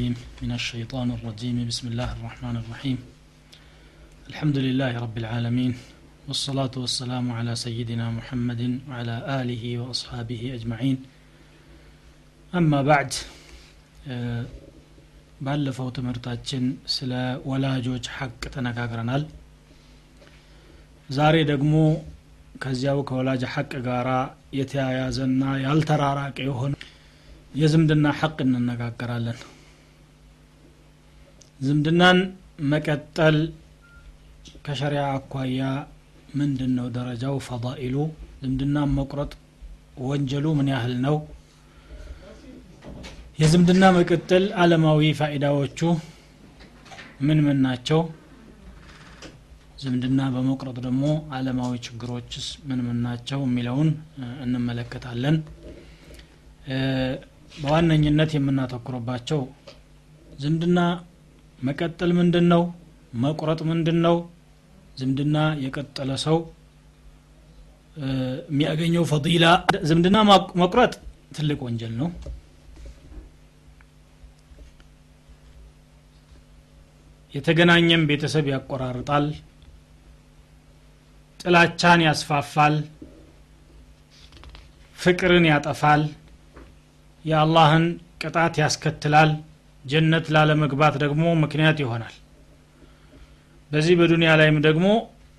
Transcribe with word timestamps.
العليم 0.00 0.14
من 0.42 0.52
الشيطان 0.52 1.08
الرجيم 1.10 1.56
بسم 1.68 1.84
الله 1.88 2.10
الرحمن 2.12 2.56
الرحيم 2.56 2.98
الحمد 4.30 4.56
لله 4.66 4.92
رب 4.98 5.16
العالمين 5.18 5.72
والصلاة 6.28 6.74
والسلام 6.76 7.26
على 7.32 7.52
سيدنا 7.56 8.06
محمد 8.10 8.62
وعلى 8.88 9.14
آله 9.40 9.64
وأصحابه 9.80 10.42
أجمعين 10.56 10.96
أما 12.52 12.80
بعد 12.90 13.10
ባለፈው 15.40 15.88
ትምህርታችን 15.96 16.64
ስለ 16.94 17.12
ወላጆች 17.50 18.04
ሐቅ 18.18 18.42
ተነጋግረናል 18.54 19.22
ዛሬ 21.08 21.34
ደግሞ 21.50 21.74
ከዚያው 22.62 23.00
ከወላጅ 23.08 23.42
ሐቅ 23.54 23.72
ጋር 23.88 24.08
የተያያዘና 24.60 25.42
ያልተራራቀ 25.66 26.38
የሆነ 26.48 26.72
የዝምድና 27.62 28.06
ሐቅ 28.20 28.38
እንነጋገራለን 28.46 29.38
ዝምድናን 31.61 32.19
መቀጠል 32.71 33.35
ከሸሪያ 34.65 35.01
አኳያ 35.15 35.61
ምንድን 36.39 36.71
ነው 36.77 36.87
ደረጃው? 36.95 37.35
ፈዳኢሉ 37.47 37.95
ዝምድናን 38.43 38.89
መቁረጥ 38.97 39.31
ወንጀሉ 40.07 40.45
ምን 40.59 40.69
ያህል 40.73 40.93
ነው? 41.05 41.15
የዝምድና 43.41 43.83
መቀጠል 43.97 44.45
አለማዊ 44.63 45.11
ፋይዳዎቹ 45.19 45.79
ምን 47.27 47.39
ምን 47.45 47.59
ናቸው? 47.65 48.01
ዝምድና 49.81 50.21
በመቁረጥ 50.33 50.77
ደግሞ 50.87 51.03
አለማዊ 51.35 51.75
ችግሮችስ 51.85 52.47
ምን 52.69 52.81
ምን 52.87 52.97
ናቸው 53.05 53.39
የሚለውን 53.47 53.89
እንመለከታለን። 54.43 55.37
በዋነኝነት 57.61 58.31
የምናተኩርባቸው 58.35 59.41
ዝምድና 60.43 60.79
መቀጠል 61.61 62.11
ምንድን 62.19 62.45
ነው 62.53 62.63
መቁረጥ 63.21 63.59
ምንድን 63.69 63.97
ነው 64.05 64.15
ዝምድና 64.97 65.37
የቀጠለ 65.63 66.11
ሰው 66.23 66.37
የሚያገኘው 68.49 69.03
ፈዲላ። 69.09 69.45
ዝምድና 69.89 70.17
መቁረጥ 70.61 70.93
ትልቅ 71.37 71.59
ወንጀል 71.65 71.93
ነው። 72.01 72.09
የተገናኘም 77.33 78.01
ቤተሰብ 78.09 78.45
ያቆራርጣል። 78.51 79.25
ጥላቻን 81.39 82.01
ያስፋፋል። 82.05 82.75
ፍቅርን 84.97 85.45
ያጠፋል። 85.49 86.01
የአላህን 87.25 87.85
ቅጣት 88.21 88.55
ያስከትላል 88.61 89.29
ጀነት 89.85 90.25
ላለመግባት 90.33 90.95
ደግሞ 91.03 91.23
ምክንያት 91.43 91.77
ይሆናል። 91.83 92.15
በዚህ 93.71 93.95
በዱንያ 93.99 94.31
ላይም 94.39 94.57
ደግሞ 94.67 94.87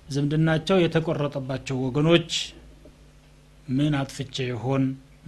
ዝምድናቸው 0.07 0.77
የተቆረጠባቸው 0.83 1.77
ወገኖች 1.85 2.31
ምን 3.69 3.93
አጥፍቼ 3.99 4.35
ይሆን 4.49 4.83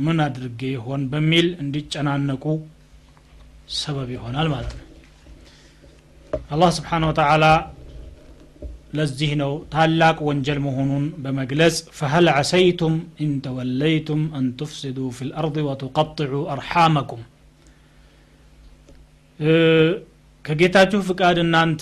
ምን 0.05 0.17
አድርጌ 0.23 0.61
ይሆን 0.73 1.01
በሚል 1.11 1.47
እንዲጨናነቁ 1.63 2.43
ሰበብ 3.75 4.09
ይሆናል 4.15 4.47
ማለት 4.53 4.73
ነው። 4.73 4.83
አላህ 6.49 6.69
سبحانه 6.77 7.05
وتعالى 7.09 7.45
ለዚህ 8.97 9.31
ነው 9.39 9.53
ታላቅ 9.73 10.17
ወንጀል 10.27 10.59
መሆኑን 10.65 11.05
በመግለጽ 11.23 11.77
فهل 11.97 12.27
عسيتم 12.33 12.93
إن 13.23 13.31
توليتم 13.45 14.21
أن 14.37 14.45
تفسدوا 14.59 15.07
في 15.15 15.27
الأرض 15.29 15.57
وتقطعوا 15.69 16.43
أرحامكم 16.53 17.23
ከጌታችሁ 20.45 20.99
ፍቃድ 21.07 21.37
እናንተ 21.43 21.81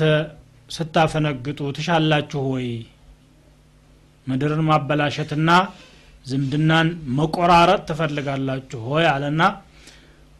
ስታፈነግጡ 0.70 1.60
ትሻላችሁ 1.78 2.44
ወይ? 2.54 2.68
ምድርን 4.28 4.62
ማበላሸትና 4.68 5.50
ዝምድናን 6.26 6.88
መቆራረጥ 7.18 7.82
ትፈልጋላችሁ 7.90 8.82
ወይ? 8.94 9.06
አለና 9.14 9.42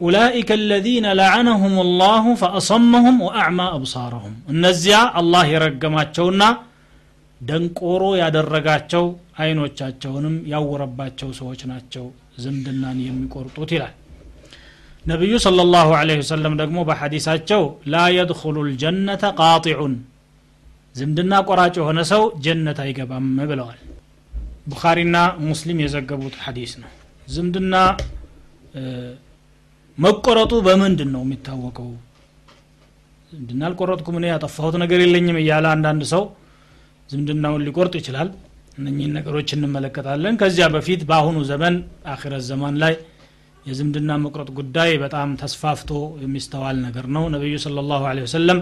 ኡላኢከ 0.00 0.50
አለዚነ 0.58 1.06
ለዐነሁም 1.18 1.74
ላሁ 2.00 2.24
ፈአሰመሁም 2.40 3.18
ወአዕማ 3.26 3.60
አብሳረሁም። 3.76 4.34
እነዚያ 4.52 4.96
አላህ 5.20 5.44
የረገማቸውና 5.52 6.42
ደንቆሮ 7.40 8.02
ያደረጋቸው 8.20 9.04
አይኖቻቸውንም 9.38 10.34
ያወረባቸው 10.52 11.28
ሰዎች 11.40 11.60
ናቸው 11.70 12.04
ዝምድናን 12.42 12.98
የሚቆርጡት 13.06 13.70
ይላል 13.76 13.94
ነቢዩ 15.04 15.32
صለ 15.44 15.60
ላሁ 15.72 15.88
ወሰለም 16.20 16.54
ደግሞ 16.60 16.78
በሐዲሳቸው 16.88 17.62
ላ 17.92 18.02
የድኹሉ 18.14 18.56
ልጀነተ 18.68 19.24
ቃጢዑን 19.40 19.94
ዝምድና 20.94 21.34
ቆራጭ 21.48 21.74
የሆነ 21.80 22.00
ሰው 22.10 22.22
ጀነት 22.44 22.78
አይገባም 22.84 23.26
ብለዋል። 23.50 23.78
ቡኻሪና 24.70 25.16
ሙስሊም 25.48 25.78
የዘገቡት 25.82 26.36
ሐዲስ 26.44 26.72
ነው። 26.82 26.90
ዝምድና 27.28 27.74
መቆረጡ 29.98 30.52
በምንድን 30.66 31.10
ነው 31.14 31.22
የሚታወቀው? 31.24 31.90
ዝምድና 33.32 33.62
አልቆረጥኩም 33.68 34.16
እኔ 34.20 34.26
ያጠፋሁት 34.32 34.76
ነገር 34.82 35.00
የለኝም 35.04 35.38
እያለ 35.42 35.66
አንዳንድ 35.74 36.02
ሰው 36.12 36.22
ዝምድናውን 37.10 37.64
ሊቆርጥ 37.66 37.94
ይችላል። 38.00 38.28
እነኚህን 38.78 39.12
ነገሮች 39.18 39.48
እንመለከታለን። 39.56 40.38
ከዚያ 40.40 40.66
በፊት 40.74 41.02
በአሁኑ 41.10 41.38
ዘመን 41.50 41.74
አኺረት 42.06 42.44
ዘማን 42.48 42.76
ላይ 42.82 42.94
የዝምድና 43.66 44.12
መቁረጥ 44.22 44.48
ጉዳይ 44.58 44.90
በጣም 45.02 45.28
ተስፋፍቶ 45.42 45.90
የሚስተዋል 46.22 46.76
ነገር 46.86 47.06
ነው። 47.14 47.24
ነቢዩ 47.34 47.54
ስለ 47.62 47.84
ላሁ 47.90 48.02
ወሰለም 48.24 48.58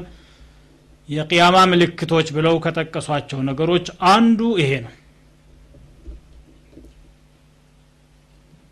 የቅያማ 1.09 1.57
ምልክቶች 1.71 2.29
ብለው 2.37 2.55
ከጠቀሷቸው 2.65 3.41
ነገሮች 3.49 3.87
አንዱ 4.11 4.41
ይሄ 4.61 4.73
ነው። 4.85 4.93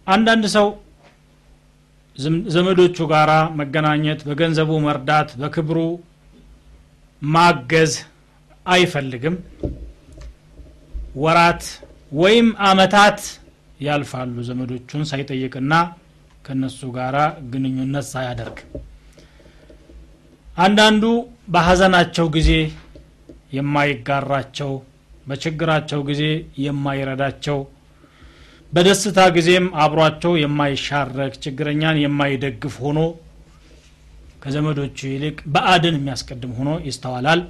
አንዳንድ 0.07 0.45
ሰው 0.55 0.69
ዘመዶቹ 2.55 2.97
ጋር 3.13 3.31
መገናኘት 3.59 4.21
በገንዘቡ 4.29 4.71
መርዳት 4.87 5.29
በክብሩ 5.41 5.79
ማገዝ 7.23 7.93
አይፈልግም። 8.67 9.37
ወራት 11.17 11.63
ወይም 12.13 12.49
አመታት 12.69 13.21
ያልፋሉ 13.81 14.37
ዘመዶቹን 14.49 15.03
ሳይጠይቅና 15.11 15.75
ከነሱ 16.51 16.81
ጋር 16.95 17.17
ግንኙነት 17.53 18.07
ሳያደርግ። 18.09 18.57
አንዳንዱ 20.59 21.05
በሀዘናቸው 21.55 22.27
ጊዜ 22.37 22.51
የማይጋራቸው 23.57 24.73
በችግራቸው 25.27 26.01
ጊዜ 26.09 26.23
የማይረዳቸው 26.65 27.59
በደስታ 28.73 29.21
ጊዜም 29.37 29.67
አብሯቸው 29.85 30.33
የማይሻረክ 30.41 31.35
ችግረኛን 31.45 32.01
የማይደግፍ 32.03 32.75
ሆኖ 32.85 32.99
ከዘመዶቹ 34.43 34.99
ይልቅ 35.13 35.39
በአድን 35.55 35.97
የሚያስቀድም 35.99 36.53
ሆኖ 36.59 36.73
ይስተዋላል። 36.87 37.41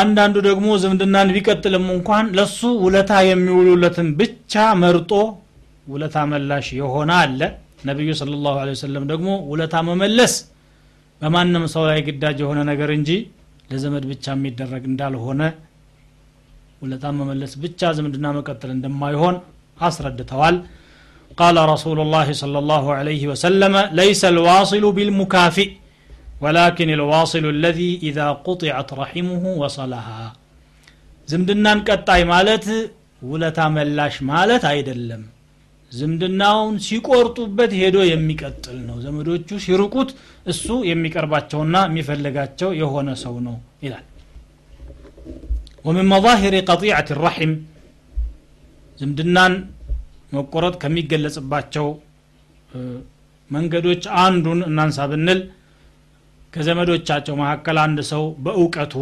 አንዳንዱ 0.00 0.36
ደግሞ 0.46 0.68
ዝምድናን 0.82 1.32
ቢቀጥልም 1.36 1.86
እንኳን 1.94 2.30
ለሱ 2.38 2.60
ውለታ 2.84 3.12
የሚውሉለትን 3.28 4.08
ብቻ 4.20 4.54
መርጦ 4.82 5.12
ውለታ 5.93 6.17
መላሽ 6.33 6.67
የሆነ 6.79 7.11
አለ 7.23 7.41
ነቢዩ 7.89 8.09
ስለ 8.19 8.33
ላሁ 8.45 8.55
ወሰለም 8.71 9.05
ደግሞ 9.11 9.29
ውለታ 9.51 9.75
መመለስ 9.89 10.33
በማንም 11.21 11.63
ሰው 11.73 11.83
ላይ 11.89 11.99
ግዳጅ 12.07 12.37
የሆነ 12.43 12.59
ነገር 12.71 12.89
እንጂ 12.97 13.09
ለዘመድ 13.71 14.05
ብቻ 14.11 14.25
የሚደረግ 14.35 14.83
እንዳልሆነ 14.91 15.41
ውለታ 16.83 17.05
መመለስ 17.17 17.51
ብቻ 17.63 17.91
ዝምድና 17.97 18.27
መቀጠል 18.37 18.71
እንደማይሆን 18.77 19.35
አስረድተዋል 19.87 20.57
قال 21.41 21.57
رسول 21.73 21.97
الله 22.05 22.27
صلى 22.41 22.57
الله 22.63 22.85
عليه 22.99 23.23
وسلم 23.31 23.73
ليس 24.01 24.21
الواصل 24.33 24.83
بالمكافئ 24.97 25.69
ولكن 26.43 26.89
الواصل 26.97 27.43
الذي 27.55 27.91
إذا 28.09 28.27
قطعت 28.47 28.89
رحمه 29.01 29.43
وصلها 29.61 30.23
ዝምድናን 31.29 31.79
ቀጣይ 31.87 32.21
ማለት 32.33 32.65
ውለታ 33.31 33.59
መላሽ 33.77 34.15
ማለት 34.31 34.63
አይደለም 34.71 35.21
ዝምድናውን 35.95 36.75
ሲቆርጡበት 36.85 37.71
ሄዶ 37.79 37.97
የሚቀጥል 38.09 38.77
ነው 38.89 38.97
ዘመዶቹ 39.05 39.49
ሲርቁት 39.65 40.09
እሱ 40.51 40.67
የሚቀርባቸውና 40.89 41.75
የሚፈልጋቸው 41.89 42.71
የሆነ 42.81 43.09
ሰው 43.25 43.35
ነው 43.47 43.57
ይላል 43.85 44.05
ومن 45.85 46.05
مظاهر 46.15 46.53
قطيعة 46.69 47.07
الرحم 47.15 47.51
ዝምድናን 48.99 49.53
መቆረጥ 50.35 50.73
ከሚገለጽባቸው 50.81 51.87
መንገዶች 53.51 54.03
አንዱን 54.23 54.59
እናንሳ 54.67 54.97
ብንል 55.11 55.39
ከዘመዶቻቸው 56.53 57.35
መካከል 57.41 57.77
አንድ 57.85 57.99
ሰው 58.11 58.23
በእውቀቱ 58.45 58.93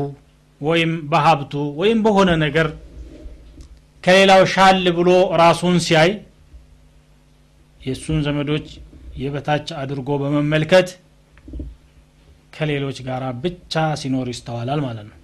ወይም 0.62 0.92
በሀብቱ 1.12 1.54
ወይም 1.82 2.00
በሆነ 2.06 2.30
ነገር 2.46 2.68
ከሌላው 4.04 4.42
ሻል 4.54 4.86
ብሎ 4.98 5.10
ራሱን 5.44 5.78
ሲያይ 5.88 6.12
የእሱን 7.85 8.21
ዘመዶች 8.27 8.67
የበታች 9.23 9.69
አድርጎ 9.81 10.11
በመመልከት 10.23 10.89
ከሌሎች 12.57 12.99
ጋር 13.07 13.23
ብቻ 13.43 13.73
ሲኖር 14.01 14.27
ይስተዋላል 14.33 14.81
ማለት 14.87 15.07
ነው። 15.09 15.19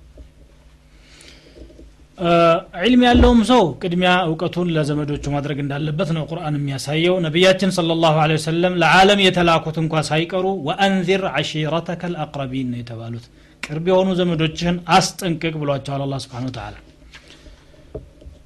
ዒልም 2.80 3.02
ያለውም 3.06 3.38
ሰው 3.50 3.62
ቅድሚያ 3.82 4.10
እውቀቱን 4.26 4.72
ለዘመዶቹ 4.74 5.24
ማድረግ 5.34 5.58
እንዳለበት 5.62 6.10
ነው 6.16 6.24
ቁርአን 6.30 6.56
የሚያሳየው። 6.58 7.14
ነቢያችን 7.26 7.70
ስለ 7.76 7.96
ላሁ 8.02 8.16
ወሰለም 8.32 8.74
ለዓለም 8.82 9.20
የተላኩት 9.24 9.76
እንኳ 9.82 10.02
ሳይቀሩ 10.08 10.46
ወአንዚር 10.68 11.24
ዓሺረተከ 11.32 12.10
ልአቅረቢን 12.14 12.68
ነው 12.72 12.80
የተባሉት። 12.82 13.26
ቅርብ 13.62 13.86
የሆኑ 13.90 14.08
ዘመዶችህን 14.20 14.76
አስጠንቅቅ 14.96 15.54
ብሏቸዋል 15.62 16.02
አላ 16.04 16.18
ስብን 16.24 16.46
ተላ 16.50 16.76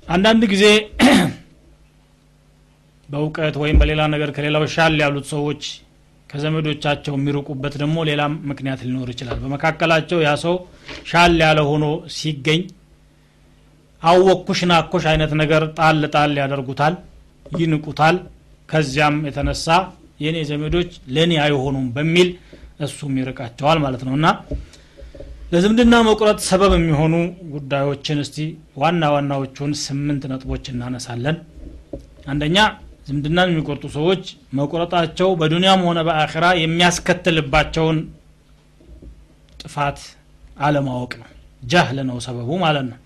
አንዳንድ 0.09 0.43
ጊዜ 0.53 0.65
በእውቀት 3.15 3.57
ወይም 3.63 3.77
በሌላ 3.81 4.03
ነገር 4.15 4.31
ከሌላው 4.37 4.63
ሻል 4.75 4.95
ያሉት 5.03 5.27
ሰዎች 5.33 5.63
ከዘመዶቻቸው 6.31 7.15
የሚርቁበት 7.17 7.75
ደግሞ 7.83 7.97
ሌላ 8.09 8.23
ምክንያት 8.51 8.81
ሊኖር 8.87 9.09
ይችላል። 9.13 9.37
በመካከላቸው 9.43 10.19
ያ 10.25 10.31
ሰው 10.45 10.55
ሻል 11.11 11.35
ያለ 11.43 11.61
ሆኖ 11.69 11.85
ሲገኝ 12.17 12.63
አወኩሽ 14.03 14.61
ናኮሽ 14.71 15.05
አይነት 15.13 15.33
ነገር 15.43 15.63
ጣል 15.79 16.01
ጣል 16.15 16.33
ያደርጉታል 16.41 16.95
ይንቁታል። 17.59 18.17
ከዚያም 18.69 19.17
የተነሳ 19.29 19.67
የእኔ 20.21 20.39
ዘመዶች 20.51 20.91
ለእኔ 21.15 21.33
አይሆኑም 21.45 21.87
በሚል 21.97 22.29
እሱም 22.81 23.15
ይርቃቸዋል 23.21 23.79
ማለት 23.85 24.03
ነው። 24.07 24.15
እና 24.19 24.27
ለዝምድና 25.53 25.95
መቁረጥ 26.09 26.39
ሰበብ 26.49 26.73
የሚሆኑ 26.77 27.15
ጉዳዮችን 27.55 28.21
እስቲ 28.25 28.39
ዋና 28.83 29.11
ዋናዎቹን 29.15 29.73
ስምንት 29.85 30.25
ነጥቦች 30.33 30.65
እናነሳለን። 30.73 31.37
አንደኛ 32.27 32.59
ዝምድናን 33.07 33.51
የሚቆርጡ 33.53 33.85
ሰዎች 33.97 34.23
መቁረጣቸው 34.59 35.31
በዱንያም 35.41 35.81
ሆነ 35.89 36.01
በአኺራ 36.09 36.47
የሚያስከትልባቸውን 36.61 37.99
ጥፋት 39.61 39.99
አለማወቅ 40.61 41.13
ነው። 41.21 41.29
ጃህል 41.63 41.99
ነው 42.09 42.17
ሰበቡ 42.27 42.51
ማለት 42.65 42.87
ነው። 42.91 42.99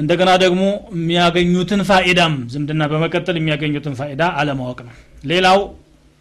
እንደገና 0.00 0.30
ደግሞ 0.42 0.62
የሚያገኙትን 0.96 1.80
ፋኢዳም 1.88 2.34
ዝምድና 2.52 2.82
በመቀጠል 2.92 3.36
የሚያገኙትን 3.38 3.94
ፋኢዳ 4.00 4.22
አለማወቅ 4.40 4.78
ነው። 4.88 4.94
ሌላው 5.24 5.60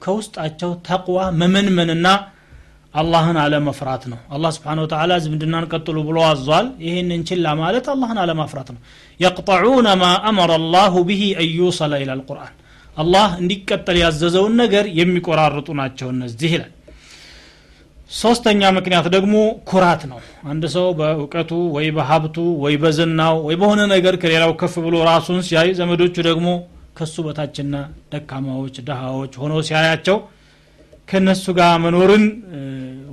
ከውስጣቸው 0.02 0.72
ተቅዋ 0.88 1.20
መመንመንና 1.42 2.08
አላህን 2.94 3.38
አለመፍራት 3.42 4.04
ነው። 4.12 4.20
አላህ 4.36 4.52
ስብሓን 4.56 4.80
ወተላ 4.84 5.14
ዝምድናን 5.24 5.66
ቀጥሉ 5.72 5.98
ብሎ 6.08 6.18
አዟል። 6.28 6.68
ይህንን 6.86 7.22
ችላ 7.30 7.48
ማለት 7.60 7.86
አላህን 7.94 8.20
አለማፍራት 8.24 8.70
ነው። 8.76 8.80
የቅጠዑነ 9.20 9.88
ማ 10.02 10.08
አመረ 10.30 10.54
አላሁ 10.60 10.94
ብሂ 11.10 11.22
አዩሰለ 11.44 11.94
ይላል 12.04 12.22
ቁርአን። 12.30 12.56
አላህ 12.98 13.28
እንዲቀጠል 13.42 13.98
ያዘዘውን 14.04 14.54
ነገር 14.62 14.86
የሚቆራርጡ 15.00 15.68
ናቸው 15.80 16.08
እነዚህ 16.14 16.52
ይላል። 16.56 16.74
ሶስተኛ 18.16 18.62
ምክንያት 18.76 19.08
ደግሞ 19.16 19.36
ኩራት 19.70 20.02
ነው። 20.12 20.20
አንድ 20.52 20.64
ሰው 20.76 20.86
በእውቀቱ 21.00 21.52
ወይ 21.76 21.88
በሀብቱ 21.96 22.36
ወይ 22.64 22.76
በዝናው 22.84 23.36
ወይ 23.48 23.56
በሆነ 23.62 23.82
ነገር 23.94 24.16
ከሌላው 24.22 24.52
ከፍ 24.62 24.76
ብሎ 24.86 24.96
ራሱን 25.10 25.40
ሲያይ 25.48 25.70
ዘመዶቹ 25.80 26.16
ደግሞ 26.30 26.48
ከሱ 26.98 27.16
በታችና 27.26 27.74
ደካማዎች 28.14 28.76
ደሃዎች 28.88 29.34
ሆነው 29.42 29.60
ሲያያቸው 29.68 30.18
ከእነሱ 31.08 31.46
ጋር 31.58 31.74
መኖርን 31.84 32.26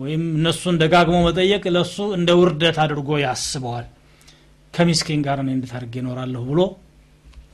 ወይም 0.05 0.23
እነሱን 0.39 0.77
ደጋግሞ 0.83 1.17
መጠየቅ 1.27 1.65
ለሱ 1.77 1.97
እንደ 2.17 2.31
ውርደት 2.41 2.79
አድርጎ 2.85 3.11
ያስበዋል። 3.25 3.87
ከሚስኪን 4.75 5.21
ጋር 5.27 5.39
እኔ 5.43 5.51
እንዴት 5.57 5.73
አድርጌ 5.79 5.95
ብሎ 6.49 6.61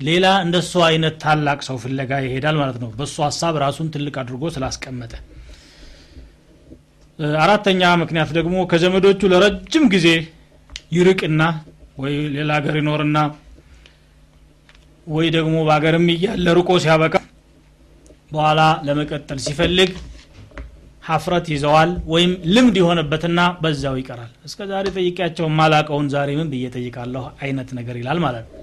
ሌላ 0.01 0.27
እንደሱ 0.45 0.73
አይነት 0.87 1.15
ታላቅ 1.23 1.59
ሰው 1.67 1.77
ፍለጋ 1.83 2.21
ይሄዳል 2.27 2.57
ማለት 2.61 2.77
ነው። 2.83 2.91
በእሱ 2.99 3.17
ሀሳብ 3.27 3.55
ራሱን 3.65 3.89
ትልቅ 3.95 4.15
አድርጎ 4.23 4.45
ስላስቀመጠ። 4.55 5.13
አራተኛ 7.39 7.83
ምክንያት 8.03 8.31
ደግሞ 8.39 8.57
ከዘመዶቹ 8.71 9.21
ለረጅም 9.33 9.85
ጊዜ 9.95 10.07
ይርቅና 10.97 11.43
ወይ 11.99 12.15
ሌላ 12.37 12.51
ሀገር 12.59 12.77
ይኖርና 12.81 13.19
ወይ 15.07 15.27
ደግሞ 15.37 15.57
በሀገርም 15.69 16.07
እያለ 16.15 16.47
ርቆ 16.59 16.71
ሲያበቃ 16.85 17.15
በኋላ 18.33 18.61
ለመቀጠል 18.87 19.39
ሲፈልግ 19.45 19.91
ሀፍረት 21.11 21.47
ይዘዋል 21.53 21.91
ወይም 22.13 22.33
ልምድ 22.55 22.77
የሆነበትና 22.81 23.41
በዛው 23.63 23.95
ይቀራል። 24.01 24.31
እስከ 24.49 24.67
ዛሬ 24.71 24.87
ጠይቂያቸው 24.97 25.47
ማላቀውን 25.59 26.09
ዛሬ 26.15 26.31
ምን 26.39 26.49
ብዬ 26.53 26.65
ጠይቃለሁ? 26.77 27.25
አይነት 27.43 27.69
ነገር 27.79 27.97
ይላል 28.01 28.19
ማለት 28.25 28.45
ነው። 28.47 28.57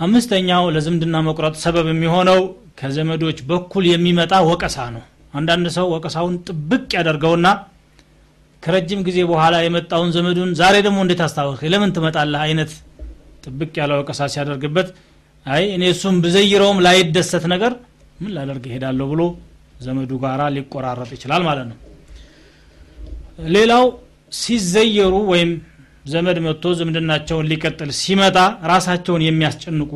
አምስተኛው 0.00 0.64
ለዝምድና 0.74 1.16
መቁረጥ 1.28 1.54
ሰበብ 1.62 1.86
የሚሆነው 1.92 2.40
ከዘመዶች 2.80 3.38
በኩል 3.48 3.84
የሚመጣ 3.92 4.34
ወቀሳ 4.50 4.78
ነው። 4.96 5.02
አንዳንድ 5.34 5.66
ሰው 5.76 5.86
ወቀሳውን 5.94 6.34
ጥብቅ 6.48 6.88
ያደርገውና 6.98 7.46
ከረጅም 8.62 9.00
ጊዜ 9.08 9.18
በኋላ 9.30 9.56
የመጣውን 9.64 10.08
ዘመዱን 10.14 10.50
ዛሬ 10.60 10.76
ደግሞ 10.86 10.98
እንዴት 11.04 11.20
አስታወስ 11.26 11.60
ለምን 11.72 11.90
ትመጣለህ? 11.96 12.40
አይነት 12.46 12.70
ጥብቅ 13.44 13.74
ያለ 13.80 13.92
ወቀሳ 14.00 14.20
ሲያደርግበት 14.32 14.88
አይ 15.46 15.64
እኔ 15.74 15.84
እሱም 15.92 16.16
ብዘይረውም 16.24 16.78
ላይደሰት 16.86 17.44
ነገር 17.52 17.72
ምን 18.18 18.32
ላደርግ 18.36 18.64
ይሄዳለሁ 18.70 19.06
ብሎ 19.12 19.20
ዘመዱ 19.80 20.12
ጋራ 20.22 20.42
ሊቆራረጥ 20.54 21.10
ይችላል 21.16 21.42
ማለት 21.48 21.66
ነው። 21.70 21.76
ሌላው 23.54 23.84
ሲዘየሩ 24.32 25.14
ወይም 25.32 25.50
ዘመድ 26.04 26.38
መጥቶ 26.46 26.66
ዝምድናቸውን 26.78 27.46
ሊቀጥል 27.50 27.90
ሲመጣ 28.00 28.36
ራሳቸውን 28.70 29.22
የሚያስጨንቁ 29.26 29.92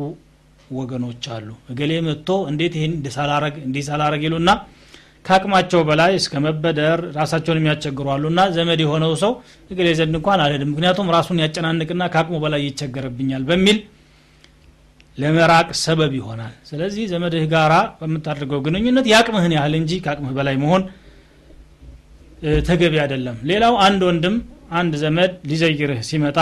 ወገኖች 0.71 1.23
አሉ። 1.35 1.49
እገሌ 1.71 1.91
መጥቶ 2.07 2.29
እንዴት 2.51 2.73
ይህን 2.77 2.93
እንዲሳላረግ 2.97 3.55
እንዲሳላረግ 3.67 4.21
ይሉና 4.27 4.49
ከአቅማቸው 5.25 5.81
በላይ 5.89 6.11
እስከ 6.19 6.33
መበደር 6.45 6.99
ራሳቸውን 7.17 7.59
የሚያስቸግሩ 7.59 8.07
አሉና 8.13 8.39
ዘመድ 8.55 8.79
የሆነው 8.83 9.11
ሰው 9.21 9.31
እገሌ 9.71 9.89
ዘንድ 9.99 10.15
እንኳን 10.19 10.41
አልሄድም 10.45 10.71
ምክንያቱም 10.73 11.11
ራሱን 11.15 11.37
ያጨናንቅና 11.43 12.03
ከአቅሙ 12.13 12.37
በላይ 12.43 12.61
ይቸገርብኛል 12.67 13.43
በሚል 13.49 13.77
ለመራቅ 15.17 15.67
ሰበብ 15.81 16.11
ይሆናል። 16.17 16.53
ስለዚህ 16.69 17.03
ዘመድህ 17.11 17.43
ጋራ 17.51 17.73
በምታደርገው 17.99 18.59
ግንኙነት 18.65 19.05
የአቅምህን 19.11 19.53
ያህል 19.57 19.73
እንጂ 19.79 19.91
ከአቅምህ 20.05 20.33
በላይ 20.37 20.55
መሆን 20.63 20.83
ተገቢ 22.67 22.93
አይደለም። 23.03 23.37
ሌላው 23.49 23.73
አንድ 23.85 24.01
ወንድም 24.07 24.35
አንድ 24.79 24.93
ዘመድ 25.03 25.31
ሊዘይርህ 25.49 26.01
ሲመጣ 26.07 26.37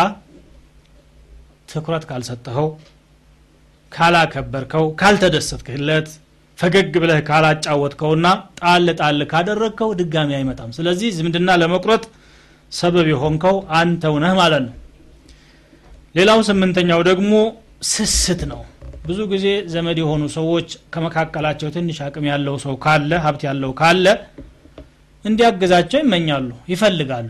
ትኩረት 1.69 2.03
ካልሰጠኸው 2.09 2.67
ካላከበርከው 3.91 4.85
ካልተደሰትክለት 5.01 6.07
ፈገግ 6.57 6.93
ብለህ 7.03 7.19
ካላጫወትከውና 7.27 8.27
ጣል 8.59 8.87
ጣል 8.99 9.19
ካደረግከው 9.31 9.89
ድጋሚ 9.99 10.29
አይመጣም። 10.37 10.69
ስለዚህ 10.77 11.09
ዝምድና 11.17 11.51
ለመቁረጥ 11.61 12.03
ሰበብ 12.71 13.07
የሆንከው 13.11 13.55
አንተው 13.79 14.15
ነህ 14.23 14.33
ማለት 14.41 14.63
ነው። 14.67 14.75
ሌላው 16.15 16.39
ስምንተኛው 16.49 17.01
ደግሞ 17.09 17.33
ስስት 17.81 18.41
ነው። 18.51 18.61
ብዙ 19.05 19.19
ጊዜ 19.31 19.45
ዘመድ 19.73 19.97
የሆኑ 20.01 20.23
ሰዎች 20.35 20.67
ከመካከላቸው 20.93 21.69
ትንሽ 21.75 21.99
አቅም 22.05 22.25
ያለው 22.31 22.55
ሰው 22.63 22.73
ካለ 22.83 23.11
ሀብት 23.23 23.43
ያለው 23.47 23.71
ካለ 23.79 24.05
እንዲያገዛቸው 25.25 25.99
ይመኛሉ 26.03 26.49
ይፈልጋሉ። 26.71 27.29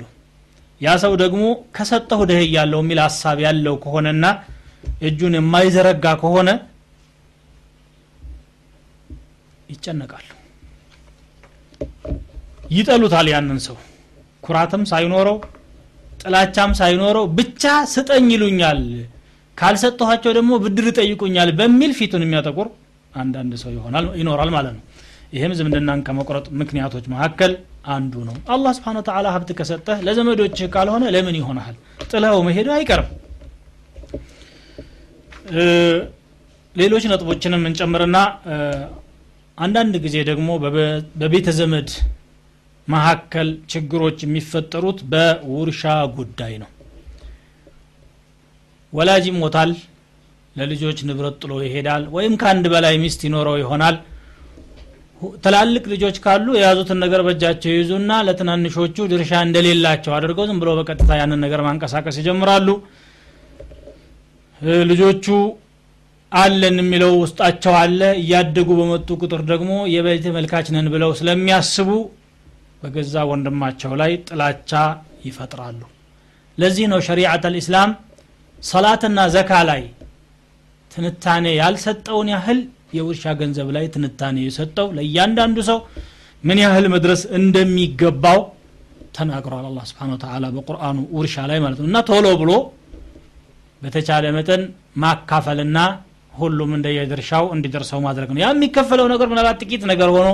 ያ 0.81 0.91
ሰው 1.03 1.13
ደግሞ 1.22 1.43
ከሰጠሁ 1.75 2.20
ደህ 2.29 2.41
ያለው 2.55 2.79
የሚል 2.84 3.00
ሀሳብ 3.05 3.39
ያለው 3.46 3.75
ከሆነና 3.84 4.25
እጁን 5.08 5.34
የማይዘረጋ 5.38 6.05
ከሆነ 6.22 6.50
ይጨነቃሉ። 9.70 10.27
ይጠሉታል 12.72 13.27
ያንን 13.34 13.60
ሰው። 13.67 13.77
ኩራትም 14.43 14.84
ሳይኖረው 14.91 15.38
ጥላቻም 16.22 16.72
ሳይኖረው 16.79 17.25
ብቻ 17.38 17.63
ስጠኝ 17.93 18.27
ይሉኛል 18.36 18.81
ካልሰጠኋቸው 19.62 20.32
ደግሞ 20.38 20.51
ብድር 20.63 20.86
ይጠይቁኛል 20.91 21.50
በሚል 21.60 21.91
ፊቱን 21.98 22.24
የሚያጠቁር 22.25 22.68
አንዳንድ 23.13 23.53
ሰው 23.62 23.72
ይሆናል 23.75 24.06
ይኖራል 24.20 24.50
ማለት 24.56 24.74
ነው። 24.77 24.84
ይህም 25.34 25.51
ዝምድናን 25.60 26.00
ከመቁረጥ 26.08 26.48
ምክንያቶች 26.62 27.06
መካከል 27.13 27.51
አንዱ 27.94 28.13
ነው። 28.27 28.36
አላህ 28.53 28.72
ስብሓን 28.77 28.98
ተላ 29.08 29.27
ሀብት 29.36 29.50
ከሰጠህ 29.60 30.00
ለዘመዶችህ 30.08 30.68
ካልሆነ 30.74 31.03
ለምን 31.15 31.36
ይሆናል? 31.39 31.75
ጥለው 32.12 32.39
መሄዱ 32.48 32.68
አይቀርም። 32.77 33.10
ሌሎች 36.75 37.03
ነጥቦችንም 37.12 37.63
እንጨምርና 37.70 38.18
አንዳንድ 39.58 39.96
ጊዜ 40.06 40.18
ደግሞ 40.30 40.50
በቤተ 41.22 41.50
ዘመድ 41.58 41.89
መካከል 42.88 43.50
ችግሮች 43.72 44.20
የሚፈጠሩት 44.25 45.00
በውርሻ 45.12 45.84
ጉዳይ 46.18 46.53
ነው 46.62 46.70
ወላጅ 48.94 49.26
ይሞታል 49.30 49.72
ለልጆች 50.56 51.00
ንብረት 51.08 51.36
ጥሎ 51.44 51.52
ይሄዳል 51.66 52.04
ወይም 52.16 52.34
ከአንድ 52.42 52.66
በላይ 52.74 52.96
ሚስት 53.04 53.22
ይኖረው 53.28 53.56
ይሆናል። 53.62 53.98
ትላልቅ 55.44 55.84
ልጆች 55.92 56.16
ካሉ 56.24 56.48
የያዙትን 56.56 57.00
ነገር 57.04 57.22
በእጃቸው 57.26 57.74
ይዙና 57.74 58.12
ለትናንሾቹ 58.28 58.96
ድርሻ 59.12 59.32
እንደሌላቸው 59.48 60.12
አድርገው 60.18 60.46
ዝም 60.50 60.60
ብሎ 60.62 60.70
በቀጥታ 60.80 61.10
ያንን 61.20 61.42
ነገር 61.46 61.62
ማንቀሳቀስ 61.68 62.16
ይጀምራሉ። 62.22 62.68
ልጆቹ 64.92 65.26
አለን 66.32 66.76
የሚለው 66.82 67.14
ውስጣቸው 67.22 67.74
አለ 67.80 68.02
እያደጉ 68.20 68.70
በመጡ 68.80 69.10
ቁጥር 69.22 69.42
ደግሞ 69.52 69.72
የበላይ 69.94 70.20
ተመልካች 70.26 70.68
ነን 70.76 70.88
ብለው 70.94 71.12
ስለሚያስቡ 71.20 71.90
በገዛ 72.84 73.24
ወንድማቸው 73.32 73.92
ላይ 74.02 74.12
ጥላቻ 74.28 74.72
ይፈጥራሉ። 75.26 75.82
ለዚህ 76.58 76.86
ነው 76.92 77.00
ሸሪዓት 77.08 77.44
አልእስላም 77.50 77.92
ሰላትና 78.62 79.20
ዘካ 79.36 79.51
ላይ 79.70 79.82
ትንታኔ 80.91 81.46
ያልሰጠውን 81.60 82.27
ያህል 82.34 82.60
የውርሻ 82.98 83.24
ገንዘብ 83.39 83.68
ላይ 83.75 83.86
ትንታኔ 83.94 84.38
የሰጠው 84.46 84.88
ለእያንዳንዱ 84.98 85.58
ሰው 85.70 85.77
ምን 86.44 86.60
ያህል 86.63 86.86
መድረስ 86.94 87.22
እንደሚገባው 87.39 88.39
ተናግሯል 89.18 89.65
አላ 89.70 89.80
ስብን 89.89 90.12
ተላ 90.24 90.46
በቁርአኑ 90.56 90.98
ውርሻ 91.18 91.36
ላይ 91.51 91.60
ማለት 91.63 91.80
ነው። 91.82 91.88
እና 91.89 92.00
ቶሎ 92.10 92.27
ብሎ 92.41 92.51
በተቻለ 93.82 94.25
መጠን 94.38 94.62
ማካፈልና 95.03 95.77
ሁሉም 96.34 96.72
እንደየድርሻው 96.77 97.46
እንዲደርሰው 97.56 98.00
ማድረግ 98.08 98.30
ነው። 98.34 98.41
ያ 98.44 98.50
የሚከፈለው 98.53 99.08
ነገር 99.13 99.27
ምናልባት 99.32 99.60
ጥቂት 99.63 99.84
ነገር 99.91 100.10
ሆኖ 100.15 100.30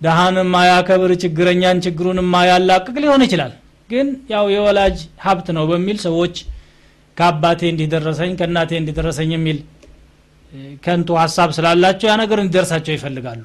ደሃን 0.00 0.36
ማያከብር 0.54 1.12
ችግረኛን 1.22 1.80
ችግሩን 1.86 2.18
ማያላቅቅ 2.34 2.94
ሊሆን 3.04 3.22
ይችላል። 3.26 3.52
ግን 3.90 4.08
ያው 4.34 4.44
የወላጅ 4.54 4.96
ሀብት 5.24 5.48
ነው 5.56 5.64
በሚል 5.70 5.98
ሰዎች 6.06 6.36
ከአባቴ 7.16 7.60
እንዲደረሰኝ 7.72 8.32
ከእናቴ 8.38 8.70
እንዲደረሰኝ 8.80 9.30
የሚል 9.36 9.58
ከንቱ 10.84 11.10
ሀሳብ 11.22 11.50
ስላላቸው 11.56 12.06
ያ 12.10 12.14
ነገር 12.22 12.38
እንዲደርሳቸው 12.42 12.92
ይፈልጋሉ። 12.96 13.42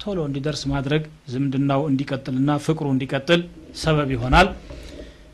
ቶሎ 0.00 0.18
እንዲደርስ 0.28 0.62
ማድረግ 0.72 1.02
ዝምድናው 1.32 1.82
እንዲቀጥልና 1.90 2.50
ፍቅሩ 2.64 2.86
እንዲቀጥል 2.94 3.42
ሰበብ 3.82 4.08
ይሆናል። 4.14 4.48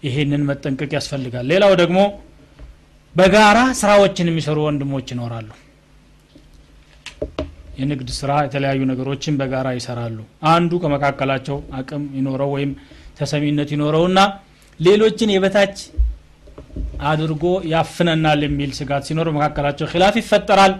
ይሄንን 0.07 0.43
መጠንቀቅ 0.50 0.90
ያስፈልጋል። 0.99 1.47
ሌላው 1.52 1.73
ደግሞ 1.81 1.99
በጋራ 3.14 3.59
ስራዎችን 3.81 4.31
የሚሰሩ 4.31 4.59
ወንድሞች 4.67 5.09
ይኖራሉ። 5.14 5.49
የንግድ 7.81 8.09
ስራ 8.19 8.33
የተለያዩ 8.47 8.81
ነገሮችን 8.90 9.37
በጋራ 9.40 9.69
ይሰራሉ። 9.76 10.19
አንዱ 10.52 10.73
ከመካከላቸው 10.83 11.59
አቅም 11.79 12.05
ይኖረው 12.19 12.50
ወይም 12.57 12.73
ተሰሚነት 13.21 13.71
ይኖረውና 13.75 14.19
ሌሎችን 14.81 15.33
የበታች 15.35 15.76
አድርጎ 17.10 17.44
ያፍነናል 17.72 18.40
የሚል 18.46 18.70
ስጋት 18.78 19.04
ሲኖር 19.08 19.28
መካከላቸው 19.36 19.88
ኪላፍ 19.92 20.14
ይፈጠራል። 20.20 20.74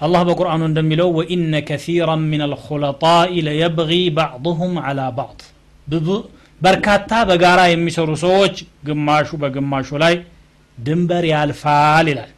አላህ 0.00 0.22
በቁርአኑ 0.28 0.62
እንደሚለው 0.68 1.08
ወኢነ 1.18 1.54
ከሲራ 1.68 2.10
ምን 2.22 2.40
አልኹለጣኢ 2.46 3.32
ለየብጊ 3.46 3.90
ባዕضሁም 4.16 4.74
አላ 4.86 5.00
ባዕض 5.18 6.08
በርካታ 6.60 7.12
በጋራ 7.28 7.60
የሚሰሩ 7.70 8.10
ሰዎች 8.24 8.56
ግማሹ 8.86 9.30
በግማሹ 9.42 9.98
ላይ 10.02 10.14
ድንበር 10.78 11.24
ያልፋል 11.32 12.06
ይላል። 12.12 12.30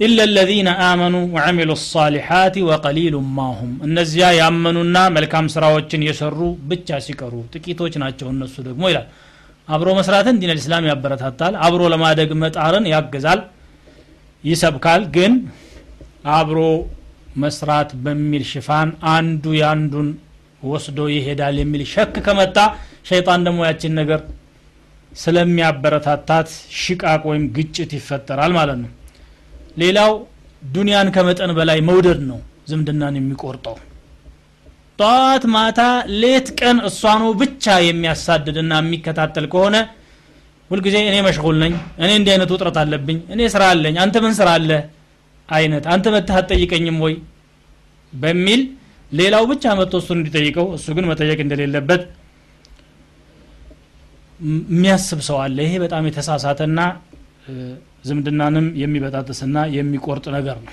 ኢላ 0.00 0.20
ለዚነ 0.34 0.68
አመኑ 0.84 1.16
ወዐሚሉ 1.34 1.70
ሳሊሓት 1.84 2.54
ወቀሊሉ 2.68 3.16
ማሁም 3.36 3.72
እነዚያ 3.86 4.28
ያመኑና 4.38 4.96
መልካም 5.16 5.46
ስራዎችን 5.54 6.06
የሰሩ 6.08 6.38
ብቻ 6.70 6.98
ሲቀሩ 7.06 7.34
ጥቂቶች 7.54 7.96
ናቸው 8.02 8.28
እነሱ 8.32 8.54
ደግሞ 8.68 8.82
ይላል 8.90 9.06
አብሮ 9.68 9.88
መስራትን 9.98 10.38
ዲን 10.40 10.50
ልእስላም 10.52 10.86
ያበረታታል። 10.90 11.54
አብሮ 11.66 11.82
ለማደግ 11.92 12.30
መጣርን 12.42 12.86
ያግዛል 12.92 13.40
ይሰብካል። 14.44 15.02
ግን 15.16 15.32
አብሮ 16.36 16.58
መስራት 17.36 17.90
በሚል 18.04 18.42
ሽፋን 18.50 18.88
አንዱ 19.12 19.44
ያንዱን 19.60 20.08
ወስዶ 20.62 20.98
ይሄዳል 21.12 21.56
የሚል 21.62 21.82
ሸክ 21.92 22.14
ከመጣ 22.26 22.56
ሸይጣን 23.08 23.40
ደግሞ 23.46 23.60
ያችን 23.68 23.94
ነገር 24.00 24.20
ስለሚያበረታታት 25.12 26.48
ሽቃቅ 26.82 27.22
ወይም 27.30 27.44
ግጭት 27.56 27.90
ይፈጠራል 27.96 28.52
ማለት 28.58 28.78
ነው። 28.82 28.90
ሌላው 29.82 30.12
ዱንያን 30.72 31.08
ከመጠን 31.14 31.50
በላይ 31.58 31.78
መውደድ 31.88 32.20
ነው 32.28 32.38
ዝምድናን 32.70 33.16
የሚቆርጠው 33.18 33.76
ጠዋት 34.98 35.44
ማታ 35.54 35.80
ሌት 36.22 36.48
ቀን 36.58 36.78
እሷኑ 36.88 37.22
ብቻ 37.40 37.74
የሚያሳድድና 37.86 38.72
የሚከታተል 38.82 39.46
ከሆነ 39.52 39.76
ሁልጊዜ 40.70 40.96
እኔ 41.04 41.16
መሽጉል 41.26 41.56
ነኝ 41.62 41.72
እኔ 42.02 42.10
እንዲህ 42.18 42.32
አይነት 42.34 42.50
ውጥረት 42.54 42.76
አለብኝ 42.82 43.18
እኔ 43.34 43.40
ስራ 43.54 43.62
አለኝ 43.72 43.96
አንተ 44.04 44.16
ምን 44.24 44.34
ስራ 44.38 44.48
አለ 44.58 44.70
አይነት 45.48 45.84
አንተ 45.94 46.06
መጥተህ 46.14 46.36
አትጠይቀኝም 46.38 46.98
ወይ? 47.04 47.14
በሚል 48.12 48.60
ሌላው 49.12 49.44
ብቻ 49.50 49.74
መጥቶ 49.78 49.94
እሱን 50.02 50.18
እንዲጠይቀው 50.20 50.66
እሱ 50.76 50.86
ግን 50.96 51.06
መጠየቅ 51.10 51.38
እንደሌለበት 51.44 52.02
የሚያስብ 54.70 55.20
ሰው 55.28 55.36
አለ። 55.42 55.56
ይሄ 55.66 55.74
በጣም 55.84 56.06
የተሳሳተና 56.08 56.78
ዝምድናንም 58.08 58.66
የሚበጣጥስና 58.82 59.58
የሚቆርጥ 59.76 60.26
ነገር 60.36 60.56
ነው 60.64 60.72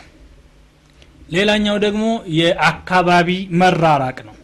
ሌላኛው 1.29 1.75
ደግሞ 1.86 2.03
የአካባቢ 2.39 3.29
መራራቅ 3.62 4.17
ነው። 4.27 4.36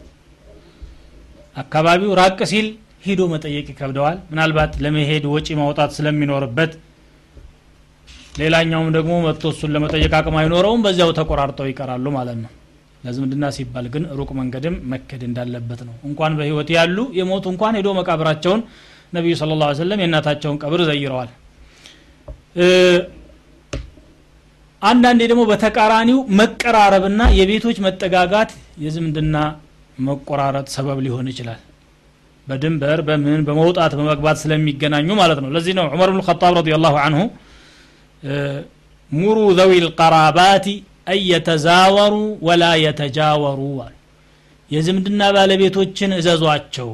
አካባቢው 1.56 2.10
ራቅ 2.20 2.38
ሲል 2.50 2.66
ሂዶ 3.06 3.22
መጠየቅ 3.32 3.66
ይከብደዋል። 3.72 4.18
ምናልባት 4.30 4.72
ለመሄድ 4.84 5.24
ወጪ 5.34 5.48
ማውጣት 5.60 5.90
ስለሚኖርበት 5.96 6.72
ሌላኛውም 8.40 8.88
ደግሞ 8.96 9.12
መጥቶ 9.26 9.44
እሱን 9.52 9.70
ለመጠየቅ 9.74 10.12
አቅም 10.18 10.36
አይኖረውም 10.40 10.82
በዚያው 10.86 11.10
ተቆራርጠው 11.18 11.66
ይቀራሉ 11.70 12.06
ማለት 12.16 12.38
ነው። 12.42 12.50
ለዝምድና 13.04 13.44
ሲባል 13.56 13.86
ግን 13.94 14.04
ሩቅ 14.18 14.30
መንገድም 14.38 14.76
መከድ 14.92 15.22
እንዳለበት 15.28 15.80
ነው። 15.88 15.94
እንኳን 16.08 16.32
በህይወት 16.38 16.70
ያሉ 16.76 16.98
የሞቱ 17.18 17.46
እንኳን 17.54 17.76
ሄዶ 17.78 17.88
መቃብራቸውን 17.98 18.62
ነቢዩ 19.12 19.34
ስለ 19.40 19.56
ላ 19.60 19.68
ሰለም 19.80 20.00
የእናታቸውን 20.02 20.58
ቀብር 20.62 20.80
ዘይረዋል 20.88 21.30
አንዳንዴ 24.86 25.20
ደግሞ 25.30 25.42
በተቃራኒው 25.50 26.18
መቀራረብና 26.40 27.22
የቤቶች 27.38 27.76
መጠጋጋት 27.86 28.50
የዝምድና 28.84 29.36
መቆራረጥ 29.98 30.66
ሰበብ 30.74 30.98
ሊሆን 31.04 31.28
ይችላል። 31.32 31.60
በድንበር 32.46 32.98
በምን 33.06 33.40
በመውጣት 33.46 33.92
በመግባት 33.98 34.36
ስለሚገናኙ 34.42 35.08
ማለት 35.20 35.38
ነው። 35.44 35.48
ለዚህ 35.54 35.74
ነው 35.78 35.86
ዑመር 35.94 36.10
ብን 36.12 36.22
ጣብ 36.42 36.52
ረዲ 36.58 36.70
ላሁ 36.84 36.96
አንሁ 37.06 37.22
ሙሩ 39.12 39.38
ዘዊ 39.58 39.72
ልቀራባት 39.84 40.66
አን 41.10 41.18
የተዛወሩ 41.30 42.14
ወላ 42.46 42.64
የተጃወሩ 42.84 43.60
የዝምድና 44.70 45.22
ባለቤቶችን 45.34 46.12
እዘዟቸው 46.18 46.88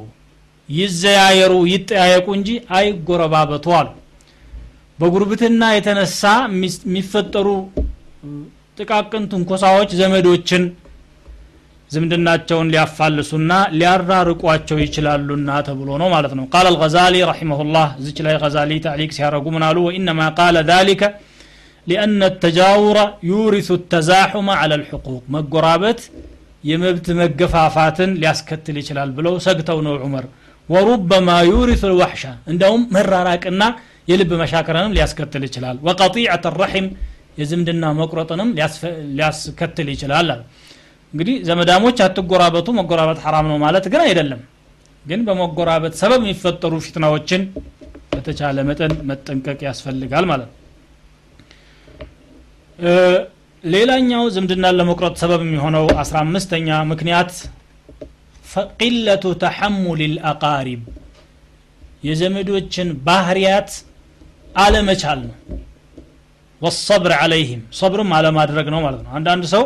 ይዘያየሩ 0.69 1.53
ይጠያየቁ 1.73 2.27
እንጂ 2.39 2.49
አይጎረባበቱ 2.77 3.67
አሉ 3.79 3.89
በጉርብትና 5.03 5.63
የተነሳ 5.75 6.23
የሚፈጠሩ 6.53 7.49
ጥቃቅን 8.79 9.25
ትንኮሳዎች 9.33 9.91
ዘመዶችን 10.01 10.63
ዝምድናቸውን 11.91 12.71
ሊያፋልሱና 12.73 13.53
ሊያራርቋቸው 13.79 14.79
ይችላሉና 14.85 15.51
ተብሎ 15.67 15.89
ነው 16.03 16.09
ማለት 16.15 16.33
ነው 16.39 16.45
ቃል 16.55 16.67
አልዛሊ 16.71 17.17
ረሒመሁላህ 17.31 17.89
እዚች 18.01 18.19
ላይ 18.27 18.37
ዛሊ 18.55 18.79
ታሊቅ 18.87 19.11
ሲያረጉ 19.17 19.47
ምን 19.57 19.65
አሉ 19.69 19.79
ወኢነማ 19.89 20.29
ቃለ 20.39 20.63
ذሊከ 20.71 21.03
ሊአነ 21.87 22.23
ተጃውረ 22.43 22.99
ዩሪሱ 23.31 23.71
ተዛሑመ 23.93 24.49
አለ 24.63 24.73
ልሕቁቅ 24.83 25.23
መጎራበት 25.37 26.01
የመብት 26.65 27.07
መገፋፋትን 27.21 28.11
ሊያስከትል 28.21 28.77
ይችላል 28.83 29.11
ብለው 29.17 29.35
ሰግተው 29.47 29.79
ነው 29.87 29.95
ዑመር 30.07 30.27
ወሩበማ 30.69 31.31
ዩሪሱ 31.53 31.83
ልዋሕሻ 31.93 32.25
እንዲያውም 32.53 32.83
መራራቅና 32.97 33.63
የልብ 34.09 34.31
መሻከረንም 34.41 34.95
ሊያስከትል 34.97 35.43
ይችላል። 35.49 35.77
ወቀጢዐት 35.89 36.47
ረሒም 36.57 36.87
የዝምድና 37.39 37.85
መቁረጥንም 37.99 38.49
ሊያስከትል 39.13 39.89
ይችላል 39.95 40.19
አለ። 40.25 40.41
እንግዲህ 41.15 41.37
ዘመዳሞች 41.49 41.99
አትጎራበቱ 42.05 42.69
መጎራበት 42.79 43.19
ሐራም 43.25 43.47
ነው 43.51 43.59
ማለት 43.65 43.85
ግን 43.93 44.03
አይደለም። 44.07 44.41
ግን 45.05 45.21
በመጎራበት 45.27 45.95
ሰበብ 46.01 46.21
የሚፈጠሩ 46.25 46.75
ፊትናዎችን 46.85 47.43
በተቻለ 48.13 48.59
መጠን 48.69 48.93
መጠንቀቅ 49.09 49.59
ያስፈልጋል 49.67 50.25
ማለት 50.31 50.49
ነው። 50.49 50.59
ሌላኛው 53.65 54.23
ዝምድናን 54.35 54.77
ለመቁረጥ 54.79 55.15
ሰበብ 55.23 55.41
የሚሆነው 55.45 55.85
አስራ 56.03 56.17
አምስተኛ 56.25 56.69
ምክንያት 56.93 57.33
ቂለቱ 58.79 59.25
ተሐሙል 59.43 60.01
ልአቃሪብ 60.15 60.81
የዘመዶችን 62.05 62.89
ባህርያት 63.07 63.71
አለመቻል 64.57 65.21
ነው። 65.23 65.37
ወሰብር 66.61 67.13
አለይህም 67.19 67.63
ሰብርም 67.79 68.11
አለማድረግ 68.17 68.67
ነው 68.75 68.81
ማለት 68.85 69.01
ነው። 69.05 69.13
አንዳንድ 69.19 69.45
ሰው 69.55 69.65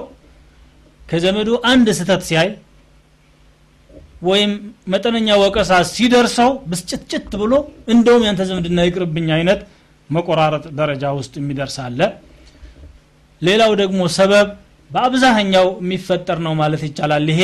ከዘመዱ 1.03 1.49
አንድ 1.71 1.87
ስተት 1.99 2.23
ሲያይ 2.29 2.49
ወይም 4.23 4.53
መጠነኛ 4.93 5.29
ወቀሳ 5.43 5.71
ሲደርሰው 5.91 6.51
ብስጭትጭት 6.71 7.33
ብሎ 7.43 7.53
እንደውም 7.95 8.23
ያንተ 8.27 8.43
ዘመድና 8.51 8.79
ይቅርብኝ 8.87 9.29
አይነት 9.37 9.61
መቆራረጥ 10.11 10.65
ደረጃ 10.79 11.05
ውስጥ 11.19 11.35
የሚደርስ 11.41 11.77
አለ። 11.85 12.01
ሌላው 13.43 13.73
ደግሞ 13.83 14.01
ሰበብ 14.17 14.49
በአብዛኛው 14.91 15.67
የሚፈጠር 15.83 16.39
ነው 16.47 16.53
ማለት 16.61 16.83
ይቻላል። 16.87 17.27
ይሄ 17.33 17.41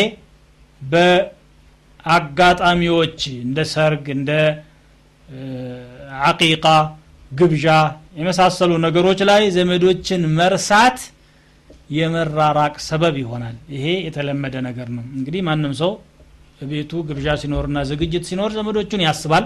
በአጋጣሚዎች 2.05 3.19
እንደ 3.45 3.59
ሰርግ 3.73 4.05
እንደ 4.17 4.31
አቂቃ 6.25 6.65
ግብዣ 7.33 7.67
የመሳሰሉ 8.19 8.73
ነገሮች 8.87 9.21
ላይ 9.31 9.43
ዘመዶችን 9.57 10.23
መርሳት 10.39 10.99
የመራራቅ 11.97 12.75
ሰበብ 12.87 13.15
ይሆናል። 13.23 13.57
ይሄ 13.75 13.87
የተለመደ 14.07 14.55
ነገር 14.69 14.89
ነው። 14.97 15.05
እንግዲህ 15.17 15.43
ማንም 15.49 15.73
ሰው 15.81 15.93
ቤቱ 16.71 16.93
ግብዣ 17.09 17.29
ሲኖርና 17.41 17.79
ዝግጅት 17.89 18.25
ሲኖር 18.29 18.51
ዘመዶቹን 18.57 19.01
ያስባል። 19.07 19.45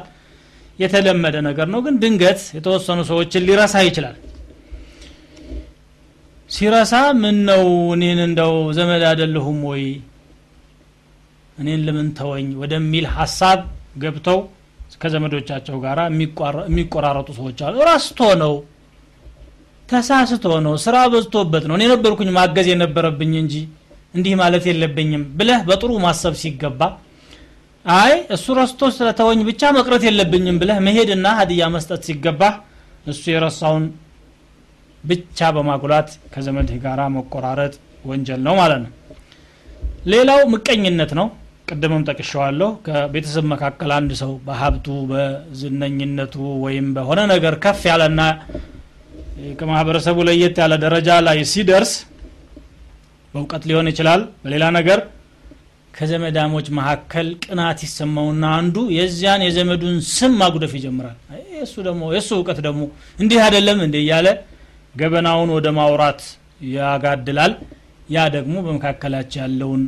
የተለመደ 0.79 1.37
ነገር 1.47 1.67
ነው። 1.75 1.81
ግን 1.87 1.95
ድንገት 2.03 2.41
የተወሰኑ 2.57 3.01
ሰዎችን 3.11 3.45
ሊረሳ 3.49 3.75
ይችላል። 3.87 4.17
ሲረሳ 6.51 6.93
ምን 7.23 7.39
ነው 7.49 7.63
እኔን 7.95 8.19
እንደው 8.27 8.55
ዘመድ 8.77 9.03
አይደለሁም 9.11 9.59
ወይ? 9.71 9.85
እኔን 11.59 11.81
ለምን 11.87 12.09
ተወኝ? 12.19 12.49
ወደሚል 12.63 13.07
ሀሳብ 13.17 13.61
ገብተው 13.99 14.39
ከዘመዶቻቸው 14.95 15.77
ጋር 15.85 15.99
የሚቆራረጡ 16.69 17.29
ሰዎች 17.39 17.59
አሉ። 17.67 17.77
ረስቶ 17.89 18.21
ነው። 18.43 18.55
ተሳስቶ 19.89 20.45
ነው። 20.67 20.75
ስራ 20.85 20.97
በዝቶበት 21.11 21.65
ነው። 21.69 21.75
እኔ 21.79 21.85
ነበርኩኝ 21.93 22.31
ማገዝ 22.37 22.69
የነበረብኝ 22.73 23.35
እንጂ 23.43 23.55
እንዲህ 24.17 24.35
ማለት 24.41 24.65
የለብኝም 24.71 25.23
ብለህ 25.39 25.61
በጥሩ 25.69 25.91
ማሰብ 26.05 26.35
ሲገባ 26.41 26.81
አይ 27.85 28.15
እሱ 28.35 28.55
ረስቶ 28.59 28.89
ስለተወኝ 28.95 29.41
ብቻ 29.49 29.63
መቅረት 29.77 30.03
የለብኝም 30.07 30.57
ብለህ 30.63 30.79
መሄድና 30.87 31.27
ሀዲያ 31.39 31.65
መስጠት 31.75 32.01
ሲገባ 32.09 32.41
እሱ 33.07 33.23
የረሳውን 33.33 33.85
ብቻ 35.05 35.49
በማጉላት 35.57 36.09
ከዘመድህ 36.33 36.79
ጋር 36.85 37.01
መቆራረጥ 37.17 37.75
ወንጀል 38.05 38.41
ነው 38.47 38.55
ማለት 38.61 38.81
ነው። 38.85 38.93
ሌላው 40.13 40.41
ምቀኝነት 40.53 41.13
ነው 41.19 41.27
ቅድምም 41.69 42.03
ጠቅሸዋለሁ 42.09 42.69
ከቤተሰብ 42.87 43.45
መካከል 43.53 43.91
አንድ 43.97 44.11
ሰው 44.21 44.33
በሀብቱ 44.47 44.87
በዝነኝነቱ 45.11 46.35
ወይም 46.65 46.87
በሆነ 46.97 47.21
ነገር 47.33 47.55
ከፍ 47.65 47.81
ያለና 47.91 48.21
ከማህበረሰቡ 49.59 50.19
ለየት 50.29 50.59
ያለ 50.63 50.75
ደረጃ 50.85 51.09
ላይ 51.27 51.39
ሲደርስ 51.53 51.93
በእውቀት 53.35 53.65
ሊሆን 53.71 53.89
ይችላል። 53.93 54.23
በሌላ 54.45 54.65
ነገር 54.79 55.01
ከዘመዳሞች 55.95 56.67
መካከል 56.79 57.27
ቅናት 57.45 57.79
ይሰማውና 57.87 58.45
አንዱ 58.59 58.77
የዚያን 58.97 59.45
የዘመዱን 59.47 59.99
ስም 60.11 60.33
ማጉደፍ 60.41 60.73
ይጀምራል። 60.79 61.17
እሱ 61.65 61.75
ደግሞ 61.87 62.03
የእሱ 62.15 62.31
እውቀት 62.39 62.59
ደግሞ 62.67 62.83
እንዲህ 63.19 63.39
አይደለም 63.47 63.79
እንዴ 63.87 63.97
እያለ 64.05 64.29
ገበናውን 64.95 65.51
ወደ 65.57 65.69
ማውራት 65.79 66.21
ያጋድላል። 66.75 67.53
ያ 68.09 68.27
ደግሞ 68.37 68.57
በመካከላቸው 68.67 69.41
ያለውን 69.45 69.83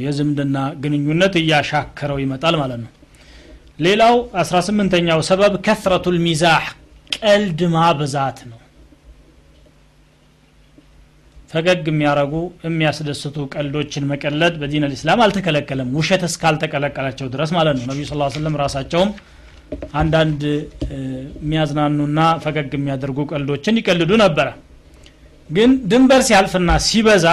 የዝምድና 0.00 0.56
ግንኙነት 0.82 1.34
እያሻከረው 1.40 2.18
ይመጣል 2.22 2.54
ማለት 2.62 2.80
ነው። 2.84 2.92
ሌላው 3.78 4.14
18ኛው 4.42 5.20
ሰበብ 5.28 5.54
ከስረቱ 5.66 6.06
ልሚዛህ 6.16 6.64
ቀልድ 7.16 7.60
ማብዛት 7.74 8.38
ነው። 8.50 8.60
ፈገግ 11.50 11.84
የሚያረጉ 11.90 12.32
የሚያስደስቱ 12.66 13.36
ቀልዶችን 13.54 14.04
መቀለድ 14.12 14.54
በዲን 14.62 14.84
ልእስላም 14.90 15.20
አልተከለከለም 15.24 15.90
ውሸት 15.98 16.22
እስካልተቀለቀላቸው 16.28 17.26
ድረስ 17.34 17.50
ማለት 17.56 17.76
ነው። 17.78 17.84
ነቢዩ 17.90 18.06
ስ 18.08 18.14
ስለም 18.36 18.56
ራሳቸውም 18.62 19.10
አንዳንድ 20.00 20.42
የሚያዝናኑና 21.42 22.18
ፈገግ 22.44 22.72
የሚያደርጉ 22.78 23.18
ቀልዶችን 23.32 23.78
ይቀልዱ 23.80 24.12
ነበረ። 24.24 24.48
ግን 25.50 25.70
ድንበር 25.90 26.20
ሲያልፍና 26.28 26.70
ሲበዛ 26.86 27.26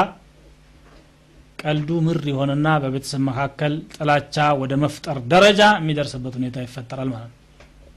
ቀልዱ 1.62 1.90
ምር 2.06 2.20
የሆነና 2.32 2.66
በቤተሰብ 2.82 3.22
መካከል 3.30 3.72
ጥላቻ 3.96 4.36
ወደ 4.62 4.72
መፍጠር 4.84 5.18
ደረጃ 5.32 5.62
የሚደርስበት 5.80 6.36
ሁኔታ 6.40 6.56
ይፈጠራል 6.66 7.10
ማለት 7.16 7.30
ነው 7.32 7.36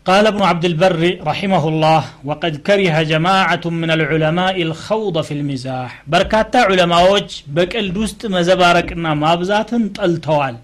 قال 0.10 0.25
ابن 0.34 0.41
عبد 0.51 0.65
البر 0.72 1.01
رحمه 1.31 1.63
الله 1.72 2.01
وقد 2.29 2.53
كره 2.67 2.96
جماعة 3.13 3.65
من 3.81 3.89
العلماء 3.98 4.55
الخوض 4.67 5.15
في 5.27 5.34
المزاح 5.39 5.91
بركاتا 6.12 6.60
علماء 6.70 7.08
بقل 7.55 7.86
دوست 7.98 8.22
مزباركنا 8.36 9.10
مابزات 9.24 9.72
طلتوال 9.98 10.55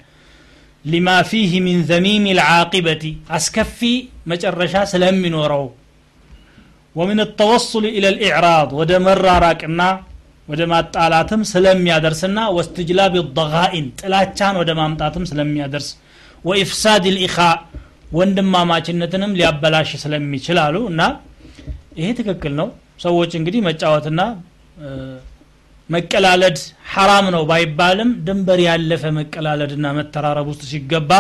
لما 0.94 1.18
فيه 1.32 1.52
من 1.68 1.76
ذميم 1.92 2.26
العاقبة 2.36 3.04
أسكفي 3.38 3.94
مجرشا 4.30 4.82
سلم 4.94 5.16
من 5.26 5.34
ورو 5.42 5.66
ومن 6.98 7.18
التوصل 7.28 7.84
إلى 7.98 8.08
الإعراض 8.14 8.68
ودمر 8.78 9.26
راكنا 9.46 9.90
ወደ 10.49 10.63
ማጣላትም 10.73 11.43
ስለሚያደርስና 11.51 12.39
ወስትጅላብ 12.57 13.15
ضغائን 13.39 13.87
ጥላቻን 14.01 14.55
ወደ 14.61 14.71
ማምጣትም 14.81 15.25
ስለሚያደርስ 15.31 15.89
ወኢፍሳድ 16.45 17.05
ልኢኻ 17.17 17.37
ወንድማማችነትንም 18.19 19.37
ሊያበላሽ 19.39 19.91
ስለሚችል 20.03 20.59
አሉ። 20.65 20.77
እና 20.91 21.03
ይሄ 21.99 22.09
ትክክል 22.19 22.53
ነው። 22.61 22.69
ሰዎች 23.05 23.31
እንግዲህ 23.39 23.61
መጫወትና 23.69 24.21
መቀላለድ 25.89 26.59
ሐራም 26.93 27.27
ነው 27.35 27.43
ባይባልም 27.51 28.11
ድንበር 28.27 28.61
ያለፈ 28.67 29.05
መቀላለድና 29.17 29.87
መተራረብ 29.99 30.47
ውስጥ 30.53 30.63
ሲገባ 30.71 31.11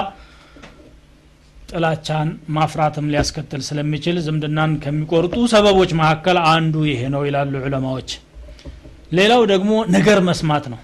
ጥላቻን 1.71 2.29
ማፍራትም 2.57 3.09
ሊያስከትል 3.13 3.63
ስለሚችል 3.69 4.17
ዝምድናን 4.27 4.73
ከሚቆርጡ 4.83 5.37
ሰበቦች 5.53 5.93
መካከል 6.01 6.39
አንዱ 6.53 6.75
ይሄ 6.91 7.03
ነው 7.15 7.23
ይላሉ 7.29 7.53
ዑለማዎች። 7.65 8.11
ሌላው 9.13 9.43
ደግሞ 9.53 9.73
ነገር 9.97 10.19
መስማት 10.29 10.65
ነው። 10.73 10.81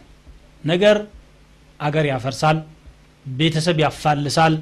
ነገር 0.64 0.96
አገር 1.80 2.06
ያፈርሳል 2.10 2.58
ቤተሰብ 3.26 3.78
ያፋልሳል 3.84 4.54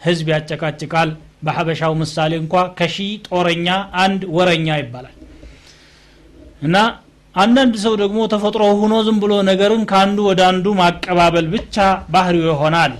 ህዝብ 0.00 0.26
ያጨቃጭቃል። 0.34 1.10
በሀበሻው 1.44 1.92
ምሳሌ 2.00 2.32
እንኳ 2.40 2.54
ከሺ 2.78 2.96
ጦረኛ 3.28 3.68
አንድ 4.02 4.20
ወረኛ 4.36 4.66
ይባላል። 4.80 5.14
እና 6.62 6.76
አንዳንድ 7.34 7.74
ሰው 7.84 7.94
ደግሞ 8.02 8.18
ተፈጥሮ 8.32 8.62
ሆኖ 8.80 8.94
ዝም 9.06 9.16
ብሎ 9.22 9.32
ነገርን 9.48 9.82
ከአንዱ 9.90 10.18
ወደ 10.28 10.40
አንዱ 10.50 10.66
ማቀባበል 10.80 11.46
ብቻ 11.54 11.76
ባህሪው 12.14 12.44
የሆነ 12.50 12.74
አለ። 12.84 12.98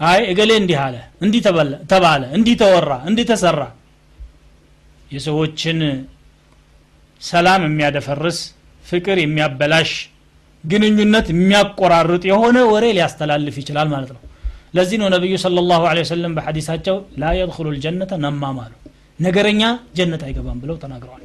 አይ 0.00 0.20
እገሌ 0.32 0.50
እንዲህ 0.60 0.78
አለ 0.84 0.96
እንዲህ 1.24 1.40
ተባለ 1.92 2.22
እንዲህ 2.36 2.56
ተወራ 2.62 2.92
እንዲህ 3.08 3.26
ተሰራ። 3.30 3.60
የሰዎችን 5.10 5.78
ሰላም 7.20 7.62
የሚያደፈርስ 7.66 8.38
ፍቅር 8.86 9.18
የሚያበላሽ 9.20 9.90
ግንኙነት 10.64 11.26
የሚያቆራርጥ 11.32 12.22
የሆነ 12.30 12.58
ወሬ 12.72 12.84
ሊያስተላልፍ 12.96 13.56
ይችላል 13.62 13.88
ማለት 13.94 14.10
ነው። 14.16 14.22
ለዚህ 14.76 14.96
ነው 15.02 15.08
ነቢዩ 15.14 15.34
ስለ 15.42 15.62
ላሁ 15.70 15.82
ወሰለም 16.00 16.32
በሐዲሳቸው 16.36 16.96
ላ 17.22 17.32
የድኩሉ 17.38 17.66
ልጀነተ 17.76 18.12
ነማም 18.24 18.58
አሉ። 18.64 18.72
ነገረኛ 19.20 19.62
ጀነት 19.98 20.22
አይገባም 20.26 20.58
ብለው 20.62 20.76
ተናግረዋል። 20.82 21.22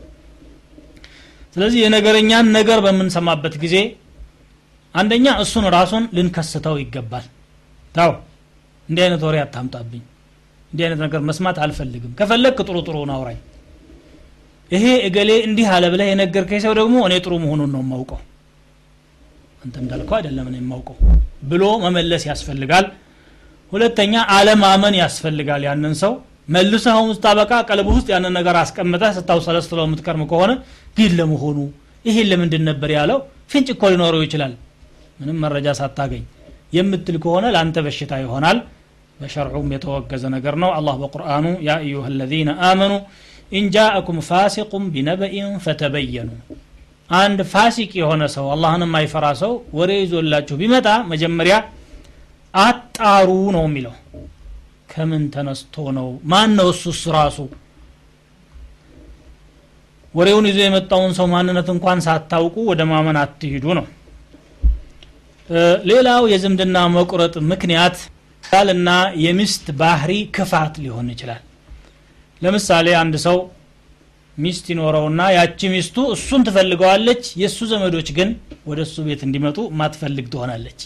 ስለዚህ 1.56 1.80
የነገረኛን 1.84 2.48
ነገር 2.58 2.80
በምንሰማበት 2.86 3.56
ጊዜ 3.64 3.78
አንደኛ 4.96 5.28
እሱን 5.44 5.66
ራሱን 5.76 6.04
ልንከስተው 6.18 6.76
ይገባል። 6.82 7.26
ታው 7.96 8.12
እንዲህ 8.90 9.04
አይነት 9.06 9.22
ወሬ 9.28 9.38
አታምጣብኝ 9.44 10.04
እንዲህ 10.72 10.84
አይነት 10.88 11.00
ነገር 11.06 11.22
መስማት 11.30 11.58
አልፈልግም 11.64 12.12
ከፈለግ 12.20 12.58
ጥሩ 12.62 12.78
ጥሩ 12.88 12.98
አውራኝ 13.16 13.40
ይሄ 14.72 14.86
እገሌ 15.08 15.32
እንዲህ 15.48 15.68
አለ 15.76 15.86
ብለህ 15.94 16.08
የነገርከኝ 16.10 16.60
ሰው 16.66 16.74
ደግሞ 16.80 16.96
እኔ 17.08 17.14
ጥሩ 17.24 17.34
መሆኑን 17.44 17.72
ነው 17.76 17.82
የማውቀው። 17.84 18.20
አንተ 19.64 19.76
እንዳልከው 19.84 20.16
አይደለም 20.18 20.46
እኔ 20.50 20.56
የማውቀው። 20.62 20.96
ብሎ 21.44 21.64
መመለስ 21.84 22.24
ያስፈልጋል። 22.30 22.86
ሁለተኛ 23.72 24.14
አለማመን 24.36 24.96
ያስፈልጋል። 25.02 25.62
ያንን 25.68 25.94
ሰው 26.02 26.14
መልሰኸው 26.50 27.06
ስታበቃ 27.18 27.52
ቀልብ 27.70 27.88
ውስጥ 27.92 28.08
ያንን 28.14 28.34
ነገር 28.38 28.56
አስቀምጠህ 28.62 29.12
ስታውሰለስለው 29.18 29.86
የምትቀርም 29.88 30.24
ከሆነ 30.32 30.52
ግን 30.98 31.12
ለመሆኑ 31.20 31.58
ይሄን 32.06 32.28
ለምንድን 32.32 32.64
ነበር 32.70 32.90
ያለው? 32.98 33.20
ፍንጭ 33.52 33.68
እኮ 33.76 33.84
ሊኖረው 33.94 34.22
ይችላል። 34.26 34.54
ምንም 35.20 35.38
መረጃ 35.44 35.68
ሳታገኝ 35.80 36.24
የምትል 36.74 37.18
ከሆነ 37.24 37.46
ለአንተ 37.56 37.78
በሽታ 37.86 38.14
ይሆናል። 38.24 38.58
በሸርዑም 39.18 39.68
የተወገዘ 39.76 40.24
ነገር 40.36 40.56
ነው። 40.64 40.70
አላህ 40.78 40.96
በቁርአኑ 41.02 41.46
ያ 41.62 41.72
አዩሃ 41.80 42.06
آمنوا 42.70 42.94
إن 43.52 43.66
جاءكم 43.74 44.20
فاسق 44.28 44.84
بنبإ 44.94 45.56
فتبينوا 45.64 46.30
አንድ 47.10 47.40
ፋሲቅ 47.54 47.92
የሆነ 48.00 48.24
ሰው 48.36 48.46
አላህን 48.54 48.84
የማይፈራ 48.86 49.26
ሰው 49.42 49.54
ወሬ 49.78 49.92
ይዞላችሁ 50.02 50.56
ቢመጣ 50.62 50.88
መጀመሪያ 51.12 51.56
አጣሩ 52.54 53.28
ነው 53.56 53.64
የሚለው። 53.68 53.96
ከምን 54.92 55.24
ተነስቶ 55.34 55.76
ነው? 55.98 56.08
ማን 56.32 56.50
ነው 56.60 56.70
እሱስ 56.74 57.02
ራሱ 57.16 57.38
ወሬውን 60.14 60.48
ይዞ 60.50 60.58
የመጣውን 60.64 61.12
ሰው 61.18 61.28
ማንነት 61.34 61.68
እንኳን 61.76 62.00
ሳታውቁ 62.06 62.56
ወደ 62.72 62.82
ማመን 62.90 63.18
አትሂዱ 63.22 63.66
ነው። 63.80 63.86
ሌላው 65.90 66.24
የዝምድና 66.32 66.78
መቁረጥ 66.96 67.36
ምክንያት 67.52 67.98
ባልና 68.44 68.90
የሚስት 69.24 69.66
ባህሪ 69.80 70.12
ክፋት 70.36 70.76
ሊሆን 70.84 71.08
ይችላል 71.14 71.42
ለምሳሌ 72.42 72.88
አንድ 73.02 73.16
ሰው 73.26 73.38
ሚስት 74.38 74.66
ይኖረውና 74.72 75.22
ያቺ 75.36 75.70
ሚስቱ 75.74 75.98
እሱን 76.14 76.42
ትፈልገዋለች 76.48 77.24
የእሱ 77.42 77.60
ዘመዶች 77.72 78.10
ግን 78.18 78.30
ወደ 78.70 78.80
እሱ 78.88 78.96
ቤት 79.08 79.22
እንዲመጡ 79.28 79.58
ማትፈልግ 79.80 80.26
ትሆናለች። 80.34 80.80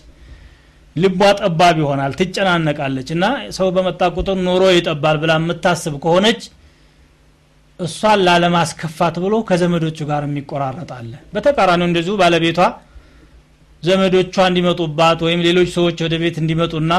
ልቧ 0.95 1.21
ጠባብ 1.39 1.77
ይሆናል 1.81 2.11
ትጨናነቃለች። 2.19 3.09
እና 3.15 3.25
ሰው 3.57 3.67
በመጣ 3.75 4.01
ቁጥር 4.17 4.37
ኑሮ 4.45 4.63
ይጠባል 4.75 5.17
ብላ 5.23 5.31
የምታስብ 5.39 5.95
ከሆነች 6.03 6.41
እሷን 7.79 8.19
ላለማስከፋት 8.27 9.15
ብሎ 9.23 9.35
ከዘመዶቹ 9.47 9.97
ጋር 10.09 10.23
የሚቆራረጣለ 10.27 11.11
በተቃራኒው 11.33 11.87
እንደዚሁ 11.89 12.13
ባለቤቷ 12.21 12.59
ዘመዶቿ 13.83 14.35
እንዲመጡባት 14.49 15.19
ወይም 15.25 15.41
ሌሎች 15.47 15.69
ሰዎች 15.75 15.97
ወደ 16.05 16.15
ቤት 16.21 16.37
እንዲመጡና 16.41 16.91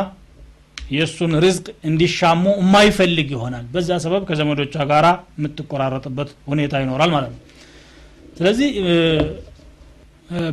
የእሱን 0.90 1.32
ርዝቅ 1.44 1.66
እንዲሻሙ 1.88 2.44
የማይፈልግ 2.58 3.28
ይሆናል። 3.34 3.64
በዛ 3.72 3.98
ሰበብ 4.04 4.22
ከዘመዶቿ 4.28 4.74
ጋር 4.90 5.06
የምትቆራረጥበት 5.38 6.30
ሁኔታ 6.50 6.74
ይኖራል 6.82 7.10
ማለት 7.16 7.32
ነው። 7.34 7.40
ስለዚህ 8.38 8.70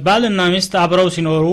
ባልና 0.06 0.42
ሚስት 0.54 0.74
አብረው 0.82 1.08
ሲኖሩ 1.16 1.46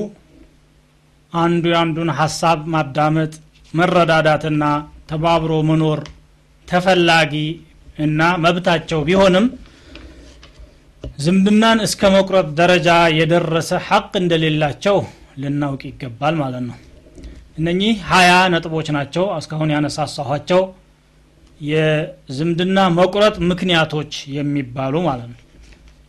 አንዱ 1.32 1.64
የአንዱን 1.72 2.10
ሀሳብ 2.20 2.60
ማዳመጥ 2.74 3.32
መረዳዳትና 3.74 4.64
ተባብሮ 5.10 5.52
መኖር 5.68 6.00
ተፈላጊ 6.68 7.34
እና 7.98 8.20
መብታቸው 8.44 9.00
ቢሆንም 9.08 9.46
ዝምድናን 11.24 11.78
እስከ 11.86 12.10
መቁረጥ 12.14 12.46
ደረጃ 12.60 12.88
የደረሰ 13.18 13.70
ሐቅ 13.88 14.12
እንደሌላቸው 14.20 14.96
ልናውቅ 15.42 15.82
ይገባል 15.88 16.34
ማለት 16.42 16.64
ነው 16.68 16.76
እነኚህ 17.60 17.94
ሀያ 18.10 18.32
ነጥቦች 18.52 18.88
ናቸው 18.96 19.24
እስካሁን 19.36 19.72
ያነሳሳኋቸው። 19.74 20.60
የዝምድና 21.68 22.78
መቁረጥ 22.98 23.36
ምክንያቶች 23.50 24.12
የሚባሉ 24.36 24.94
ማለት 25.08 25.26
ነው። 25.32 25.38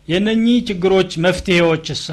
የነኚህ 0.08 0.58
ችግሮች 0.70 1.12
መፍትሄዎች 1.26 1.86
እሳ 1.96 2.08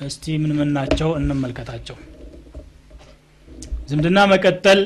እስቲ 0.00 0.24
ምን 0.42 0.52
ምን 0.58 0.70
ናቸው 0.76 1.08
እንመልከታቸው። 1.18 1.96
ዝምድና 3.88 4.18
መቀጠል 4.32 4.80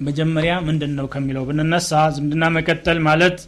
መጀመሪያ 0.00 0.52
ምንድን 0.68 0.92
ነው 0.98 1.06
ከሚለው 1.14 1.42
ብንነሳ 1.48 1.90
ዝምድና 2.16 2.44
መቀጠል 2.56 2.98
ማለት 3.08 3.38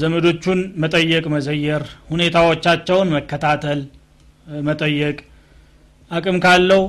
ዘመዶቹን 0.00 0.60
መጠየቅ 0.82 1.24
መዘየር 1.34 1.82
ሁኔታዎቻቸውን 2.10 3.12
መከታተል 3.16 3.80
መጠየቅ 4.68 5.16
አቅም 6.10 6.38
ካለው 6.44 6.82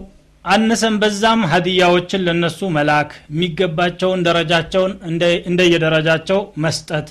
አነሰን 0.46 0.96
በዛም 1.02 1.42
ሀዲያዎችን 1.52 2.24
ለነሱ 2.28 2.70
መላክ 2.76 3.10
የሚገባቸውን 3.32 4.24
ደረጃቸውን 4.28 4.94
እንደየደረጃቸው 5.50 6.40
መስጠት። 6.64 7.08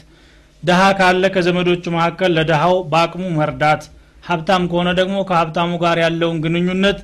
ድሃ 0.62 0.80
ካለ 0.98 1.24
ከዘመዶቹ 1.34 1.84
መካከል 1.94 2.30
ለድሃው 2.38 2.74
በአቅሙ 2.90 3.24
መርዳት። 3.38 3.82
ሀብታም 4.24 4.64
ከሆነ 4.70 4.88
ደግሞ 5.00 5.16
ከሀብታሙ 5.28 5.70
ጋር 5.84 5.98
ያለውን 6.04 6.40
ግንኙነት 6.44 6.98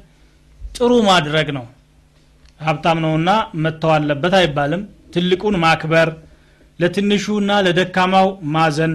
ጥሩ 0.61 0.93
ማድረግ 1.09 1.49
ነው። 1.59 1.65
ሀብታም 2.61 2.99
ነውና 3.05 3.31
መተው 3.65 3.93
አለበት 3.95 4.35
አይባልም። 4.41 4.83
ትልቁን 5.15 5.57
ማክበር 5.63 6.09
ለትንሹና 6.79 7.51
ለደካማው 7.67 8.27
ማዘን 8.55 8.93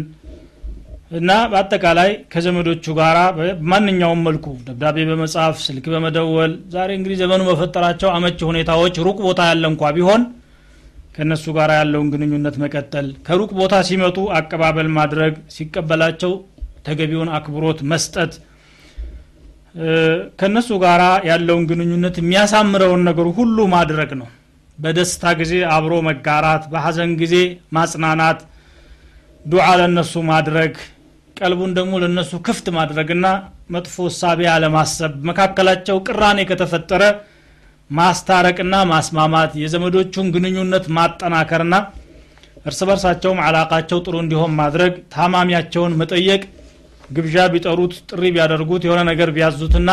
እና 1.12 1.32
በአጠቃላይ 1.52 2.12
ከዘመዶቹ 2.34 2.84
ጋር 3.00 3.18
በማንኛውም 3.38 4.22
መልኩ 4.28 4.46
ደብዳቤ 4.68 4.98
በመጻፍ 5.10 5.56
ስልክ 5.66 5.86
በመደወል 5.94 6.52
ዛሬ 6.76 6.90
እንግዲህ 6.98 7.18
ዘመኑ 7.22 7.42
በፈጠራቸው 7.50 8.10
አመቺ 8.14 8.40
ሁኔታዎች 8.52 8.96
ሩቅ 9.08 9.18
ቦታ 9.26 9.42
ያለ 9.50 9.66
እንኳ 9.72 9.92
ቢሆን 9.98 10.22
ከእነሱ 11.16 11.46
ጋር 11.58 11.72
ያለውን 11.80 12.08
ግንኙነት 12.14 12.56
መቀጠል 12.64 13.08
ከሩቅ 13.28 13.50
ቦታ 13.60 13.76
ሲመጡ 13.88 14.18
አቀባበል 14.38 14.90
ማድረግ 14.98 15.34
ሲቀበላቸው 15.56 16.32
ተገቢውን 16.88 17.32
አክብሮት 17.38 17.82
መስጠት 17.92 18.32
ከእነሱ 20.40 20.70
ጋር 20.84 21.02
ያለውን 21.30 21.66
ግንኙነት 21.70 22.16
የሚያሳምረውን 22.22 23.04
ነገር 23.10 23.28
ሁሉ 23.38 23.68
ማድረግ 23.76 24.12
ነው። 24.22 24.30
በደስታ 24.78 25.34
ጊዜ 25.42 25.54
አብሮ 25.76 25.94
መጋራት 26.08 26.64
በሐዘን 26.72 27.12
ጊዜ 27.22 27.36
ማጽናናት 27.78 28.40
ዱዓ 29.46 29.68
ለነሱ 29.80 30.14
ማድረግ 30.32 30.74
ቀልቡን 31.42 31.72
ደግሞ 31.78 31.94
ለነሱ 32.04 32.32
ክፍት 32.48 32.66
ማድረግና 32.76 33.28
መጥፎ 33.76 33.96
እሳቤ 34.10 34.42
አለማሰብ 34.54 35.14
መካከላቸው 35.30 35.98
ቅራኔ 36.08 36.40
ከተፈጠረ 36.50 37.04
ማስታረቅና 37.90 38.76
ማስማማት 38.92 39.52
የዘመዶቹን 39.62 40.28
ግንኙነት 40.36 40.86
ማጠናከርና 40.98 41.76
እርስ 42.66 42.80
በርሳቸውም 42.88 43.40
አላቃቸው 43.46 44.00
ጥሩ 44.06 44.16
እንዲሆን 44.24 44.52
ማድረግ 44.60 44.94
ታማሚያቸውን 45.14 45.98
መጠየቅ 46.02 46.42
ግብዣ 47.12 47.46
ቢጠሩት 47.54 47.94
ጥሪ 48.10 48.24
ቢያደርጉት 48.36 48.84
የሆነ 48.88 49.02
ነገር 49.10 49.30
ቢያዙትና 49.38 49.90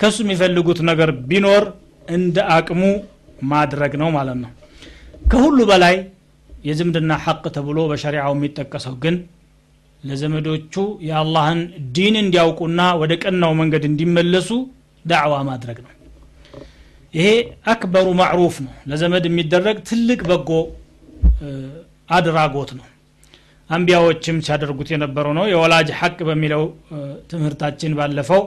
ከሱ 0.00 0.16
የሚፈልጉት 0.24 0.78
ነገር 0.90 1.10
ቢኖር 1.30 1.64
እንደ 2.08 2.38
አቅሙ 2.56 2.80
ማድረግ 3.50 3.92
ነው 4.02 4.08
ማለት 4.16 4.38
ነው። 4.44 4.50
ከሁሉ 5.30 5.58
በላይ 5.70 5.94
የዝምድና 6.64 7.12
ሐቅ 7.24 7.44
ተብሎ 7.56 7.78
በሸሪዓው 7.90 8.34
የሚጠቀሰው 8.36 8.94
ግን 9.04 9.16
ለዘመዶቹ 10.04 10.74
የአላህን 11.08 11.60
ዲን 11.96 12.14
እንዲያውቁና 12.22 12.80
ወደ 13.00 13.12
ቀናው 13.22 13.52
መንገድ 13.60 13.84
እንዲመለሱ 13.90 14.48
ዳዕዋ 15.04 15.34
ማድረግ 15.48 15.78
ነው። 15.84 15.90
ይሄ 17.14 17.28
አክበሩ 17.72 18.06
ማዕሩፍ 18.20 18.56
ነው። 18.64 18.72
ለዘመድ 18.90 19.24
የሚደረግ 19.28 19.76
ትልቅ 19.88 20.20
በጎ 20.30 20.50
አድራጎት 22.10 22.70
ነው። 22.78 22.86
አንቢያዎችም 23.70 24.36
ሲያደርጉት 24.46 24.88
የነበረው 24.92 25.32
ነው። 25.38 25.44
የወላጅ 25.52 25.88
ሐቅ 26.00 26.18
በሚለው 26.28 26.62
ትምህርታችን 27.30 27.94
ባለፈው 27.98 28.42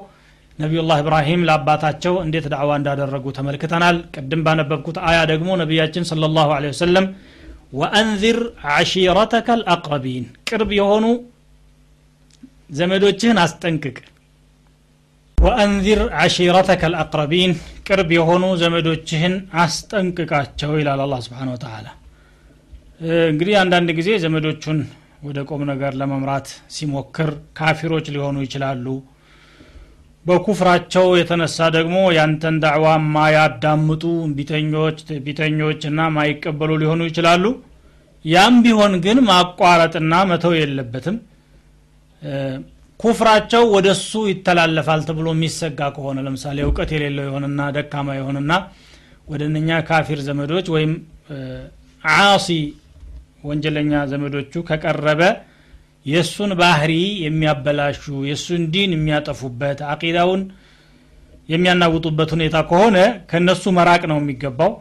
ነቢዩላህ 0.59 0.97
ኢብራሂም 1.01 1.41
ለአባታቸው 1.47 2.13
እንዴት 2.23 2.45
ዳዕዋ 2.53 2.71
እንዳደረጉ 2.79 3.25
ተመልክተናል። 3.37 3.97
ቅድም 4.15 4.41
ባነበብኩት 4.45 4.97
አያ 5.07 5.17
ደግሞ 5.31 5.49
ነቢያችን 5.61 6.05
ስለ 6.09 6.29
ላሁ 6.37 6.49
ወሰለም 6.67 7.07
ወአንዚር 7.73 8.37
ዓሺረተከ 8.73 9.47
አልአቅረቢን 9.55 10.25
ቅርብ 10.49 10.69
የሆኑ 10.77 11.05
ዘመዶችህን 12.69 13.37
አስጠንቅቅ። 13.43 13.97
ወአንዚር 15.37 15.99
ዓሺረተከ 16.21 16.81
አልአቅረቢን 16.87 17.51
ቅርብ 17.87 18.09
የሆኑ 18.15 18.43
ዘመዶችህን 18.61 19.33
አስጠንቅቃቸው 19.63 20.71
ይላል 20.79 21.01
አላ 21.03 21.15
ስብሓን 21.25 21.51
ወተላ 21.53 21.87
እንግዲህ 23.27 23.55
አንዳንድ 23.61 23.89
ጊዜ 23.97 24.09
ዘመዶቹን 24.23 24.79
ወደ 25.27 25.39
ቁም 25.49 25.61
ነገር 25.69 25.91
ለመምራት 25.99 26.47
ሲሞክር 26.75 27.29
ካፊሮች 27.57 28.05
ሊሆኑ 28.15 28.37
ይችላሉ። 28.45 28.85
በኩፍራቸው 30.25 31.05
የተነሳ 31.19 31.67
ደግሞ 31.75 31.97
ያንተን 32.17 32.55
ዳዕዋ 32.63 32.87
ማያዳምጡ 33.13 34.03
ቢተኞች 34.37 34.97
ቢተኞች 35.25 35.81
እና 35.91 36.09
ማይቀበሉ 36.15 36.71
ሊሆኑ 36.81 37.01
ይችላሉ። 37.09 37.43
ያም 38.25 38.55
ቢሆን 38.65 38.93
ግን 39.05 39.17
ማቋረጥና 39.29 40.13
መተው 40.29 40.53
የለበትም 40.57 41.17
ኩፍራቸው 42.99 43.63
ወደ 43.73 43.87
እሱ 43.95 44.11
ይተላለፋል 44.29 45.01
ተብሎ 45.07 45.27
የሚሰጋ 45.35 45.79
ከሆነ 45.95 46.17
ለምሳሌ 46.25 46.57
እውቀት 46.65 46.91
የሌለው 46.95 47.25
የሆነና 47.27 47.61
ደካማ 47.75 48.15
የሆነና 48.17 48.53
ወደ 49.27 49.41
እነኛ 49.49 49.69
ካፊር 49.89 50.19
ዘመዶች 50.27 50.67
ወይም 50.75 50.93
አሲ 52.03 52.47
ወንጀለኛ 53.43 53.93
ዘመዶቹ 54.11 54.53
ከቀረበ 54.69 55.21
የእሱን 56.05 56.51
ባህሪ 56.59 56.93
የሚያበላሹ 57.23 58.01
የእሱን 58.27 58.63
ዲን 58.73 58.91
የሚያጠፉበት 58.95 59.79
አቂዳውን 59.91 60.41
የሚያናውጡበት 61.49 62.29
ሁኔታ 62.35 62.57
ከሆነ 62.69 62.97
ከነሱ 63.31 63.63
መራቅ 63.77 64.01
ነው 64.11 64.17
የሚገባው። 64.21 64.71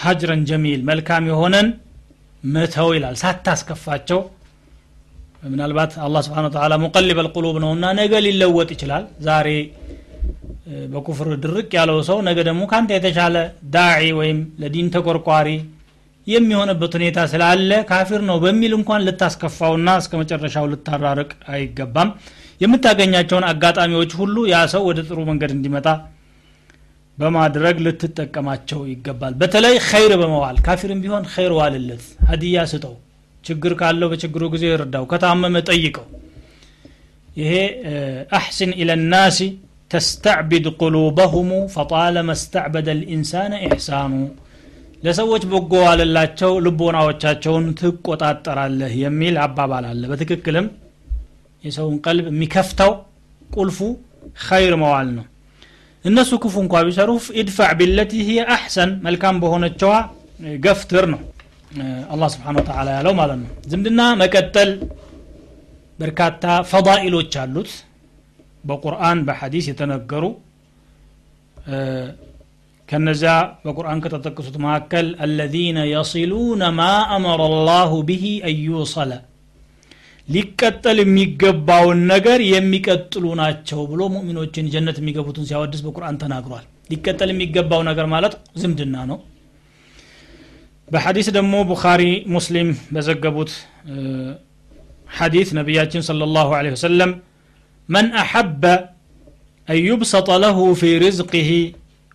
ሀጅረን 0.00 0.42
ጀሚል 0.48 0.80
መልካም 0.88 1.26
የሆነን 1.30 1.68
መተው 2.46 2.88
ይላል። 2.96 3.16
ሳታስከፋቸው 3.20 4.20
ምናልባት 5.44 5.92
አላህ 6.04 6.20
ስብሓን 6.26 6.46
ተላ 6.54 6.74
ሙቀሊብ 6.82 7.18
አልቁሉብ 7.22 7.56
ነውና 7.64 7.86
ነገ 7.98 8.12
ሊለወጥ 8.26 8.68
ይችላል። 8.74 9.04
ዛሬ 9.26 9.48
በኩፍር 10.92 11.28
ድርቅ 11.42 11.70
ያለው 11.78 11.98
ሰው 12.08 12.18
ነገ 12.28 12.38
ደግሞ 12.48 12.62
ካንተ 12.70 12.90
የተሻለ 12.96 13.36
ዳዒ 13.74 14.04
ወይም 14.20 14.38
ለዲን 14.62 14.86
ተቆርቋሪ 14.94 15.48
የሚሆንበት 16.26 16.92
ሁኔታ 16.98 17.18
ስላለ 17.32 17.70
ካፊር 17.90 18.20
ነው 18.28 18.36
በሚል 18.44 18.72
እንኳን 18.78 19.04
ልታስከፋውና 19.06 19.88
እስከ 20.02 20.12
መጨረሻው 20.22 20.68
ልታራርቅ 20.72 21.30
አይገባም። 21.54 22.10
የምታገኛቸውን 22.60 23.46
አጋጣሚዎች 23.50 24.12
ሁሉ 24.20 24.36
ያ 24.52 24.58
ሰው 24.74 24.82
ወደ 24.90 25.00
ጥሩ 25.08 25.18
መንገድ 25.30 25.52
እንዲመጣ 25.56 25.86
በማድረግ 27.18 27.76
ልትጠቀማቸው 27.86 28.80
ይገባል። 28.92 29.34
በተለይ 29.40 29.76
ኸይር 29.88 30.12
በመዋል 30.22 30.56
ካፊርም 30.66 31.02
ቢሆን 31.04 31.26
ኸይር 31.34 31.52
ዋልለት 31.58 32.04
ሀዲያ 32.30 32.64
ስጠው 32.72 32.94
ችግር 33.44 33.72
ካለው 33.80 34.08
በችግሩ 34.12 34.44
ጊዜ 34.54 34.64
ይርዳው 34.70 35.04
ከታመመ 35.10 35.56
ጠይቀው። 35.68 36.06
ይሄ 37.36 37.52
አሕስን 38.38 38.72
ኢለ 38.80 38.90
ናሲ 39.12 39.38
ተስተዕቢድ 39.90 40.66
ቁሉበሁሙ 40.80 41.50
ፈጣለመ 41.74 42.28
እስተዕበደ 42.38 42.88
ልኢንሳነ 43.00 43.52
ኢሕሳኑ። 43.66 44.12
ለሰዎች 45.02 45.42
በጎ 45.50 45.72
ዋልላቸው 45.86 46.52
ልቦናዎቻቸውን 46.64 47.66
ትቆጣጠራለህ 47.80 48.92
የሚል 49.02 49.36
አባባል 49.44 49.84
አለ። 49.90 50.02
በትክክልም 50.12 50.66
የሰውን 51.64 51.96
ቀልብ 52.06 52.26
የሚከፍተው 52.30 52.92
ቁልፉ 53.56 53.78
ኸይር 54.44 54.74
መዋል 54.82 55.08
ነው። 55.18 55.26
እነሱ 56.04 56.32
ክፉ 56.42 56.54
እንኳ 56.64 56.80
ቢሰሩ 56.86 57.10
ኢድፋዕ 57.40 57.70
ቢለቲ 57.78 58.12
ህየ 58.28 58.40
አሕሰን 58.54 58.90
መልካም 59.06 59.36
በሆነችዋ 59.42 59.92
ገፍትር 60.64 61.04
ነው 61.12 61.20
አላህ 62.12 62.28
ስብሓን 62.34 62.56
ወተላ 62.60 62.88
ያለው 62.96 63.14
ማለት 63.20 63.38
ነው 63.42 63.50
ዝምድና 63.70 64.00
መቀጠል 64.20 64.70
በርካታ 65.98 66.44
ፈዳኢሎች 66.70 67.32
አሉት 67.42 67.70
በቁርአን 68.64 69.18
በሐዲስ 69.26 69.66
የተነገሩ 69.70 70.24
ከነዚያ 72.88 73.34
በቁርአን 73.64 74.00
ከተጠቀሱት 74.04 74.56
መካከል 74.64 75.06
አለዚነ 75.24 75.78
የሲሉነ 75.90 76.64
ማ 76.78 76.82
አመረ 77.16 77.42
ላሁ 77.68 77.92
ብሂ 78.08 78.24
አዩሰለ 78.50 79.12
ሊቀጠል 80.28 80.98
የሚገባውን 81.02 81.98
ነገር 82.12 82.40
የሚቀጥሉ 82.50 83.24
ናቸው 83.40 83.80
ብሎ 83.90 84.02
ሙእሚኖችን 84.14 84.68
ጀነት 84.74 84.98
የሚገቡትን 85.00 85.46
ሲያወድስ 85.48 85.80
በቁርአን 85.86 86.18
ተናግሯል 86.22 86.64
ሊቀጠል 86.92 87.30
የሚገባው 87.32 87.82
ነገር 87.90 88.06
ማለት 88.14 88.34
ዝምድና 88.62 88.96
ነው 89.10 89.18
በሐዲስ 90.88 91.28
ደግሞ 91.36 91.54
ቡኻሪ 91.68 92.02
ሙስሊም 92.34 92.70
በዘገቡት 92.94 93.52
ሐዲት 95.08 95.48
ነቢያችን 95.58 96.02
صለ 96.08 96.22
ላሁ 96.36 96.50
ወሰለም 96.74 97.10
መን 97.88 98.06
አሐበ 98.22 98.62
አን 99.68 99.78
ለሁ 100.44 100.58
ፊ 100.80 100.90
ርዝቅህ 101.04 101.48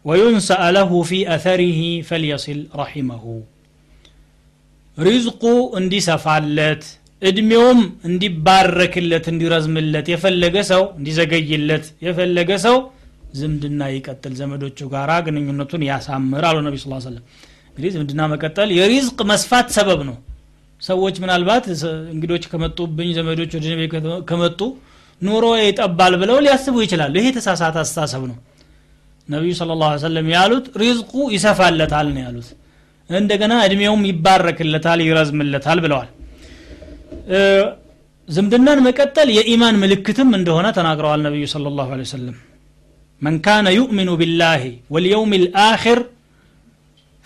ወዩንሰአ 0.05 0.63
ለሁ 0.75 0.91
ፊ 1.09 1.19
አተሪህ 1.35 1.79
ፈልየሲል 2.09 2.59
ረሒመሁ። 2.79 3.23
ሪዝቁ 4.97 5.43
እንዲሰፋለት 5.79 6.83
እድሜውም 7.21 7.79
እንዲባረክለት 8.09 9.25
እንዲረዝምለት 9.31 10.07
የፈለገ 10.13 10.57
ሰው 10.71 10.83
እንዲዘገይለት 10.99 11.85
የፈለገ 12.05 12.51
ሰው 12.65 12.77
ዝምድና 13.39 13.81
ይቀጥል 13.95 14.33
ዘመዶቹ 14.39 14.87
ጋር 14.93 15.09
ግንኙነቱን 15.27 15.81
ያሳምር 15.89 16.45
አሉ 16.49 16.57
ነቢ 16.67 16.77
ስ 16.81 16.87
ሰለም 17.07 17.23
እንግዲህ 17.79 17.93
ዝምድና 17.95 18.21
መቀጠል 18.31 18.69
የሪዝቅ 18.77 19.19
መስፋት 19.29 19.67
ሰበብ 19.75 19.99
ነው 20.07 20.15
ሰዎች 20.81 21.15
ምናልባት 21.23 21.65
እንግዶች 22.13 22.43
ከመጡብኝ 22.51 23.09
ዘመዶች 23.17 23.51
ወደ 23.57 23.75
ቤት 23.79 23.93
ከመጡ 24.29 24.59
ኑሮ 25.21 25.45
ይጠባል 25.61 26.13
ብለው 26.21 26.37
ሊያስቡ 26.45 26.75
ይችላሉ 26.85 27.13
ይሄ 27.21 27.29
ተሳሳት 27.37 27.77
አስተሳሰብ 27.83 28.23
ነው 28.31 28.35
ነቢዩ 29.27 29.53
ስለ 29.61 29.77
ላ 29.83 29.91
ሰለም 30.03 30.27
ያሉት 30.35 30.67
ሪዝቁ 30.83 31.13
ይሰፋለታል 31.35 32.09
ነው 32.17 32.21
ያሉት 32.25 32.49
እንደገና 33.09 33.53
እድሜውም 33.69 34.03
ይባረክለታል 34.11 34.99
ይረዝምለታል 35.07 35.79
ብለዋል 35.85 36.09
ዝምድናን 38.27 38.85
መቀጠል 38.89 39.29
የኢማን 39.39 39.81
ምልክትም 39.85 40.31
እንደሆነ 40.41 40.67
ተናግረዋል 40.79 41.21
ነቢዩ 41.29 41.45
ስለ 41.55 41.75
ላሁ 41.79 42.03
ሰለም 42.15 42.37
መን 43.21 43.37
ካነ 43.47 43.67
ዩእሚኑ 43.79 44.11
ቢላህ 44.21 44.61
ወልየውም 44.95 45.33
ልአኪር 45.43 45.99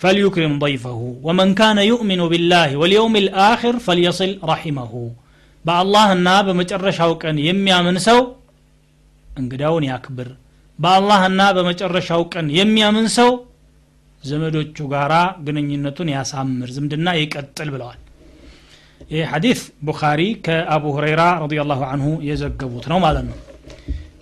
فليكرم 0.03 0.53
ضيفه 0.59 0.99
ومن 1.27 1.47
كان 1.53 1.77
يؤمن 1.91 2.21
بالله 2.31 2.69
واليوم 2.79 3.13
الآخر 3.23 3.73
فليصل 3.85 4.31
رحمه 4.51 4.93
በአላህና 5.65 6.27
በመጨረሻው 6.47 7.11
ቀን 7.21 7.37
የሚያምን 7.47 7.97
ሰው 8.05 8.19
እንግዳውን 9.29 9.83
ያክብር 9.89 10.29
በአላህና 10.79 11.41
በመጨረሻው 11.57 12.21
ቀን 12.33 12.47
የሚያምን 12.59 13.07
ሰው 13.17 13.29
ዘመዶቹ 14.23 14.77
ጋራ 14.93 15.13
ግንኙነቱን 15.47 16.09
ያሳምር 16.15 16.69
ዝምድና 16.75 17.07
ይቀጥል 17.21 17.69
ብለዋል 17.73 17.99
ይህ 19.13 19.27
ሐዲስ 19.33 19.59
ቡኻሪ 19.87 20.21
ከአቡ 20.45 20.85
ሁረይራ 20.95 21.21
ረዲየላሁ 21.43 21.81
አንሁ 21.91 22.07
የዘገቡት 22.29 22.87
ነው 22.93 22.99
ማለት 23.05 23.25
ነው 23.29 23.37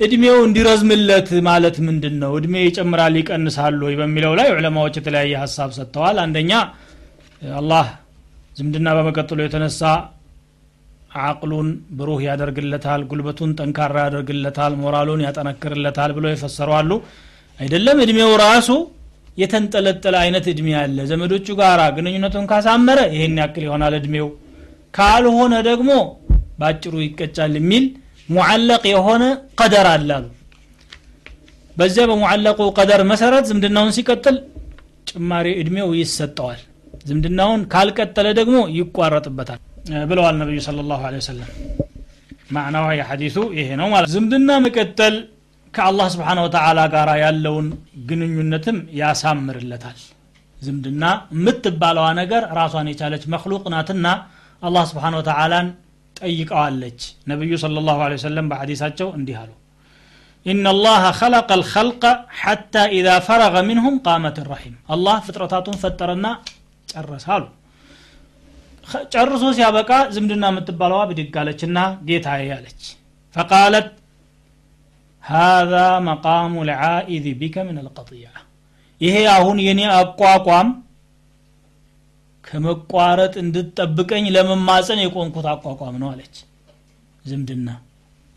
እድሜው 0.02 0.36
እንዲረዝምለት 0.46 1.28
ማለት 1.48 1.76
ምንድን 1.86 2.14
ነው 2.22 2.32
እድሜ 2.38 2.54
ይጨምራል 2.64 3.14
ይቀንሳል 3.18 3.76
ወይ 3.86 3.94
በሚለው 4.00 4.32
ላይ 4.38 4.48
ዑለማዎች 4.54 4.94
የተለያየ 4.98 5.34
ሀሳብ 5.42 5.70
ሰጥተዋል። 5.76 6.16
አንደኛ 6.24 6.52
አላህ 7.42 7.86
ዝምድና 8.56 8.88
በመቀጠሉ 8.96 9.38
የተነሳ 9.44 9.82
አቅሉን 11.22 11.68
ብሩህ 11.98 12.20
ያደርግለታል 12.26 13.00
ጉልበቱን 13.10 13.50
ጠንካራ 13.58 13.96
ያደርግለታል 14.06 14.74
ሞራሉን 14.82 15.22
ያጠነክርለታል 15.26 16.10
ብሎ 16.16 16.26
የፈሰሩ 16.32 16.70
አሉ። 16.78 16.90
አይደለም 17.58 17.98
እድሜው 18.04 18.30
ራሱ 18.44 18.70
የተንጠለጠለ 19.38 20.14
አይነት 20.24 20.46
እድሜ 20.52 20.68
አለ። 20.80 20.98
ዘመዶቹ 21.10 21.46
ጋር 21.60 21.80
ግንኙነቱን 21.96 22.46
ካሳመረ 22.50 23.00
ይሄን 23.14 23.38
ያክል 23.42 23.64
ይሆናል 23.68 23.94
እድሜው። 24.00 24.28
ካልሆነ 24.98 25.54
ደግሞ 25.68 25.90
በአጭሩ 26.58 26.94
ይቀጫል 27.04 27.52
የሚል 27.58 27.84
ሙዓለቅ 28.28 28.82
የሆነ 28.92 29.22
ቀደር 29.60 29.86
አለ 29.92 30.10
በዚያ 31.76 32.04
በሙዓለቁ 32.10 32.60
ቀደር 32.78 33.00
መሰረት 33.10 33.44
ዝምድናውን 33.50 33.94
ሲቀጥል 33.96 34.36
ጭማሪ 35.06 35.46
እድሜው 35.60 35.90
ይሰጠዋል። 36.00 36.60
ዝምድናውን 37.06 37.60
ካልቀጠለ 37.72 38.26
ደግሞ 38.38 38.56
ይቋረጥበታል 38.78 39.60
ብለዋል 40.10 40.34
ነቢዩ 40.42 40.58
ስለ 40.66 40.84
ላሁ 40.90 41.02
ወሰለም። 41.16 41.48
ማዕናዋ 42.54 42.86
የሐዲሱ 42.98 43.36
ይሄ 43.58 43.68
ነው 43.80 43.86
ማለት 43.92 44.10
ዝምድና 44.14 44.50
መቀጠል 44.64 45.14
ከአላህ 45.74 46.06
ስብሓን 46.14 46.38
ወተላ 46.44 46.80
ጋር 46.94 47.08
ያለውን 47.22 47.66
ግንኙነትም 48.08 48.78
ያሳምርለታል። 49.00 49.98
ዝምድና 50.56 51.04
የምትባለዋ 51.34 52.06
ነገር 52.20 52.42
ራሷን 52.58 52.90
የቻለች 52.92 53.24
መክሉቅ 53.34 53.62
ናትና 53.74 54.06
አላህ 54.62 54.84
ስብሓን 54.90 55.16
ወተላን 55.18 55.68
ጠይቀዋለች 56.21 56.99
ነቢዩ 57.31 57.51
صلى 57.63 57.77
الله 57.81 57.97
عليه 58.05 58.17
وسلم 58.21 58.45
በሐዲሳቸው 58.51 59.09
እንዲህ 59.19 59.37
አሉ 59.43 59.51
إن 60.45 60.65
الله 60.75 61.03
خلق 61.21 61.49
الخلق 61.59 62.03
حتى 62.41 62.83
إذا 62.97 63.15
فرغ 63.27 63.53
منهم 63.69 63.93
قامت 64.07 64.35
الرحم 64.43 64.73
الله 64.95 65.17
ፍጥረታቱን 65.25 65.77
ፈጠረና 65.83 66.25
ጨረሰ 66.91 67.25
አሉ 67.35 67.43
ጨርሶ 69.13 69.43
ሲያበቃ 69.57 69.91
ዝምድና 70.15 70.43
የምትባለዋ 70.51 70.99
ብድግ 71.09 71.33
አለችና 71.41 71.77
ጌታዬ 72.09 72.45
አለች 72.57 72.81
فقالت 73.35 73.89
هذا 75.23 75.87
مقام 76.09 76.53
العائذ 76.65 77.25
بك 77.41 77.55
من 77.69 77.77
القطيعة 77.83 78.39
ይሄ 79.01 79.15
አሁን 79.37 79.57
የኔ 79.67 79.81
አቋቋም 80.01 80.67
ከመቋረጥ 82.44 83.34
እንድትጠብቀኝ 83.42 84.24
ለመማፀን 84.36 85.00
የቆንኩት 85.04 85.46
አቋቋም 85.52 85.96
ነው 86.02 86.08
አለች 86.12 86.36
ዝምድና 87.24 87.68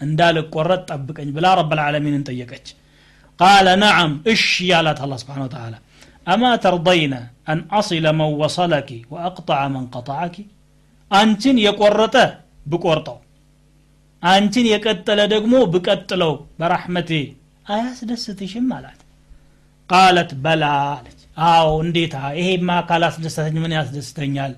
እንዳልቆረጥ 0.02 0.82
ጠብቀኝ 0.92 1.30
ብላ 1.36 1.48
ረብ 1.60 1.72
ልዓለሚንን 1.80 2.26
ጠየቀች 2.30 2.68
ቃለ 3.40 3.68
ነዓም 3.82 4.12
እሺ 4.34 4.44
ያላት 4.72 5.00
አላ 5.06 5.14
ስብን 5.22 5.44
ተላ 5.54 5.76
አማ 6.34 6.44
ተርضይነ 6.64 7.16
አን 7.52 7.60
አሲለ 7.80 8.06
መን 8.20 8.32
ወሰለኪ 8.42 8.90
ወአቅጠዐ 9.14 9.62
መን 9.74 9.86
ቀጠዐኪ 9.96 10.36
አንቺን 11.12 11.58
የቆረጠ 11.66 12.16
ብቆርጠው 12.72 13.18
አንቺን 14.24 14.68
የቀጠለ 14.72 15.22
ደግሞ 15.34 15.56
ብቀጥለው 15.74 16.32
በራሕመቴ 16.60 17.12
አያስደስትሽም 17.66 18.70
አላት 18.78 19.02
ቃለት 19.90 20.32
በላ 20.44 20.64
አለች 20.96 21.20
አዎ 21.38 21.70
እንዴታ 21.84 22.16
ይሄማ 22.38 22.70
ካላስደሰተኝ 22.90 23.56
ምን 23.64 23.74
ያስደስተኛል? 23.78 24.54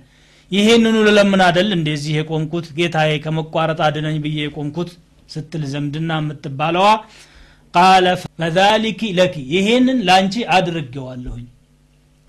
ይሄንኑ 0.52 0.96
ልለምን 1.08 1.42
አደል 1.46 1.70
እንደዚህ 1.78 2.14
የቆምኩት? 2.18 2.66
ጌታዬ 2.78 3.12
ከመቋረጥ 3.24 3.80
አድነኝ 3.88 4.18
ብዬ 4.26 4.38
የቆምኩት 4.44 4.90
ስትል 5.30 5.64
ዘምድና 5.72 6.12
የምትባለዋ 6.22 6.88
ቃለ 7.74 8.06
ፈዛሊኪ 8.36 9.02
ለኪ። 9.18 9.36
ይሄንን 9.54 9.98
ለአንቺ 10.08 10.36
አድርጌዋለሁኝ። 10.56 11.46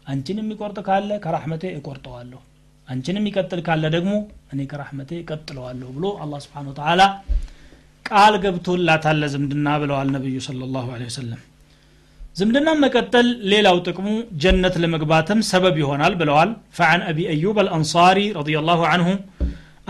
አንቺን 0.07 0.39
የሚቆርጥ 0.43 0.79
ካለ 0.87 1.11
ከራሕመቴ 1.25 1.65
እቆርጠዋለሁ። 1.79 2.41
አንቺን 2.89 3.17
የሚቀጥል 3.21 3.61
ካለ 3.67 3.85
ደግሞ 3.95 4.13
እኔ 4.53 4.61
ከራሕመቴ 4.71 5.11
እቀጥለዋለሁ 5.23 5.89
ብሎ 5.97 6.05
አላህ 6.23 6.39
ስብሓን 6.45 6.69
ተላ 6.79 7.03
ቃል 8.07 8.35
ገብቶላታል 8.45 9.23
ዝምድና 9.33 9.69
ብለዋል 9.83 10.09
ነቢዩ 10.15 10.37
ስለ 10.47 10.61
ላሁ 10.75 10.87
ወሰለም 11.01 11.41
ዝምድና 12.40 12.70
መቀጠል 12.84 13.28
ሌላው 13.52 13.78
ጥቅሙ 13.88 14.08
ጀነት 14.44 14.76
ለመግባትም 14.84 15.40
ሰበብ 15.52 15.76
ይሆናል 15.84 16.14
ብለዋል 16.22 16.50
فعن 16.78 17.00
أبي 17.12 17.24
أيوب 17.34 17.58
الأنصاري 17.66 18.28
رضي 18.40 18.56
الله 18.62 18.80
عنه 18.92 19.08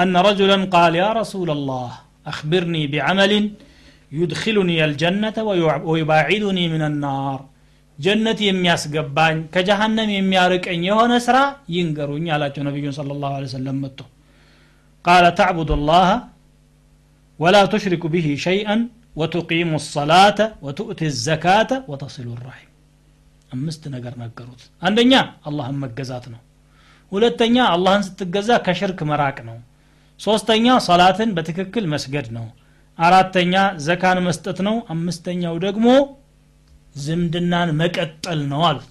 أن 0.02 0.14
رجلا 0.28 0.58
قال 0.76 0.94
يا 1.04 1.10
رسول 1.22 1.50
الله 1.58 1.90
أخبرني 2.32 2.84
بعمل 2.94 3.32
يدخلني 4.12 4.78
الجنة 4.88 5.38
ويباعدني 5.90 6.66
من 6.74 6.84
النار 6.90 7.40
ጀነት 8.00 8.40
የሚያስገባኝ 8.50 9.36
ከጀሃነም 9.54 10.10
የሚያርቀኝ 10.18 10.82
የሆነ 10.90 11.12
ስራ 11.26 11.38
ይንገሩኝ 11.76 12.26
አላቸው 12.36 12.64
ነቢዩን 12.68 12.94
ስለ 12.98 13.10
ላሁ 13.24 13.34
ሰለም 13.58 13.78
መጥቶ 13.84 14.00
ቃለ 15.06 15.26
ተዕቡድ 15.40 15.72
ላህ 15.90 16.08
ወላ 17.40 17.58
ቱሽሪኩ 17.74 18.04
ብሂ 18.14 18.26
ሸይአን 18.46 18.82
ወቱቂሙ 19.19 19.71
ሰላተ 19.89 20.39
ወቱእቲ 20.65 21.01
ዘካተ 21.23 21.71
ወተሲሉ 21.91 22.29
ራሒም። 22.43 22.65
አምስት 23.53 23.83
ነገር 23.95 24.15
ነገሩት። 24.23 24.63
አንደኛ 24.83 25.13
አላህን 25.49 25.77
መገዛት 25.85 26.27
ነው። 26.33 26.41
ሁለተኛ 27.13 27.57
አላህን 27.75 28.05
ስትገዛ 28.09 28.51
ከሽርክ 28.67 29.01
መራቅ 29.11 29.39
ነው። 29.49 29.57
ሶስተኛ 30.21 30.67
ሰላትን 30.89 31.31
በትክክል 31.37 31.85
መስገድ 31.93 32.27
ነው። 32.37 32.47
አራተኛ 32.99 33.55
ዘካን 33.87 34.19
መስጠት 34.27 34.59
ነው። 34.69 34.77
አምስተኛው 34.95 35.57
ደግሞ 35.67 35.87
ዝምድናን 36.99 37.71
መቀጠል 37.81 38.41
ነው 38.53 38.63
አሉት። 38.69 38.89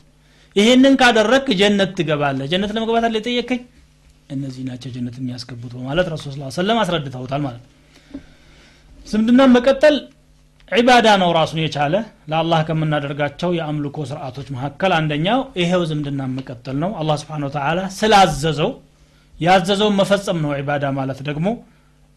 ይሄንን 0.56 0.94
ካደረግክ 1.02 1.48
ጀነት 1.60 1.92
ትገባለ 1.98 2.40
ጀነት 2.52 2.72
ለመግባት 2.76 3.04
አለ 3.08 3.16
የጠየከኝ? 3.20 3.60
እነዚህ 4.30 4.64
ናቸው 4.70 4.90
ጀነት 4.96 5.16
የሚያስገቡት 5.20 5.74
በማለት 5.78 6.08
ረሱል 6.14 6.32
ስ 6.36 6.56
ሰለም 6.58 6.78
አስረድተውታል 6.82 7.42
ማለት 7.46 7.64
ዝምድናን 9.08 9.52
መቀጠል 9.56 9.96
ዒባዳ 10.73 11.07
ነው 11.23 11.31
ራሱን 11.39 11.59
የቻለ 11.63 11.95
ለአላህ 12.31 12.61
ከምናደርጋቸው 12.69 13.51
የአምልኮ 13.57 13.97
ስርዓቶች 14.11 14.47
መካከል 14.55 14.93
አንደኛው 14.99 15.41
ይሄው 15.61 15.83
ዝምድናን 15.91 16.33
መቀጠል 16.39 16.77
ነው 16.85 16.91
አላህ 17.01 17.17
ስብሓን 17.23 17.45
ወተላ 17.49 17.81
ስላዘዘው 17.99 18.71
ያዘዘውን 19.35 19.97
መፈጸም 20.01 20.39
ነው 20.45 20.51
ዒባዳ 20.61 20.85
ማለት 20.99 21.21
ደግሞ 21.29 21.47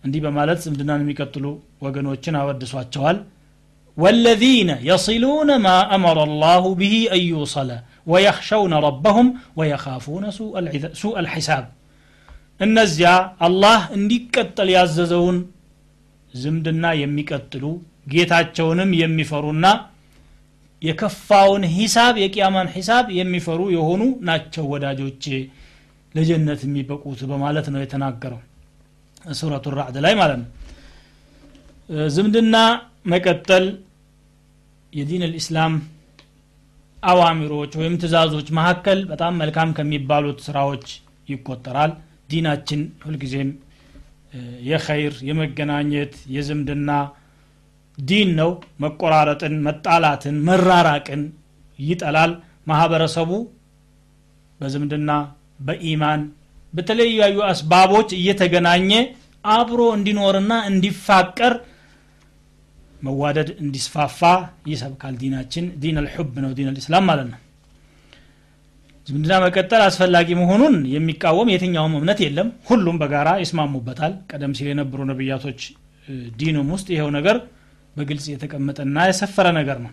እንዲህ 0.04 0.22
በማለት 0.26 0.60
ዝምድናን 0.66 1.04
የሚቀጥሉ 1.06 1.46
ወገኖችን 1.86 2.38
አወድሷቸዋል 2.42 3.20
والذين 3.98 4.70
يصلون 4.92 5.50
ما 5.68 5.78
أمر 5.96 6.18
الله 6.30 6.64
به 6.82 6.96
أن 7.16 7.22
يوصل 7.34 7.70
ويخشون 8.12 8.74
ربهم 8.88 9.28
ويخافون 9.60 10.24
سوء, 10.38 10.54
العذ- 10.62 10.94
سوء 11.02 11.16
الحساب 11.24 11.66
እነዚያ 12.60 13.10
አላህ 13.48 13.80
እንዲቀጠል 13.98 14.70
ያዘዘውን 14.78 15.38
ዝምድና 16.34 16.86
የሚቀጥሉ 17.04 17.64
ጌታቸውንም 18.07 18.91
የሚፈሩና 19.01 19.67
የከፋውን 20.83 21.65
ሂሳብ 21.75 22.15
የቅያማን 22.23 22.69
ሂሳብ 22.75 23.07
የሚፈሩ 23.17 23.61
የሆኑ 23.75 24.03
ናቸው 24.29 24.65
ወዳጆቼ። 24.73 25.25
ለጀነት 26.15 26.61
የሚበቁት 26.67 27.21
በማለት 27.31 27.67
ነው 27.73 27.81
የተናገረው 27.83 28.41
ሱረቱ 29.35 29.73
ራዕድ 29.79 29.97
ላይ 30.05 30.15
ማለት 30.21 30.39
ነው። 30.43 30.49
ዝምድና 32.15 32.57
መቀጠል 33.13 33.65
የዲን 34.93 35.23
ልእስላም 35.27 35.75
አዋሚሮች 37.03 37.73
ወይም 37.81 37.95
ትእዛዞች 38.01 38.49
መካከል 38.59 38.99
በጣም 39.11 39.39
መልካም 39.43 39.71
ከሚባሉት 39.77 40.39
ስራዎች 40.47 40.87
ይቆጠራል። 41.29 41.93
ዲናችን 42.31 42.81
ሁልጊዜም 43.05 43.51
የኸይር 44.69 45.15
የመገናኘት 45.29 46.15
የዝምድና 46.35 46.91
ዲን 48.01 48.31
ነው። 48.39 48.51
መቆራረጥን 48.83 49.55
መጣላትን 49.67 50.37
መራራቅን 50.47 51.23
ይጠላል። 51.79 52.33
ማህበረሰቡ 52.67 53.31
በዝምድና 54.61 55.11
በኢማን 55.61 56.21
በተለያዩ 56.75 57.39
አስባቦች 57.49 58.09
እየተገናኘ 58.17 58.91
አብሮ 59.51 59.81
እንዲኖርና 59.97 60.53
እንዲፋቀር 60.71 61.55
መዋደድ 63.03 63.49
እንዲስፋፋ 63.63 64.21
ይሰብካል። 64.71 65.15
ዲናችን 65.21 65.67
ዲን 65.83 65.97
አልሑብ 66.01 66.35
ነው 66.45 66.51
ዲን 66.57 66.69
አልእስላም 66.71 67.05
ማለት 67.11 67.29
ነው። 67.31 67.39
ዝምድና 69.07 69.35
መቀጠል 69.45 69.83
አስፈላጊ 69.87 70.29
መሆኑን 70.41 70.75
የሚቃወም 70.93 71.49
የትኛውም 71.53 71.95
እምነት 71.99 72.19
የለም። 72.25 72.49
ሁሉም 72.69 72.97
በጋራ 73.01 73.29
ይስማሙበታል። 73.43 74.13
ቀደም 74.31 74.53
ሲል 74.59 74.69
የነበሩ 74.71 75.01
ነቢያቶች 75.11 75.61
እ፣ 76.05 76.13
ዲኑም 76.39 76.69
ውስጥ 76.75 76.89
ይኸው 76.95 77.09
ነገር 77.17 77.37
በግልጽ 78.01 78.27
የተቀመጠና 78.33 79.07
የሰፈረ 79.09 79.47
ነገር 79.59 79.79
ነው። 79.85 79.93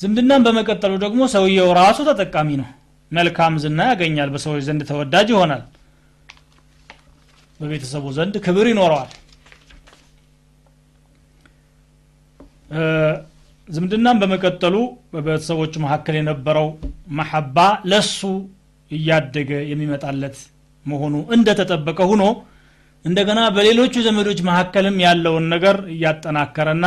ዝምድናን 0.00 0.44
በመቀጠሉ 0.46 0.92
ደግሞ 1.04 1.22
ሰውየው 1.34 1.68
ራሱ 1.80 1.98
ተጠቃሚ 2.08 2.50
ነው። 2.60 2.68
መልካም 3.12 3.54
ዝና 3.62 3.80
ያገኛል 3.90 4.30
በሰዎች 4.34 4.62
ዘንድ 4.68 4.82
ተወዳጅ 4.88 5.28
ይሆናል። 5.34 5.62
በቤተሰቡ 7.60 8.04
ዘንድ 8.16 8.34
ክብር 8.46 8.66
ይኖረዋል። 8.70 9.10
ዝምድናን 13.68 14.18
በመቀጠሉ 14.22 14.76
በቤተሰቦቹ 15.14 15.74
መካከል 15.84 16.14
የነበረው 16.18 16.66
መሐባ 17.18 17.56
ለሱ 17.90 18.20
እያደገ 18.90 19.50
የሚመጣለት 19.70 20.36
መሆኑ 20.86 21.14
እንደተጠበቀ 21.36 22.00
ሁኖ 22.10 22.22
እንደገና 23.04 23.40
በሌሎቹ 23.54 23.94
ዘመዶች 24.06 24.38
መካከልም 24.46 24.96
ያለውን 25.04 25.46
ነገር 25.54 25.76
እያጠናከረና 25.94 26.86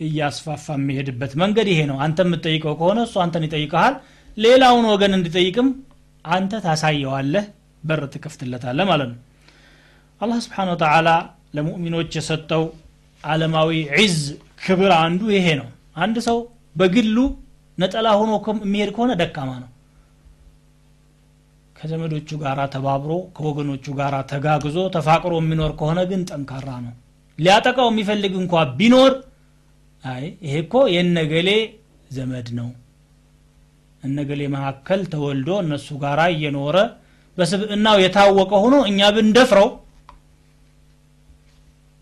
እያስፋፋ 0.00 0.66
የሚሄድበት 0.78 1.32
መንገድ 1.42 1.68
ይሄ 1.72 1.80
ነው። 1.90 1.96
አንተ 2.04 2.18
የምትጠይቀው 2.24 2.74
ከሆነ 2.78 3.00
እሱ 3.06 3.16
አንተን 3.24 3.46
ይጠይቀሃል 3.46 3.94
ሌላውን 4.36 4.86
ወገን 4.92 5.16
እንዲጠይቅም 5.18 5.68
አንተ 6.24 6.52
ታሳየዋለህ 6.64 7.44
በር 7.82 8.02
ትከፍትለታለህ 8.14 8.86
ማለት 8.90 9.08
ነው። 9.12 9.18
አላህ 10.20 10.38
ስብሓን 10.46 10.70
ወተዓላ 10.74 11.08
ለሙእሚኖች 11.56 12.14
የሰጠው 12.18 12.64
ዓለማዊ 13.24 13.70
ዒዝ 13.96 14.16
ክብር 14.64 14.92
አንዱ 15.02 15.22
ይሄ 15.36 15.46
ነው። 15.60 15.68
አንድ 15.96 16.16
ሰው 16.28 16.38
በግሉ 16.76 17.16
ነጠላ 17.78 18.08
ሆኖ 18.20 18.32
የሚሄድ 18.60 18.90
ከሆነ 18.96 19.12
ደካማ 19.20 19.50
ነው 19.62 19.68
ከዘመዶቹ 21.80 22.28
ጋር 22.42 22.58
ተባብሮ 22.74 23.12
ከወገኖቹ 23.36 23.84
ጋር 24.00 24.14
ተጋግዞ 24.32 24.78
ተፋቅሮ 24.96 25.34
የሚኖር 25.40 25.72
ከሆነ 25.78 26.00
ግን 26.10 26.22
ጠንካራ 26.30 26.68
ነው። 26.84 26.94
ሊያጠቃው 27.38 27.88
የሚፈልግ 27.90 28.32
እንኳ 28.40 28.54
ቢኖር 28.78 29.12
አይ 30.04 30.24
ይሄ 30.44 30.54
እኮ 30.64 30.74
የነገሌ 30.94 31.50
ዘመድ 32.10 32.48
ነው። 32.58 32.68
እነገሌ 34.02 34.42
መካከል 34.54 35.00
ተወልዶ 35.12 35.50
እነሱ 35.64 35.88
ጋር 36.02 36.20
እየኖረ 36.34 36.76
በስብዕናው 37.38 37.96
የታወቀ 38.02 38.52
ሆኖ 38.62 38.76
እኛ 38.90 39.00
ብንደፍረው 39.16 39.68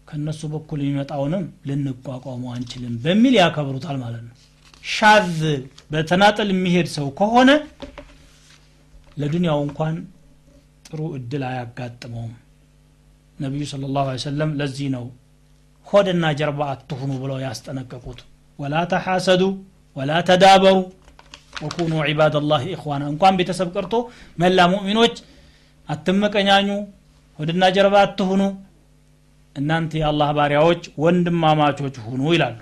ከነሱ 0.08 0.40
በኩል 0.52 0.80
የሚመጣውንም 0.82 1.44
ልንቋቋመው 1.68 2.50
አንችልም 2.54 2.94
በሚል 3.02 3.34
ያከብሩታል 3.40 3.96
ማለት 4.04 4.22
ነው። 4.28 4.34
ሻዝ 4.84 5.38
በተናጠል 5.90 6.48
የሚሄድ 6.52 6.88
ሰው 6.94 7.08
ከሆነ 7.18 7.50
ለዱንያው 9.18 9.60
እንኳን 9.66 9.94
ጥሩ 10.88 11.00
እድል 11.16 11.42
አያጋጥመውም። 11.48 12.34
ነቢዩ 13.38 13.64
ስለ 13.72 13.88
ላሁ 13.96 14.06
ሰለም 14.24 14.50
ለዚህ 14.60 14.88
ነው 14.94 15.04
ሆድና 15.88 16.24
ጀርባ 16.38 16.60
አትሁኑ 16.72 17.10
ብለው 17.22 17.38
ያስጠነቀቁት። 17.44 18.20
ወላ 18.58 18.74
ተሐሰዱ 18.92 19.42
ወላ 19.96 20.12
ተዳበሩ 20.28 20.76
ወኩኑ 21.62 21.92
ዒባድ 22.08 22.34
ላህ 22.50 22.62
ኢኽዋና። 22.72 23.04
እንኳን 23.12 23.36
ቤተሰብ 23.38 23.68
ቀርቶ 23.76 23.94
መላ 24.38 24.58
ሙእሚኖች 24.72 25.14
አትመቀኛኙ 25.88 26.68
ሆድና 27.38 27.64
ጀርባ 27.76 27.96
አትሁኑ 28.06 28.42
እናንተ 29.56 29.92
የአላህ 30.00 30.28
ባሪያዎች 30.36 30.82
ወንድማማቾች 31.04 31.96
ሁኑ 32.06 32.22
ይላሉ። 32.34 32.58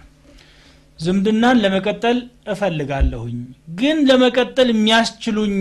ዝምድናን 0.99 1.57
ለመቀጠል 1.63 2.19
እፈልጋለሁኝ 2.53 3.39
ግን 3.79 3.97
ለመቀጠል 4.09 4.69
የሚያስችሉኝ 4.73 5.57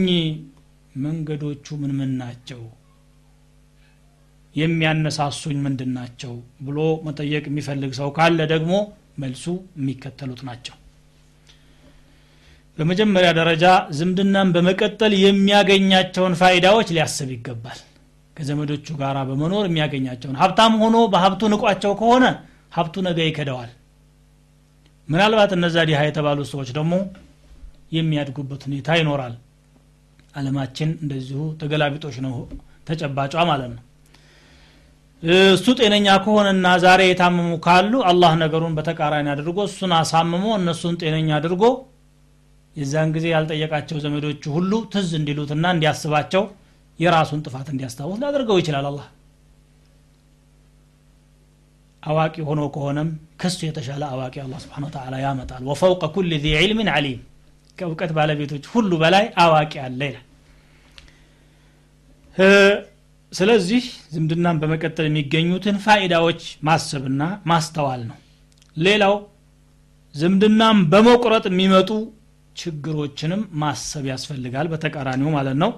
መንገዶቹ 0.95 1.65
ምን 1.81 1.91
ምን 1.99 2.12
ናቸው? 2.21 2.62
የሚያነሳሱኝ 4.55 5.58
ምንድን 5.63 5.91
ናቸው? 5.97 6.34
ብሎ 6.62 6.77
መጠየቅ 7.08 7.43
የሚፈልግ 7.49 7.91
ሰው 7.99 8.10
ካለ 8.17 8.39
ደግሞ 8.53 8.73
መልሱ 9.21 9.45
የሚከተሉት 9.79 10.41
ናቸው። 10.49 10.75
በመጀመሪያ 12.77 13.29
ደረጃ 13.39 13.65
ዝምድናን 13.97 14.49
በመቀጠል 14.55 15.13
የሚያገኛቸውን 15.19 16.34
ፋይዳዎች 16.41 16.88
ሊያስብ 16.95 17.29
ይገባል። 17.36 17.79
ከዘመዶቹ 18.38 18.88
ጋር 19.01 19.17
በመኖር 19.29 19.65
የሚያገኛቸውን 19.69 20.39
ሀብታም 20.41 20.73
ሆኖ 20.81 20.97
በሀብቱ 21.13 21.41
ንቋቸው 21.53 21.93
ከሆነ 22.01 22.25
ሀብቱ 22.77 22.95
ነገ 23.08 23.19
ይከደዋል 23.27 23.71
ምናልባት 25.08 25.51
እነዛ 25.58 25.75
ዲሃ 25.89 25.99
የተባሉ 26.05 26.39
ሰዎች 26.51 26.69
ደግሞ 26.77 26.93
የሚያድጉበት 27.91 28.62
ሁኔታ 28.67 28.89
ይኖራል 28.99 29.34
አለማችን 30.36 30.89
እንደዚሁ 31.04 31.39
ተገላቢጦች 31.62 32.15
ነው 32.26 32.34
ተጨባጯ 32.88 33.34
ማለት 33.50 33.69
ነው። 33.74 33.82
እሱ 35.54 35.65
ጤነኛ 35.80 36.08
ከሆነና 36.24 36.67
ዛሬ 36.84 37.02
የታመሙ 37.08 37.52
ካሉ 37.65 37.93
አላህ 38.10 38.32
ነገሩን 38.41 38.74
በተቃራኒ 38.78 39.28
አድርጎ 39.34 39.58
እሱን 39.69 39.93
አሳምሞ 40.00 40.45
እነሱን 40.58 40.95
ጤነኛ 41.02 41.30
አድርጎ 41.38 41.63
የዛን 42.76 43.10
ጊዜ 43.15 43.26
ያልጠየቃቸው 43.34 43.98
ዘመዶቹ 44.04 44.43
ሁሉ 44.56 44.71
ትዝ 44.93 45.12
እንዲሉትና 45.19 45.65
እንዲያስባቸው 45.76 46.43
የራሱን 47.00 47.43
ጥፋት 47.45 47.67
እንዲያስታውስ 47.74 48.19
ሊያደርገው 48.21 48.58
ይችላል 48.62 48.86
አላህ። 48.89 49.08
አዋቂ 52.03 52.36
ሆኖ 52.47 52.62
ከሆነም 52.74 53.09
ከሱ 53.41 53.59
የተሻለ 53.68 54.03
አዋቂ 54.14 54.36
አላህ 54.43 54.59
ስብሓን 54.66 54.86
ተዓላ 54.95 55.16
ያመጣል። 55.24 55.64
ወፈውቀ 55.70 56.03
ኩል 56.16 56.30
ዚ 56.43 56.53
ዕልምን 56.59 56.89
ዓሊም 56.93 57.22
ከእውቀት 57.78 58.12
ባለቤቶች 58.18 58.66
ሁሉ 58.74 58.91
በላይ 59.01 59.26
አዋቂ 59.43 59.74
አለ 59.86 60.01
ይላል 60.09 60.26
ስለዚህ 63.31 63.83
ዝምድናን 64.13 64.59
በመቀጠል 64.61 65.05
የሚገኙትን 65.07 65.77
ፋይዳዎች 65.86 66.41
ማሰብና 66.67 67.21
ማስተዋል 67.45 68.01
ነው። 68.09 68.17
ሌላው 68.77 69.15
ዝምድናን 70.15 70.77
በመቁረጥ 70.91 71.45
የሚመጡ 71.49 71.89
ችግሮችንም 72.55 73.41
ማሰብ 73.61 74.03
ያስፈልጋል 74.11 74.67
በተቃራኒው 74.73 75.29
ማለት 75.36 75.57
ነው። 75.63 75.71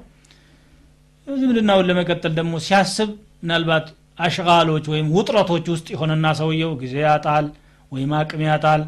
ዝምድናውን 1.27 1.87
ለመቀጠል 1.89 2.33
ደግሞ 2.37 2.53
ሲያስብ 2.65 3.09
ምናልባት 3.41 3.87
አሽጋሎች 4.19 4.85
ወይም 4.91 5.07
ውጥረቶች 5.15 5.65
ውስጥ 5.73 5.87
የሆነና 5.93 6.27
ሰውየው 6.39 6.71
ጊዜ 6.81 6.95
ያጣል 7.07 7.47
ወይም 7.91 8.11
አቅም 8.19 8.41
ያጣል 8.47 8.81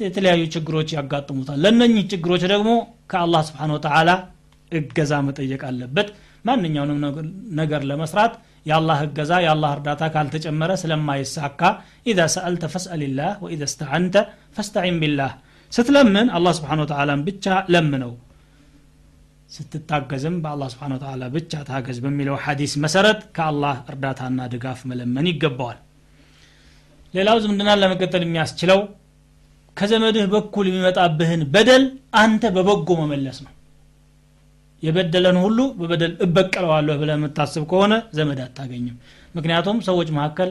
የተለያዩ 0.00 0.42
ችግሮች 0.54 0.88
ያጋጥሙታል። 0.96 1.58
ለእነኚህ 1.64 2.04
ችግሮች 2.12 2.42
ደግሞ 2.52 2.70
ከአላህ 3.12 3.42
ስብሓን 3.48 3.72
ወተዓላ 3.76 4.10
እገዛ 4.72 5.12
መጠየቅ 5.26 5.62
አለበት 5.68 6.08
ማንኛውንም 6.46 6.98
ነገር 7.60 7.82
ለመስራት 7.90 8.34
የአላህ 8.66 8.98
እገዛ 9.06 9.32
የአላህ 9.42 9.70
እርዳታ 9.76 10.02
ካልተጨመረ 10.14 10.70
ስለማይሳካ 10.80 11.60
ኢዛ 12.06 12.20
ሰአልተ 12.34 12.64
ፈስአልላህ 12.72 13.32
ወኢዛ 13.44 13.64
ስተዓንተ 13.72 14.14
ፈስተዒን 14.56 14.96
ቢላህ። 15.02 15.32
ስትለምን 15.72 16.28
አላህ 16.36 16.52
ስብሓን 16.58 16.80
ወተላን 16.84 17.22
ብቻ 17.28 17.44
ለምነው። 17.72 18.12
ስትታገዝም 19.50 20.36
በአላህ 20.44 20.68
ስብሓን 20.72 20.92
ወተላ 20.96 21.24
ብቻ 21.34 21.52
ታገዝ 21.68 21.98
በሚለው 22.04 22.36
ሐዲስ 22.44 22.72
መሰረት 22.84 23.20
ከአላህ 23.36 23.76
እርዳታና 23.90 24.48
ድጋፍ 24.52 24.80
መለመን 24.90 25.28
ይገባዋል። 25.30 25.78
ሌላው 27.14 27.36
ዝምድናን 27.44 27.80
ለመቀጠል 27.82 28.22
የሚያስችለው 28.24 28.80
ከዘመድህ 29.76 30.26
በኩል 30.32 30.66
የሚመጣብህን 30.68 31.42
በደል 31.54 31.84
አንተ 32.20 32.50
በበጎ 32.54 32.88
መመለስ 33.00 33.38
ነው 33.44 33.52
የበደለን 34.82 35.36
ሁሉ 35.42 35.58
በበደል 35.78 36.12
እበቀለዋለሁ 36.24 36.94
ብለ 37.00 37.10
የምታስብ 37.16 37.62
ከሆነ 37.70 37.94
ዘመድ 38.16 38.40
አታገኝም። 38.44 38.96
ምክንያቱም 39.34 39.78
ሰዎች 39.88 40.08
መካከል 40.16 40.50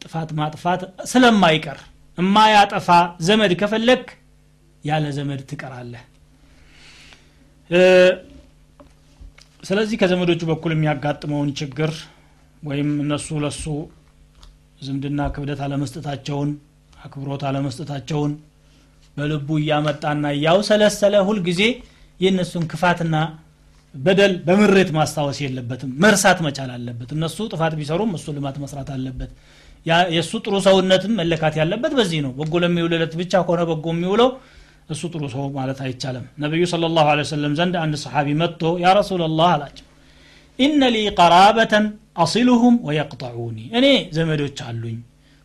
ጥፋት 0.00 0.30
ማጥፋት 0.40 0.80
ስለማይቀር 1.10 1.78
እማያጠፋ 2.18 2.88
ዘመድ 3.28 3.52
ከፈለግ 3.60 4.02
ያለ 4.84 5.04
ዘመድ 5.16 5.40
ትቀራለህ። 5.50 6.02
ስለዚህ 9.64 9.96
ከዘመዶቹ 10.00 10.40
በኩል 10.50 10.72
የሚያጋጥመውን 10.74 11.50
ችግር 11.60 11.92
ወይም 12.62 12.90
እነሱ 13.04 13.28
ለሱ 13.44 13.64
ዝምድና 14.82 15.20
ክብደት 15.34 15.60
አለመስጠታቸውን 15.66 16.50
አክብሮት 17.04 17.42
አለመስጠታቸውን 17.48 18.32
በልቡ 19.16 19.48
እያመጣና 19.60 20.24
እያውሰለሰለ 20.36 21.14
ሁልጊዜ 21.28 21.60
የእነሱን 22.20 22.64
ክፋትና 22.72 23.16
በደል 23.94 24.32
በምሬት 24.46 24.90
ማስታወስ 24.96 25.38
የለበትም። 25.42 25.90
መርሳት 26.02 26.38
መቻል 26.46 26.70
አለበት። 26.76 27.10
እነሱ 27.16 27.36
ጥፋት 27.52 27.74
ቢሰሩም 27.80 28.10
እሱ 28.18 28.26
ልማት 28.36 28.56
መስራት 28.62 28.88
አለበት። 28.94 29.30
የእሱ 29.86 30.32
ጥሩ 30.44 30.54
ሰውነትም 30.66 31.12
መለካት 31.20 31.54
ያለበት 31.60 31.92
በዚህ 31.98 32.20
ነው። 32.26 32.32
በጎ 32.38 32.54
ለሚውልለት 32.62 33.12
ብቻ 33.20 33.32
ከሆነ 33.46 33.62
በጎ 33.70 33.86
የሚውለው 33.94 34.30
እሱ 34.90 35.02
ጥሩ 35.12 35.24
ሰው 35.34 35.44
ማለት 35.56 35.78
አይቻልም። 35.84 36.24
ነቢዩ 36.42 36.62
ስለ 36.72 36.90
ላሁ 36.96 37.08
ወሰለም 37.20 37.52
ዘንድ 37.58 37.74
አንድ 37.82 37.94
ሰሓቢ 38.02 38.28
መጥቶ 38.40 38.62
ያ 38.82 38.92
ረሱላላህ 38.98 39.48
አላቸው 39.54 39.86
ኢነ 40.58 40.82
ሊ 40.94 40.98
ቀራበተን 41.18 41.86
አሲሉሁም 42.24 42.74
ወየቅጠዑኒ 42.86 43.58
እኔ 43.78 43.86
ዘመዶች 44.16 44.58
አሉኝ 44.66 44.98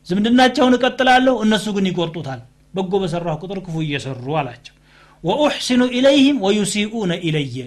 ዝምድናቸውን 0.07 0.75
እቀጥላለሁ 0.77 1.35
እነሱ 1.45 1.67
ግን 1.75 1.87
ይቆርጡታል። 1.89 2.41
በጎ 2.73 2.93
በሰራሁ 3.01 3.35
ቁጥር 3.43 3.59
ክፉ 3.65 3.75
እየሰሩ 3.85 4.25
አላቸው 4.39 4.75
ወኡሕሲኑ 5.23 5.81
ኢለይህም 5.97 6.37
ወዩሲኡነ 6.45 7.11
ኢለየ 7.27 7.57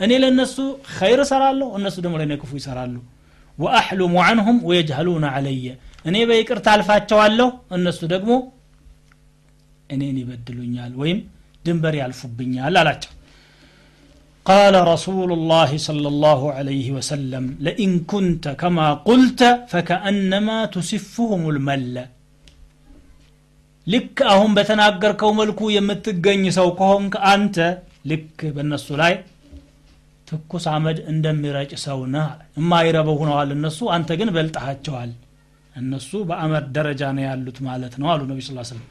እኔ 0.00 0.12
ለእነሱ 0.22 0.56
ኸይር 0.96 1.20
እሰራለሁ 1.24 1.68
እነሱ 1.78 1.96
ደግሞ 2.04 2.14
ለእኔ 2.20 2.32
ክፉ 2.42 2.52
ይሰራሉ 2.60 2.94
ወአሕሉሙ 3.58 4.14
አንሁም 4.28 4.56
ወየጅሀሉነ 4.68 5.24
አለየ 5.36 5.66
እኔ 6.08 6.16
በይቅርታ 6.30 6.66
አልፋቸዋለሁ 6.76 7.48
እነሱ 7.76 8.00
ደግሞ 8.14 8.32
እኔን 9.94 10.16
ይበድሉኛል 10.22 10.92
ወይም 11.02 11.20
ድንበር 11.66 11.96
ያልፉብኛል 12.02 12.76
አላቸው 12.82 13.12
قال 14.46 14.74
رسول 14.94 15.30
الله 15.38 15.70
صلى 15.88 16.08
الله 16.12 16.40
عليه 16.56 16.86
وسلم 16.96 17.44
لئن 17.66 17.90
كنت 18.12 18.44
كما 18.62 18.88
قلت 19.08 19.40
فكأنما 19.72 20.58
تسفهم 20.74 21.42
المل 21.54 21.96
ልክ 23.86 24.16
አሁን 24.32 24.50
በተናገርከው 24.56 25.30
መልኩ 25.40 25.60
የምትገኝ 25.76 26.42
ሰው 26.58 26.68
ከሆንክ 26.78 27.14
አንተ 27.32 27.56
ልክ 28.10 28.38
በእነሱ 28.56 28.86
ላይ 29.02 29.14
ትኩስ 30.29 30.65
አመድ 30.73 30.97
እንደሚረጭ 31.11 31.71
ሰው 31.83 31.99
ነህ 32.13 32.27
የማይረበው 32.57 33.15
ሁነዋል። 33.21 33.49
እነሱ 33.55 33.79
አንተ 33.95 34.17
ግን 34.19 34.29
በልጠሃቸዋል። 34.35 35.11
እነሱ 35.75 36.11
በአመድ 36.29 36.65
ደረጃ 36.75 37.01
ነው 37.15 37.23
ያሉት 37.27 37.57
ማለት 37.67 37.93
ነው 38.01 38.07
አሉ 38.13 38.21
ነቢ 38.31 38.39
ስ 38.41 38.53
ስለም 38.69 38.85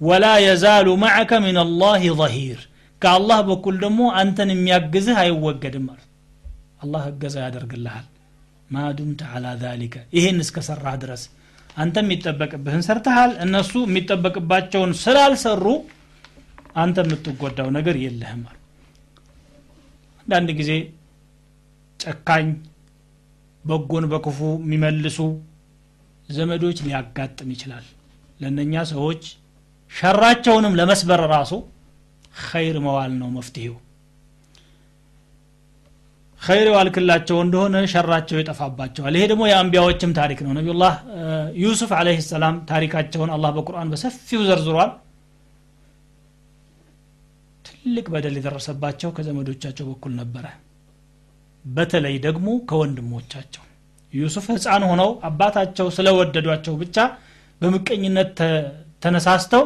ወላ 0.00 0.26
የዛሉ 0.44 0.88
ማዕከ 1.02 1.32
ምን 1.44 1.58
አላህ 1.62 2.02
ظሂር። 2.20 2.60
ከአላህ 3.02 3.38
በኩል 3.48 3.76
ደግሞ 3.84 4.00
አንተን 4.20 4.50
የሚያግዝህ 4.54 5.16
አይወገድም 5.22 5.84
ማለት 5.88 6.08
አላህ 6.84 7.02
እገዛ 7.10 7.36
ያደርግልሃል። 7.44 8.06
ማዱምተ 8.70 9.22
አላ 9.32 9.46
ዛሊከ። 9.62 9.96
ይህን 10.16 10.38
እስከሰራህ 10.44 10.96
ድረስ 11.02 11.22
አንተ 11.76 11.96
የሚጠበቅብህን 12.04 12.84
ሰርተሃል። 12.88 13.32
እነሱ 13.44 13.72
የሚጠበቅባቸውን 13.86 14.92
ስላልሰሩ 15.02 15.64
አንተ 16.76 16.98
የምትጎዳው 17.04 17.68
ነገር 17.76 17.96
የለህም 18.04 18.42
አሉ 18.48 18.56
አንዳንድ 20.26 20.50
ጊዜ 20.58 20.70
ጨካኝ 22.00 22.46
በጎን 23.64 24.04
በክፉ 24.12 24.38
የሚመልሱ 24.60 25.18
ዘመዶች 26.28 26.78
ሊያጋጥም 26.86 27.48
ይችላል። 27.54 27.86
ለእነኛ 28.40 28.82
ሰዎች 28.92 29.22
ሸራቸውንም 29.92 30.76
ለመስበር 30.78 31.20
ራሱ 31.32 31.52
ኸይር 32.42 32.76
መዋል 32.84 33.12
ነው 33.20 33.28
መፍትሄው። 33.34 33.74
ኸይር 36.40 36.68
ዋልክላቸው 36.74 37.36
እንደሆነ 37.44 37.76
ሸራቸው 37.92 38.38
ይጠፋባቸዋል። 38.40 39.14
ይሄ 39.16 39.24
ደግሞ 39.30 39.42
የአንቢያዎችም 39.48 40.10
ታሪክ 40.18 40.40
ነው። 40.46 40.52
ነቢዩላህ 40.58 40.94
ዩሱፍ 41.62 41.92
አለህ 41.98 42.18
ሰላም 42.26 42.56
ታሪካቸውን 42.70 43.30
አላህ 43.36 43.50
በቁርአን 43.56 43.90
በሰፊው 43.92 44.42
ዘርዝሯል 44.48 44.90
ትልቅ 47.84 48.06
በደል 48.12 48.36
የደረሰባቸው 48.38 49.10
ከዘመዶቻቸው 49.16 49.84
በኩል 49.88 50.12
ነበረ። 50.20 50.44
በተለይ 51.64 52.14
ደግሞ 52.26 52.48
ከወንድሞቻቸው። 52.68 53.62
ዩሱፍ 54.12 54.46
ህፃን 54.52 54.82
ሆነው 54.90 55.10
አባታቸው 55.28 55.86
ስለወደዷቸው 55.96 56.74
ብቻ 56.82 56.96
በምቀኝነት 57.60 58.38
ተነሳስተው 59.02 59.62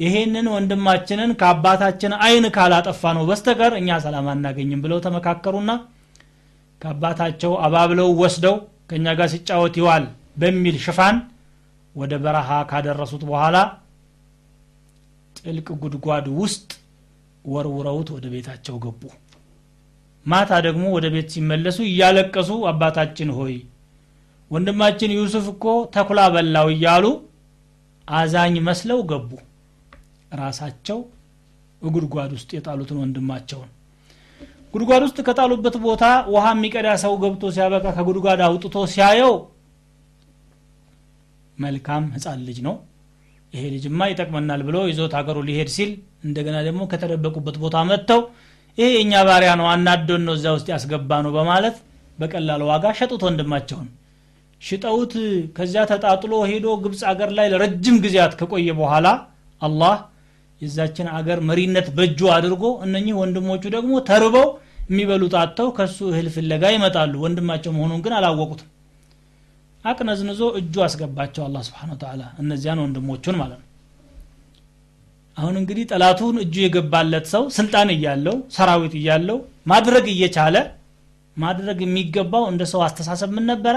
ይሄንን 0.00 0.46
ወንድማችንን 0.54 1.30
ከአባታችን 1.40 2.12
አይን 2.24 2.46
ካላጠፋ 2.56 3.12
ነው 3.16 3.24
በስተቀር 3.28 3.72
እኛ 3.80 3.98
ሰላም 4.04 4.28
አናገኝም 4.32 4.82
ብለው 4.84 5.00
ተመካከሩና 5.06 5.70
ከአባታቸው 6.80 7.52
አባብለው 7.66 8.10
ወስደው 8.22 8.56
ከእኛ 8.90 9.08
ጋር 9.18 9.28
ሲጫወት 9.34 9.76
ይዋል 9.80 10.04
በሚል 10.36 10.78
ሽፋን 10.84 11.16
ወደ 11.94 12.12
በረሃ 12.24 12.50
ካደረሱት 12.70 13.22
በኋላ 13.30 13.56
ጥልቅ 15.36 15.68
ጉድጓድ 15.82 16.26
ውስጥ 16.40 16.68
ወርውረውት 17.44 18.08
ወደ 18.14 18.26
ቤታቸው 18.32 18.76
ገቡ። 18.84 19.02
ማታ 20.26 20.50
ደግሞ 20.66 20.84
ወደ 20.96 21.06
ቤት 21.14 21.28
ሲመለሱ 21.34 21.78
እያለቀሱ 21.88 22.50
አባታችን 22.70 23.30
ሆይ 23.38 23.54
ወንድማችን 24.50 25.14
ዩሱፍ 25.16 25.46
እኮ 25.52 25.64
ተኩላ 25.94 26.20
በላው 26.34 26.68
እያሉ 26.74 27.04
አዛኝ 28.08 28.54
መስለው 28.66 29.00
ገቡ። 29.10 29.30
ራሳቸው 30.40 30.98
ጉድጓድ 31.82 32.30
ውስጥ 32.36 32.50
የጣሉትን 32.56 33.00
ወንድማቸውን። 33.02 33.70
ጉድጓድ 34.74 35.02
ውስጥ 35.06 35.18
ከጣሉበት 35.26 35.74
ቦታ 35.84 36.04
ውሃ 36.34 36.44
የሚቀዳ 36.54 36.88
ሰው 37.02 37.14
ገብቶ 37.22 37.50
ሲያበቃ 37.56 37.86
ከጉድጓድ 37.96 38.40
አውጥቶ 38.46 38.84
ሲያየው 38.92 39.34
መልካም 41.58 42.04
ህፃን 42.14 42.40
ልጅ 42.46 42.58
ነው። 42.66 42.74
ይሄ 43.52 43.62
ልጅማ 43.74 44.00
ይጠቅመናል 44.10 44.60
ብሎ 44.68 44.76
ይዞት 44.90 45.12
ሀገሩ 45.18 45.38
ሊሄድ 45.48 45.70
ሲል 45.74 45.90
እንደገና 46.22 46.56
ደግሞ 46.66 46.82
ከተደበቁበት 46.90 47.56
ቦታ 47.62 47.76
መጥተው 47.88 48.20
ይሄ 48.78 48.86
የእኛ 48.94 49.14
ባሪያ 49.28 49.50
ነው 49.60 49.66
አናዶን 49.72 50.22
ነው 50.26 50.34
እዚያ 50.36 50.52
ውስጥ 50.56 50.68
ያስገባ 50.72 51.18
ነው 51.24 51.32
በማለት 51.36 51.76
በቀላል 52.18 52.62
ዋጋ 52.68 52.84
ሸጡት 52.98 53.22
ወንድማቸውን። 53.26 53.88
ሽጠውት 54.60 55.12
ከዚያ 55.56 55.82
ተጣጥሎ 55.90 56.32
ሄዶ 56.50 56.66
ግብፅ 56.82 57.00
አገር 57.10 57.30
ላይ 57.38 57.46
ለረጅም 57.52 57.96
ጊዜያት 58.04 58.34
ከቆየ 58.40 58.68
በኋላ 58.80 59.06
አላህ 59.60 59.94
የዛችን 60.60 61.06
አገር 61.18 61.38
መሪነት 61.48 61.86
በእጁ 61.96 62.20
አድርጎ 62.34 62.64
እነኚህ 62.86 63.14
ወንድሞቹ 63.20 63.62
ደግሞ 63.74 63.92
ተርበው 64.08 64.46
የሚበሉት 64.88 65.34
አጥተው 65.40 65.68
ከሱ 65.76 65.98
እህል 66.10 66.28
ፍለጋ 66.34 66.64
ይመጣሉ። 66.74 67.12
ወንድማቸው 67.24 67.72
መሆኑን 67.76 68.00
ግን 68.04 68.14
አላወቁትም። 68.18 68.68
አቅነዝንዞ 69.84 70.42
እጁ 70.58 70.74
አስገባቸው 70.86 71.42
አላ 71.46 71.58
ስብን 71.66 71.92
ተላ 72.02 72.22
እነዚያን 72.42 72.82
ወንድሞቹን 72.84 73.36
ማለት 73.40 73.58
ነው 73.60 73.68
አሁን 75.36 75.54
እንግዲህ 75.60 75.84
ጠላቱን 75.90 76.36
እጁ 76.42 76.54
የገባለት 76.62 77.26
ሰው 77.32 77.44
ስልጣን 77.56 77.88
እያለው 77.94 78.36
ሰራዊት 78.56 78.94
እያለው 79.00 79.38
ማድረግ 79.72 80.06
እየቻለ 80.14 80.56
ማድረግ 81.36 81.78
የሚገባው 81.84 82.44
እንደ 82.50 82.62
ሰው 82.72 82.80
አስተሳሰብ 82.86 83.30
ምን 83.36 83.44
ነበረ? 83.50 83.76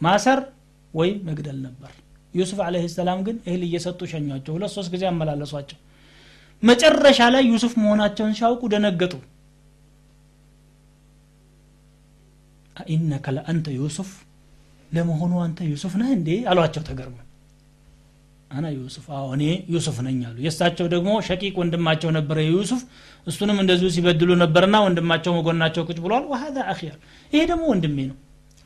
ማሰር 0.00 0.40
ወይም 0.94 1.18
መግደል 1.28 1.58
ነበር። 1.66 1.90
ዩሱፍ 2.34 2.60
አለህ 2.66 2.84
ሰላም 2.94 3.18
ግን 3.26 3.36
እህል 3.46 3.62
እየሰጡ 3.66 4.00
ሸኟቸው። 4.12 4.52
ሁለት 4.56 4.72
ሶስት 4.76 4.90
ጊዜ 4.94 5.04
አመላለሷቸው። 5.10 5.78
መጨረሻ 6.62 7.20
ላይ 7.34 7.42
ዩሱፍ 7.52 7.72
መሆናቸውን 7.82 8.34
ሲያውቁ 8.38 8.62
ደነገጡ። 8.74 9.14
ኢነከ 12.92 13.26
ለአንተ 13.36 13.66
ዩሱፍ 13.78 14.10
ለመሆኑ 14.90 15.32
አንተ 15.44 15.58
ዩሱፍ 15.72 15.92
ነህ 16.00 16.08
እንዴ? 16.16 16.28
አሏቸው 16.50 16.82
ተገርሞ 16.88 17.16
አና 18.52 18.66
ዩሱፍ? 18.74 19.04
አዎ 19.16 19.26
እኔ 19.36 19.44
ዩሱፍ 19.72 19.96
ነኝ 20.06 20.18
አሉ። 20.28 20.36
የእሳቸው 20.44 20.86
ደግሞ 20.94 21.10
ሸቂቅ 21.26 21.54
ወንድማቸው 21.60 22.10
ነበረ 22.16 22.38
ዩሱፍ 22.48 22.82
እሱንም 23.26 23.58
እንደዚሁ 23.62 23.88
ሲበድሉ 23.94 24.30
ነበርና 24.42 24.76
ወንድማቸው 24.86 25.32
መጎናቸው 25.36 25.82
ቁጭ 25.88 25.98
ብሏል። 26.04 26.24
ወሀዛ 26.32 26.56
አኺ 26.72 26.80
አሉ 26.90 27.00
ይሄ 27.32 27.42
ደግሞ 27.50 27.64
ወንድሜ 27.72 27.98
ነው። 28.10 28.16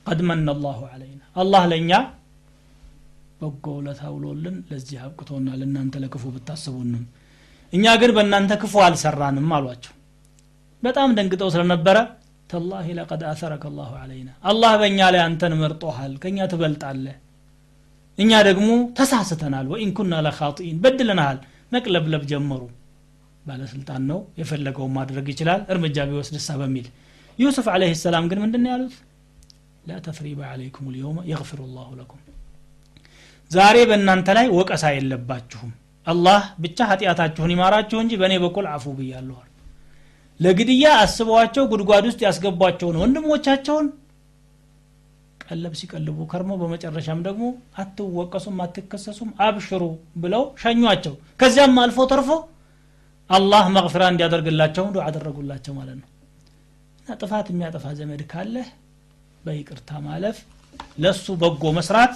ቀድ 0.06 0.20
መነ 0.28 0.48
አላሁ 0.54 0.80
አለይና 0.90 1.22
አላህ 1.36 1.62
ለእኛ 1.70 1.92
በጎ 3.40 3.64
ውለታ 3.78 4.02
ውሎልን 4.12 4.56
ለዚህ 4.68 4.98
አብቅቶናል 5.04 5.60
እናንተ 5.64 5.94
ለክፉ 6.02 6.24
ብታስቡንም 6.34 7.04
እኛ 7.72 7.94
ግን 8.00 8.10
በእናንተ 8.16 8.52
ክፉ 8.62 8.74
አልሰራንም 8.84 9.50
አሏቸው። 9.56 9.92
በጣም 10.82 11.14
ደንግጠው 11.16 11.48
ስለነበረ 11.54 11.96
ተላሂ 12.50 12.86
ለቀድ 12.98 13.22
አሰረከ 13.30 13.64
አላሁ 13.70 13.92
አለይና 14.02 14.30
አላህ 14.50 14.72
በእኛ 14.80 15.00
ላይ 15.14 15.22
አንተን 15.24 15.54
መርጦሃል 15.62 16.12
ከእኛ 16.22 16.38
ትበልጣለህ 16.52 17.16
እኛ 18.18 18.30
ደግሞ 18.48 18.68
ተሳስተናል። 18.98 19.66
ወኢን 19.72 19.90
ኩና 19.96 20.14
ለኻጢኢን 20.26 20.78
በድለናል። 20.84 21.38
መቅለብለብ 21.72 22.22
ጀመሩ። 22.30 22.62
ባለስልጣን 23.42 24.02
ነው 24.10 24.18
የፈለገውን 24.40 24.92
ማድረግ 24.96 25.26
ይችላል። 25.32 25.60
እርምጃ 25.72 26.06
ቢወስድሳ 26.08 26.48
በሚል 26.60 26.86
ዩሱፍ 27.38 27.66
አለህ 27.72 27.90
ሰላም 28.02 28.24
ግን 28.30 28.38
ምንድን 28.44 28.64
ያሉት? 28.70 28.94
ላ 29.84 29.98
ተፍሪበ 30.06 30.40
አለይኩም 30.50 30.86
ልየውመ 30.94 31.18
የግፊሩ 31.30 31.60
ላሁ 31.74 31.90
ለኩም። 31.98 32.22
ዛሬ 33.50 33.76
በእናንተ 33.90 34.28
ላይ 34.38 34.46
ወቀሳ 34.56 34.84
የለባችሁም። 34.94 35.72
አላህ 36.06 36.40
ብቻ 36.64 36.78
ኃጢአታችሁን 36.90 37.52
ይማራችሁ 37.54 37.98
እንጂ 38.02 38.12
በእኔ 38.20 38.34
በኩል 38.44 38.66
አፉ 38.72 38.94
ብያለኋል 38.98 39.50
ለግድያ 40.40 40.86
አስበዋቸው 41.02 41.64
ጉድጓድ 41.70 42.04
ውስጥ 42.08 42.20
ያስገቧቸውን 42.26 42.98
ወንድሞቻቸውን 43.02 43.86
ቀለብ 45.46 45.72
ሲቀልቡ 45.80 46.18
ከርሞ 46.30 46.52
በመጨረሻም 46.60 47.20
ደግሞ 47.26 47.44
አትወቀሱም 47.82 48.56
አትከሰሱም 48.64 49.30
አብሽሩ 49.46 49.82
ብለው 50.22 50.44
ሸኟቸው። 50.62 51.14
ከዚያም 51.40 51.78
አልፎ 51.82 52.06
ተርፎ 52.12 52.30
አላህ 53.30 53.64
መግፍራ 53.76 54.02
እንዲያደርግላቸው 54.12 54.84
ዱ 54.94 54.98
አደረጉላቸው 55.06 55.74
ማለት 55.78 55.96
ነው። 56.00 56.08
እና 57.00 57.16
ጥፋት 57.20 57.46
የሚያጠፋ 57.52 57.86
ዘመድ 57.98 58.22
ካለህ 58.30 58.68
በይቅርታ 59.44 59.90
ማለፍ 60.06 60.36
ለሱ 60.98 61.26
በጎ 61.42 61.64
መስራት 61.76 62.14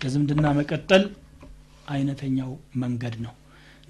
ለዝምድና 0.00 0.46
መቀጠል 0.58 1.04
አይነተኛው 1.88 2.50
መንገድ 2.82 3.14
ነው። 3.24 3.32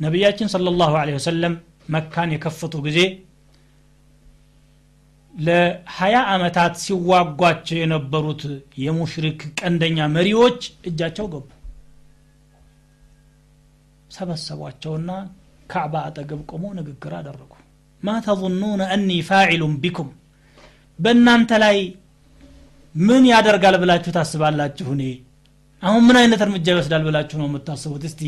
ነቢያችን 0.00 0.50
ሰለላሁ 0.52 0.92
ዐለይሂ 1.00 1.16
ወሰለም 1.18 1.54
መካን 1.88 2.32
የከፈቱ 2.34 2.74
ጊዜ 2.86 2.98
ለሀያ 5.38 6.16
ዓመታት 6.32 6.74
ሲዋጓቸው 6.82 7.76
የነበሩት 7.80 8.42
የሙሽሪክ 8.84 9.40
ቀንደኛ 9.60 10.06
መሪዎች 10.14 10.60
እጃቸው 10.88 11.26
ገቡ። 11.32 11.46
ሰበሰቧቸውና 14.10 15.10
ካዕባ 15.70 15.94
አጠገብ 16.08 16.40
ቆመው 16.50 16.72
ንግግር 16.78 17.12
አደረጉ። 17.18 17.52
ማ 18.02 18.14
ተظኑነ 18.26 18.82
አኒ 18.94 19.10
ፋዒሉን 19.28 19.74
ቢኩም 19.82 20.08
በእናንተ 20.98 21.50
ላይ 21.64 21.78
ምን 22.94 23.24
ያደርጋል 23.32 23.76
ብላችሁ 23.82 24.12
ታስባላችሁ? 24.16 24.86
እኔ 24.96 25.02
አሁን 25.82 26.02
ምን 26.06 26.16
አይነት 26.20 26.40
እርምጃ 26.44 26.66
ይወስዳል 26.72 27.02
ብላችሁ 27.08 27.36
ነው 27.40 27.46
የምታስቡት? 27.48 28.04
እስቲ 28.08 28.22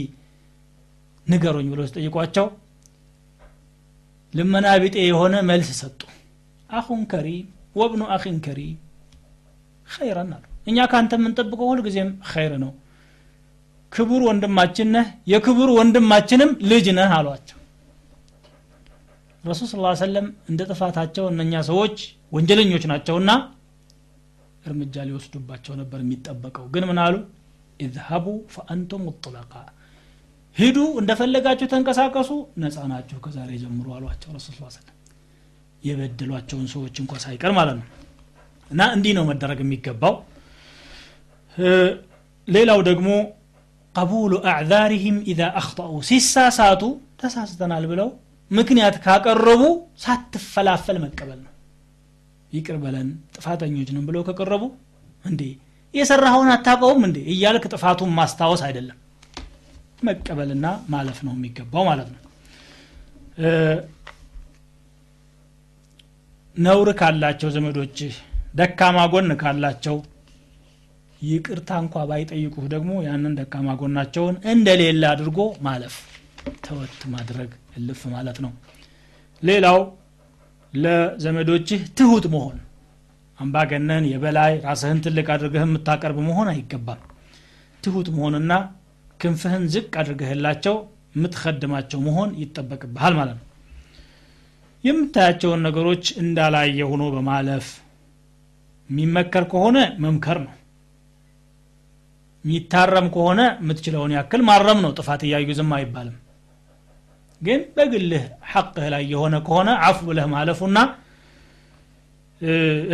ንገሩኝ 1.26 1.66
ብሎ 1.72 1.80
ሲጠይቋቸው 1.88 2.46
ልመና 4.34 4.66
ቢጤ 4.82 4.96
የሆነ 5.06 5.34
መልስ 5.48 5.70
ሰጡ 5.80 6.00
አኹን 6.70 7.02
ከሪም 7.12 7.46
ወብኑ 7.76 8.02
አኺን 8.14 8.36
ከሪም 8.46 8.76
ኸይረን 9.88 10.30
አሉ። 10.36 10.44
እኛ 10.66 10.78
ከአንተ 10.90 11.12
የምንጠብቀው 11.18 11.68
ሁልጊዜም 11.70 12.10
ኸይር 12.30 12.52
ነው። 12.64 12.72
ክቡር 13.92 14.22
ወንድማችን 14.28 14.88
ነህ 14.96 15.06
የክቡር 15.32 15.70
ወንድማችንም 15.78 16.50
ልጅ 16.70 16.86
ነህ 16.98 17.12
አሏቸው። 17.16 17.56
ረሱል 19.44 19.68
ስ 19.70 19.76
ሰለም 20.00 20.26
እንደ 20.50 20.60
ጥፋታቸው 20.70 21.24
እነኛ 21.32 21.62
ሰዎች 21.68 21.96
ወንጀለኞች 22.32 22.84
ናቸውና 22.90 23.30
እርምጃ 24.64 25.04
ሊወስዱባቸው 25.08 25.74
ነበር 25.80 26.00
የሚጠበቀው። 26.02 26.64
ግን 26.74 26.84
ምን 26.90 26.98
አሉ? 27.04 27.14
ኢዝሀቡ 27.80 28.26
ፈአንቱም 28.54 29.04
ሙጥለቃ 29.08 29.52
ሂዱ 30.56 30.78
እንደፈለጋችሁ 31.00 31.66
ተንቀሳቀሱ 31.72 32.30
ነፃ 32.62 32.78
ናችሁ 32.90 33.18
ከዛሬ 33.24 33.50
ጀምሮ 33.62 33.88
አሏቸው 33.96 34.30
ረሱል 34.36 34.54
ስ 34.56 34.76
ሰለም 34.76 34.96
የበደሏቸውን 35.82 36.66
ሰዎች 36.72 36.94
እንኳ 37.02 37.12
ሳይቀር 37.24 37.52
ማለት 37.58 37.76
ነው። 37.80 37.86
እና 38.70 38.80
እንዲህ 38.96 39.12
ነው 39.18 39.24
መደረግ 39.30 39.60
የሚገባው። 39.64 40.14
ሌላው 42.48 42.80
ደግሞ 42.88 43.08
ቀቡሉ 43.94 44.32
አዕዛሪህም 44.50 45.16
ኢዛ 45.30 45.40
አክጠኡ 45.60 45.92
ሲሳሳቱ 46.08 46.82
ተሳስተናል 47.20 47.84
ብለው 47.90 48.08
ምክንያት 48.50 48.94
ካቀረቡ 49.04 49.62
ሳትፈላፈል 50.02 50.96
መቀበል 51.04 51.38
ነው። 51.40 51.52
ይቅር 52.52 52.76
በለን 52.84 53.08
ጥፋተኞች 53.34 53.90
ነው 53.96 54.02
ብለው 54.08 54.22
ከቀረቡ 54.28 54.62
እንዴ? 55.24 55.42
የሰራኸውን 55.94 56.50
አታውቀውም 56.54 57.02
እንዴ? 57.08 57.18
እያልክ 57.32 57.64
ጥፋቱን 57.72 58.10
ማስታወስ 58.18 58.62
አይደለም። 58.66 58.98
መቀበልና 60.02 60.66
ማለፍ 60.92 61.18
ነው 61.26 61.32
የሚገባው 61.36 61.84
ማለት 61.90 62.08
ነው 62.14 62.20
ነውር 66.56 66.88
ካላቸው 67.00 67.50
ዘመዶች 67.54 67.98
ደካማ 68.54 68.98
ጎን 69.12 69.30
ካላቸው 69.42 69.96
ይቅርታ 71.22 71.70
እንኳ 71.82 72.04
ባይጠይቁህ 72.08 72.64
ደግሞ 72.72 72.90
ያንን 73.06 73.34
ደካማ 73.38 73.68
ጎናቸውን 73.80 74.36
እንደሌለ 74.52 75.02
አድርጎ 75.12 75.38
ማለፍ 75.66 75.96
ተወት 76.64 77.00
ማድረግ 77.14 77.50
እልፍ 77.78 78.00
ማለት 78.14 78.38
ነው። 78.44 78.52
ሌላው 79.42 79.78
ለዘመዶችህ 80.74 81.80
ትሁት 81.98 82.26
መሆን። 82.34 82.58
አምባገነን 83.38 84.04
የበላይ 84.12 84.52
ራስህን 84.66 84.98
ትልቅ 85.04 85.26
አድርገህ 85.34 85.62
የምታቀርብ 85.66 86.18
መሆን 86.28 86.50
አይገባም። 86.52 87.02
ትሁት 87.82 88.08
መሆንና 88.16 88.52
ክንፍህን 89.20 89.64
ዝቅ 89.74 89.92
አድርገህላቸው 90.02 90.76
የምትከድማቸው 91.14 92.00
መሆን 92.08 92.30
ይጠበቅብሃል 92.42 93.14
ማለት 93.20 93.38
ነው 93.38 93.46
የምታያቸውን 94.84 95.60
ነገሮች 95.66 96.04
እንዳላየ 96.22 96.80
ሆኖ 96.90 97.02
በማለፍ 97.14 97.66
የሚመከር 98.90 99.44
ከሆነ 99.50 99.78
መምከር 100.04 100.38
ነው። 100.46 100.54
የሚታረም 102.44 103.06
ከሆነ 103.14 103.40
የምትችለውን 103.58 104.14
ያክል 104.16 104.42
ማረም 104.48 104.78
ነው። 104.84 104.90
ጥፋት 104.98 105.22
እያዩ 105.26 105.48
ዝም 105.58 105.72
አይባልም። 105.78 106.16
ግን 107.40 107.60
በግልህ 107.76 108.24
ሐቅህ 108.52 108.86
ላይ 108.94 109.04
የሆነ 109.12 109.34
ከሆነ 109.46 109.70
አፉ 109.86 109.98
ብለህ 110.08 110.26
ማለፉና 110.32 110.78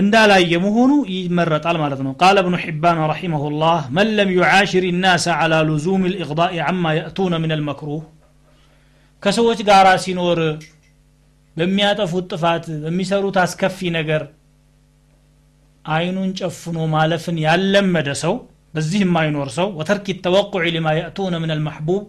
እንዳላየ 0.00 0.52
መሆኑ 0.64 0.92
ይመረጣል 1.14 1.76
ማለት 1.82 2.00
ነው። 2.06 2.12
ቃለ 2.20 2.36
እብኑ 2.42 2.54
ሒባን 2.62 2.98
ረሒመሁ 3.10 3.42
ላህ 3.60 3.82
መን 3.96 4.08
ለም 4.18 4.30
ዩዓሽር 4.36 4.84
ናስ 5.02 5.26
ዓላ 5.36 5.54
ሉዙም 5.68 6.02
ልኢቅዳእ 6.12 6.56
ዓማ 6.66 6.94
የእቱነ 6.96 7.34
ምን 7.42 7.52
አልመክሩህ 7.56 8.02
ከሰዎች 9.22 9.60
ጋር 9.68 9.86
ሲኖር 10.04 10.40
በሚያጠፉት 11.56 12.26
ጥፋት 12.32 12.64
በሚሰሩት 12.82 13.36
አስከፊ 13.42 13.88
ነገር 13.96 14.22
አይኑን 15.84 16.30
ጨፍኖ 16.40 16.78
ማለፍን 16.94 17.36
ያለመደ 17.44 18.10
ሰው 18.22 18.34
በዚህ 18.74 19.00
የማይኖር 19.04 19.48
ሰው 19.56 19.68
ወተርክ 19.78 20.06
ተወቁዕ 20.24 20.64
ሊማ 20.74 20.88
የእቱነ 20.96 21.34
ምን 21.42 21.52
አልመሕቡብ 21.54 22.02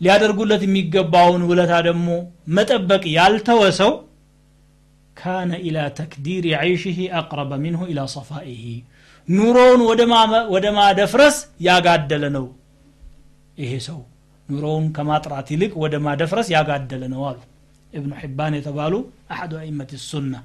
ሊያደርጉለት 0.00 0.62
የሚገባውን 0.66 1.42
ውለታ 1.50 1.72
ደግሞ 1.88 2.08
መጠበቅ 2.56 3.02
ያልተወ 3.16 3.62
ሰው 3.80 3.92
ካነ 5.16 5.52
ኢላ 5.66 5.78
ተክዲር 5.98 6.44
ዓይሽህ 6.60 6.98
አቅረበ 7.18 7.58
ሚንሁ 7.64 7.82
ኢላ 7.92 8.00
ሰፋኢህ 8.14 8.64
ኑሮውን 9.28 9.82
ወደ 10.54 10.66
ማደፍረስ 10.78 11.36
ያጋደለ 11.66 12.24
ነው 12.36 12.46
ይሄ 13.58 13.72
ሰው። 13.86 14.00
ኑሮውን 14.48 14.86
ከማጥራት 14.96 15.48
ይልቅ 15.52 15.72
ወደ 15.82 15.94
ማደፍረስ 16.06 16.48
ያጋደለ 16.54 17.04
ነው 17.12 17.22
አሉ 17.28 17.38
ابن 17.93 18.11
حبان 18.19 18.51
يتبالو 18.59 18.99
أحد 19.33 19.51
أئمة 19.61 19.91
السنة 19.99 20.39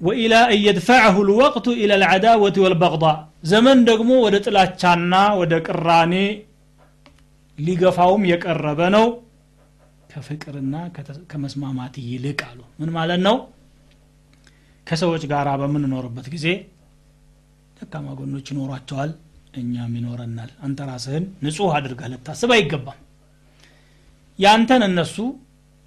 وإلى 0.00 0.38
أن 0.52 0.58
يدفعه 0.68 1.16
الوقت 1.26 1.66
إلى 1.82 1.94
العداوة 2.00 2.56
والبغضاء 2.64 3.16
زمن 3.52 3.76
دقمو 3.88 4.16
ودت 4.24 4.46
الأتشانا 4.52 5.22
ودك 5.38 5.66
الراني 5.76 6.26
ሊገፋውም 7.58 8.22
የቀረበ 8.30 8.80
ነው 8.94 9.06
ከፍቅርና 10.12 10.74
ከመስማማት 11.30 11.94
ይልቅ 12.10 12.40
አሉ 12.48 12.60
ምን 12.80 12.90
ማለት 12.96 13.20
ነው 13.26 13.36
ከሰዎች 14.86 15.22
ጋር 15.32 15.48
በምንኖርበት 15.60 16.26
ጊዜ 16.34 16.46
ደካማ 17.78 18.06
ጎኖች 18.20 18.46
ይኖሯቸዋል 18.52 19.10
እኛም 19.60 19.92
ይኖረናል 19.98 20.50
አንተ 20.66 20.86
ራስህን 20.90 21.24
ንጹህ 21.44 21.72
አድርገህ 21.78 22.08
ልታስብ 22.12 22.50
አይገባም 22.56 22.98
ያንተን 24.38 24.82
እነሱ 24.88 25.16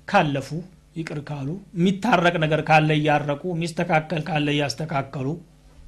ካለፉ 0.09 0.49
ይቅር 0.97 1.19
ካሉ 1.29 1.49
የሚታረቅ 1.77 2.35
ነገር 2.45 2.61
ካለ 2.69 2.91
እያረቁ 2.99 3.43
የሚስተካከል 3.55 4.21
ካለ 4.29 4.47
እያስተካከሉ 4.55 5.29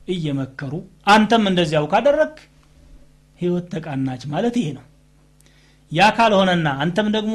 እየመከሩ 0.08 0.74
አንተም 1.06 1.44
እንደዚያው 1.50 1.86
ካደረግ 1.92 2.34
ህይወት 3.38 3.66
ተቃናች 3.74 4.22
ማለት 4.32 4.54
ይሄ 4.60 4.68
ነው። 4.78 4.84
ያ 5.92 6.08
ካልሆነና 6.16 6.68
አንተም 6.84 7.08
ደግሞ 7.16 7.34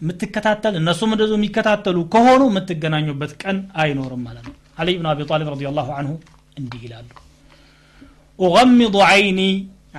የምትከታተል 0.00 0.74
እነሱም 0.80 1.10
እንደዚሁ 1.14 1.36
የሚከታተሉ 1.38 1.98
ከሆኑ 2.12 2.42
የምትገናኙበት 2.50 3.32
ቀን 3.42 3.56
አይኖርም 3.82 4.22
ማለት 4.26 4.44
ነው። 4.48 4.54
አሊ 4.78 4.90
ብን 4.98 5.08
አቢ 5.10 5.26
ጣሊብ 5.30 5.48
ረዲ 5.54 5.64
ላሁ 5.78 5.88
አንሁ 5.98 6.12
እንዲህ 6.60 6.82
ይላሉ። 6.86 7.08
ኡገሚض 8.38 8.96
ዓይኒ 9.08 9.40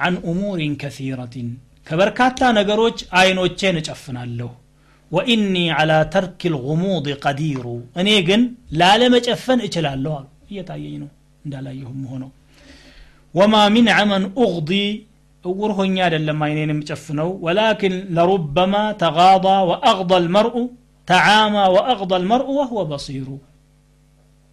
አን 0.03 0.15
እሙሪን 0.31 0.73
ከሲረትን 0.81 1.49
ከበርካታ 1.87 2.39
ነገሮች 2.57 2.99
አይኖቼን 3.19 3.77
እጨፍናለሁ 3.81 4.49
وإني 5.11 5.65
على 5.77 5.97
ترك 6.15 6.41
الغموض 6.51 7.05
قدير 7.25 7.65
እኔ 8.01 8.09
ግን 8.27 8.41
ላለመጨፈን 8.79 9.59
እችላለሁ 9.67 10.11
አሉ 10.19 10.27
እየታየኝ 10.51 10.95
ነው 11.03 11.09
እንዳላየሁም 11.45 12.01
ሆነው 12.11 12.29
ወማ 13.33 13.55
ሚን 13.75 13.87
አመን 13.99 14.23
ኡቅዲ 14.43 14.71
እውር 15.43 15.71
ሆኜ 15.77 15.95
አይደለም 16.05 16.39
አይኔን 16.45 16.71
የምጨፍነው 16.73 17.29
ወላኪን 17.45 17.95
ለሩበማ 18.15 18.73
ተጋض 19.03 19.45
ወአቅض 19.69 20.11
ልመርኡ 20.25 20.55
ተዓማ 21.07 21.55
ወአቅض 21.75 22.11
ልመርኡ 22.23 22.47
ወህወ 22.59 22.81
በሲሩ 22.91 23.27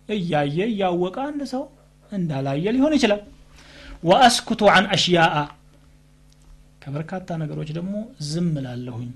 እያየ 0.09 0.59
እያወቀ 0.73 1.17
አንድ 1.31 1.41
ሰው 1.53 1.65
እንዳላየ 2.13 2.67
ሊሆን 2.77 2.95
ይችላል 2.99 3.23
ወአስኩቱ 4.11 4.63
አን 4.75 4.85
አሽያአ 4.97 5.37
ከበርካታ 6.83 7.29
ነገሮች 7.43 7.71
ደግሞ 7.79 7.95
ዝም 8.31 8.53
ላለሁኝ 8.67 9.11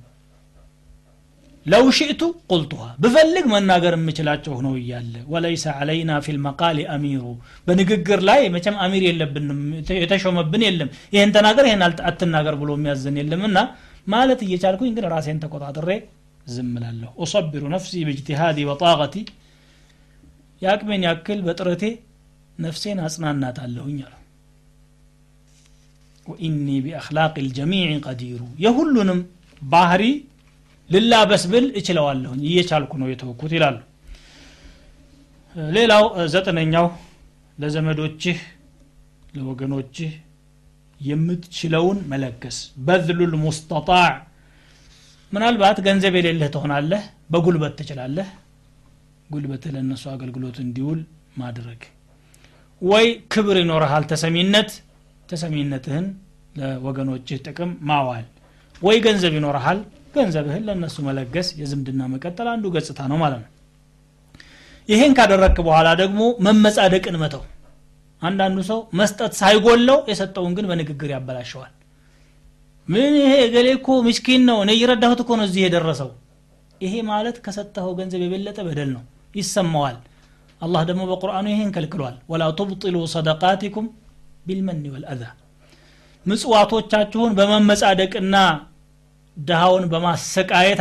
ለው 1.66 1.86
ሽእቱ 1.98 2.22
ቁልቱሃ 2.50 2.84
ብፈልግ 3.04 3.46
መናገር 3.54 3.94
የምችላቸው 3.98 4.52
ሆነው 4.58 4.74
እያለ 4.82 5.14
ወለይሰ 5.34 5.66
አለይና 5.80 6.12
ፊ 6.26 6.36
ልመቃል 6.36 6.78
አሚሩ 6.94 7.24
በንግግር 7.68 8.22
ላይ 8.30 8.42
መቼም 8.54 8.76
አሚር 8.86 9.04
የለብንም 9.08 9.60
የተሾመብን 9.98 10.64
የለም 10.68 10.92
ይህን 11.16 11.34
ተናገር 11.38 11.66
ይህን 11.70 11.82
አትናገር 12.10 12.56
ብሎ 12.62 12.70
የሚያዘን 12.78 13.18
የለም 13.22 13.44
እና 13.50 13.60
ማለት 14.08 14.42
እየቻልኩኝ 14.46 14.92
ግን 14.98 15.08
ራሴን 15.14 15.42
ተቆጣጥሬ 15.44 15.90
ዝም 16.48 16.72
ላለሁ 16.84 17.12
ኡሰቢሩ 17.24 17.64
ነፍሲ 17.74 18.04
ብእጅትሃዲ 18.08 18.60
ወጣቀቲ 18.70 19.16
የአቅሜን 20.62 21.04
ያክል 21.08 21.42
በጥረቴ 21.48 21.84
ነፍሴን 22.60 23.02
አጽናናታለሁኝ 23.08 23.98
አሉ 24.06 24.14
ወኢኒ 26.28 26.70
ቢአክላቅ 26.86 27.34
ልጀሚዕ 27.46 27.92
ቀዲሩ 28.08 28.42
የሁሉንም 28.64 29.20
ባህሪ 29.62 30.04
ልላበስ 30.93 31.45
ብል 31.53 31.67
እችለዋለሁኝ። 31.79 32.41
እየቻልኩ 32.49 32.93
ነው 33.01 33.09
የተወኩት 33.11 33.53
ይላሉ። 33.57 33.79
ሌላው 35.73 36.05
ዘጠነኛው 36.35 36.87
ለዘመዶችህ 37.59 38.39
ለወገኖችህ 39.35 40.13
የምትችለውን 41.01 41.99
መለገስ። 42.11 42.57
በዝሉል 42.87 43.33
ሙስተጣዕ። 43.45 44.11
ምናልባት 45.33 45.79
ገንዘብ 45.87 46.15
የሌለህ 46.19 46.49
ትሆናለህ 46.55 47.03
በጉልበት 47.31 47.75
ትችላለህ። 47.79 48.29
ጉልበትህ 49.31 49.71
ለእነሱ 49.75 50.05
አገልግሎት 50.15 50.57
እንዲውል 50.65 51.01
ማድረግ። 51.37 51.83
ወይ 52.83 53.07
ክብር 53.33 53.57
ይኖረሃል 53.63 54.05
ተሰሚነት 54.11 54.71
ተሰሚነትህን 55.29 56.07
ለወገኖችህ 56.57 57.39
ጥቅም 57.47 57.71
ማዋል። 57.83 58.27
ወይ 58.83 58.97
ገንዘብ 59.05 59.33
ይኖረሃል 59.39 59.79
ገንዘብህን 60.15 60.65
ለእነሱ 60.67 60.97
መለገስ 61.07 61.49
የዝምድና 61.61 62.03
መቀጠል 62.13 62.49
አንዱ 62.53 62.65
ገጽታ 62.75 63.01
ነው 63.11 63.19
ማለት 63.23 63.41
ነው። 63.43 63.51
ይሄን 64.89 65.13
ካደረክ 65.19 65.57
በኋላ 65.67 65.89
ደግሞ 66.01 66.21
መመጻደቅን 66.47 67.17
መተው። 67.23 67.43
አንዳንዱ 68.23 68.59
ሰው 68.69 68.81
መስጠት 68.99 69.33
ሳይጎለው 69.39 69.99
የሰጠውን 70.11 70.53
ግን 70.57 70.67
በንግግር 70.71 71.11
ያበላሸዋል። 71.15 71.73
ምን 72.89 73.13
ይሄ 73.21 73.33
እገሌ 73.47 73.69
እኮ 73.77 73.89
ምስኪን 74.07 74.43
ነው 74.49 74.59
እኔ 74.65 74.71
እየረዳሁት 74.77 75.21
እኮ 75.25 75.31
ነው 75.39 75.47
እዚህ 75.49 75.63
የደረሰው። 75.65 76.11
ይሄ 76.81 76.95
ማለት 77.11 77.37
ከሰጠኸው 77.45 77.93
ገንዘብ 77.99 78.23
የበለጠ 78.25 78.59
በደል 78.69 78.91
ነው 78.97 79.03
ይሰማዋል። 79.35 79.99
አላህ 80.61 80.83
ደግሞ 80.89 81.03
በቁርአኑ 81.11 81.47
ይሄን 81.53 81.71
ከልክሏል። 81.75 82.17
ወላ 82.31 82.45
ቱብጢሉ 82.59 82.97
ሰደቃቲኩም 83.13 83.87
ቢልመን 84.47 84.83
ወልአዛ። 84.95 85.23
ምጽዋቶቻችሁን 86.27 87.33
በመመጻደቅና 87.39 88.37
ድሃውን 89.37 89.85
በማሰቃየት 89.93 90.81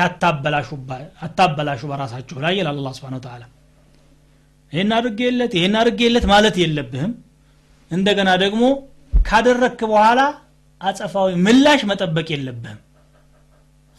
አታበላሹ 1.25 1.81
በራሳችሁ 1.91 2.37
ላይ 2.43 2.53
ይላል 2.59 2.77
አላ 2.81 2.89
ስብን 2.97 3.15
ተላ 3.25 3.43
ይህን 4.71 4.91
አድርጌለት 4.97 5.53
ይህን 5.57 5.75
አድርጌለት 5.79 6.25
ማለት 6.31 6.55
የለብህም። 6.61 7.13
እንደገና 7.91 8.29
ደግሞ 8.43 8.63
ካደረክ 9.25 9.79
በኋላ 9.91 10.19
አጸፋዊ 10.81 11.31
ምላሽ 11.45 11.81
መጠበቅ 11.89 12.27
የለብህም። 12.33 12.79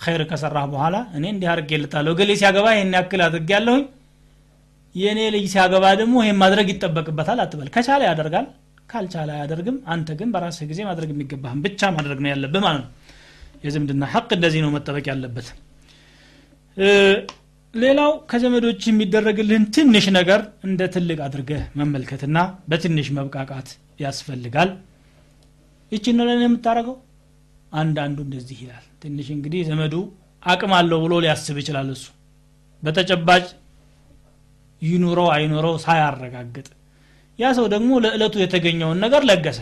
ኸይር 0.01 0.23
ከሰራህ 0.31 0.65
በኋላ 0.73 0.97
እኔ 1.17 1.25
እንዲህ 1.33 1.49
አድርጌለታለሁ 1.53 2.13
ገሌ 2.21 2.31
ሲያገባ 2.41 2.67
ይህን 2.77 2.95
ያክል 2.99 3.21
አድርጌያለሁኝ 3.27 3.83
የእኔ 4.95 5.21
ልጅ 5.35 5.45
ሲያገባ 5.53 5.85
ደግሞ 6.01 6.15
ይህን 6.25 6.39
ማድረግ 6.43 6.67
ይጠበቅበታል 6.73 7.39
አትበል። 7.45 7.69
ከቻለ 7.77 8.03
ያደርጋል 8.11 8.47
ካልቻለ 8.89 9.31
አያደርግም። 9.37 9.77
አንተ 9.93 10.09
ግን 10.19 10.29
በራስህ 10.35 10.67
ጊዜ 10.71 10.81
ማድረግ 10.89 11.11
የሚገባህን 11.13 11.61
ብቻ 11.67 11.91
ማድረግ 11.97 12.19
ነው 12.25 12.31
ያለብህ 12.33 12.63
ማለት 12.67 12.83
ነው 12.83 12.91
የዝምድና 13.65 14.05
ሐቅ 14.13 14.29
እንደዚህ 14.37 14.61
ነው 14.65 14.71
መጠበቅ 14.75 15.05
ያለበት። 15.11 15.49
ሌላው 17.75 18.13
ከዘመዶች 18.31 18.83
የሚደረግልህን 18.89 19.65
ትንሽ 19.75 20.07
ነገር 20.17 20.41
እንደ 20.67 20.81
ትልቅ 20.95 21.19
አድርገህ 21.27 21.63
መመልከትና 21.79 22.39
በትንሽ 22.71 23.07
መብቃቃት 23.17 23.69
ያስፈልጋል። 24.01 24.71
ይችን 25.93 26.17
ነው 26.19 26.27
ለእኔ 26.29 26.43
የምታደረገው 26.47 26.97
አንዳንዱ 27.73 28.19
እንደዚህ 28.27 28.59
ይላል። 28.65 28.85
ትንሽ 29.03 29.29
እንግዲህ 29.37 29.63
ዘመዱ 29.69 29.95
አቅም 30.43 30.73
አለው 30.79 30.99
ብሎ 31.05 31.13
ሊያስብ 31.25 31.57
ይችላል 31.63 31.89
እሱ። 31.95 32.05
በተጨባጭ 32.83 33.45
ይኑረው 34.83 35.29
አይኑረው 35.35 35.75
ሳያረጋግጥ 35.85 36.69
ያ 37.39 37.53
ሰው 37.59 37.67
ደግሞ 37.75 37.91
ለዕለቱ 38.05 38.35
የተገኘውን 38.43 38.99
ነገር 39.05 39.23
ለገሰ 39.29 39.59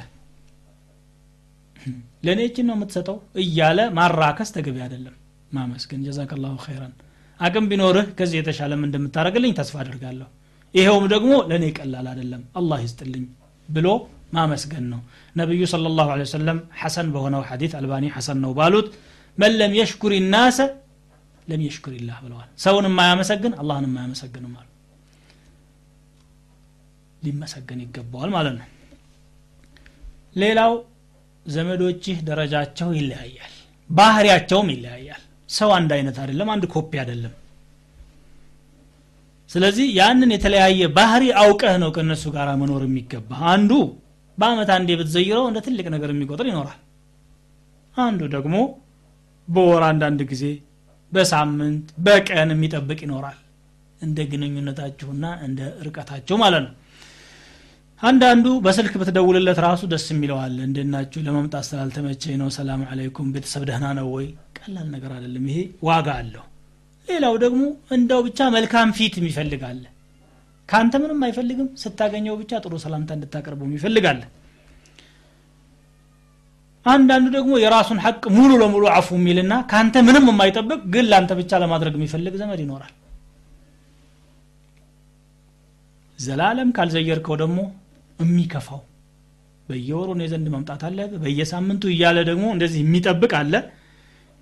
ለእኔ 2.23 2.41
እችን 2.49 2.67
ነው 2.69 2.75
የምትሰጠው? 2.77 3.17
እያለ 3.43 3.81
ማራከስ 3.99 4.51
ተገቢ 4.57 4.77
አይደለም። 4.87 5.15
ማመስገን 5.51 6.01
ጀዛከላሁ 6.07 6.55
ኸይረን 6.65 6.93
አቅም 7.41 7.67
ቢኖርህ 7.71 8.07
ከዚህ 8.19 8.37
የተሻለም 8.41 8.81
እንደምታደረግልኝ 8.87 9.53
ተስፋ 9.59 9.77
አድርጋለሁ 9.83 10.29
ይሄውም 10.75 11.07
ደግሞ 11.13 11.33
ለእኔ 11.51 11.65
ቀላል 11.79 12.07
አይደለም። 12.13 12.43
አላህ 12.59 12.79
ይስጥልኝ 12.85 13.25
ብሎ 13.69 13.87
ማመስገን 14.33 14.85
ነው። 14.93 15.01
ነቢዩ 15.37 15.63
صለ 15.73 15.87
ላሁ 15.97 16.11
ለ 16.21 16.27
ሰለም 16.33 16.59
ሐሰን 16.81 17.09
በሆነው 17.15 17.43
ሐዲት 17.49 17.73
አልባኒ 17.79 18.07
ሐሰን 18.17 18.39
ነው 18.45 18.53
ባሉት 18.59 18.89
من 19.39 19.53
لم 19.61 19.73
يشكر 19.79 20.13
الناس 20.35 20.59
لم 21.49 21.61
يشكر 21.67 21.95
الله 22.09 22.19
ብለዋል። 22.25 22.49
ሰውን 22.65 22.87
የማያመሰግን 22.89 23.53
አላህን 23.61 23.87
የማያመሰግንም 23.89 24.53
አሉ። 24.61 24.67
ሊመሰገን 27.23 27.81
ይገባዋል 27.85 28.31
ማለት 28.37 28.55
ነው። 28.61 28.69
ሌላው 30.37 30.73
ዘመዶችህ 31.51 32.19
ደረጃቸው 32.29 32.89
ይለያያል 32.99 33.53
ባህሪያቸውም 33.91 34.69
ይለያያል። 34.75 35.23
ሰው 35.51 35.71
አንድ 35.77 35.91
አይነት 35.97 36.17
አይደለም 36.23 36.49
አንድ 36.55 36.65
ኮፒ 36.75 36.91
አይደለም። 37.03 37.35
ስለዚህ 39.51 39.87
ያንን 39.99 40.31
የተለያየ 40.35 40.83
ባህሪ 40.97 41.25
አውቀህ 41.41 41.77
ነው 41.83 41.91
ከእነሱ 41.95 42.25
ጋር 42.37 42.49
መኖር 42.61 42.83
የሚገባ 42.87 43.31
አንዱ 43.53 43.73
በአመት 44.39 44.71
አንዴ 44.77 44.91
ብትዘይረው 45.01 45.45
እንደ 45.49 45.59
ትልቅ 45.67 45.87
ነገር 45.95 46.11
የሚቆጥር 46.13 46.47
ይኖራል። 46.51 46.79
አንዱ 47.95 48.21
ደግሞ 48.37 48.57
በወር 49.49 49.83
አንዳንድ 49.89 50.21
ጊዜ 50.31 50.45
በሳምንት 51.13 51.87
በቀን 52.07 52.51
የሚጠብቅ 52.55 53.01
ይኖራል። 53.07 53.39
እንደ 54.01 54.19
ግንኙነታችሁና 54.31 55.25
እንደ 55.47 55.61
ርቀታችሁ 55.87 56.37
ማለት 56.43 56.63
ነው 56.67 56.75
አንዳንዱ 58.03 58.47
በስልክ 58.65 58.95
ብትደውልለት 59.01 59.59
ራሱ 59.65 59.83
ደስ 59.91 60.05
የሚለዋል 60.13 60.55
እንደናችሁ 60.67 61.21
ለመምጣት 61.27 61.65
ስላልተመቸኝ 61.69 62.37
ነው። 62.43 62.49
ሰላም 62.57 62.83
አለይኩም። 62.91 63.27
ቤተሰብ 63.35 63.63
ደህና 63.69 63.87
ነው 63.99 64.07
ወይ? 64.15 64.27
ቀላል 64.59 64.87
ነገር 64.95 65.11
አይደለም። 65.17 65.45
ይሄ 65.51 65.59
ዋጋ 65.89 66.09
አለው። 66.21 66.45
ሌላው 67.09 67.35
ደግሞ 67.45 67.63
እንደው 67.91 68.21
ብቻ 68.27 68.49
መልካም 68.57 68.89
ፊት 68.99 69.15
የሚፈልጋለ 69.21 69.83
ከአንተ 70.69 70.95
ምንም 71.03 71.21
አይፈልግም። 71.27 71.69
ስታገኘው 71.83 72.35
ብቻ 72.43 72.61
ጥሩ 72.65 72.75
ሰላምታ 72.85 73.11
እንድታቀርበው 73.17 73.75
ይፈልጋለ 73.77 74.23
አንዳንዱ 76.87 77.27
ደግሞ 77.35 77.53
የራሱን 77.63 77.99
ሐቅ 78.05 78.23
ሙሉ 78.37 78.51
ለሙሉ 78.63 78.85
አፉ 78.95 79.09
የሚልና 79.19 79.55
ከአንተ 79.71 79.97
ምንም 80.07 80.25
የማይጠብቅ 80.31 80.81
ግን 80.95 81.05
ለአንተ 81.11 81.33
ብቻ 81.41 81.61
ለማድረግ 81.63 81.95
የሚፈልግ 81.99 82.35
ዘመድ 82.41 82.61
ይኖራል። 82.65 82.95
ዘላለም 86.19 86.71
ካልዘየርከው 86.77 87.37
ደግሞ 87.43 87.59
የሚከፋው። 88.21 88.81
በየወሩ 89.69 90.09
እኔ 90.17 90.23
ዘንድ 90.31 90.47
መምጣት 90.55 90.83
አለ 90.87 90.99
በየሳምንቱ 91.23 91.83
እያለ 91.93 92.19
ደግሞ 92.29 92.45
እንደዚህ 92.55 92.81
የሚጠብቅ 92.85 93.33
አለ። 93.41 93.55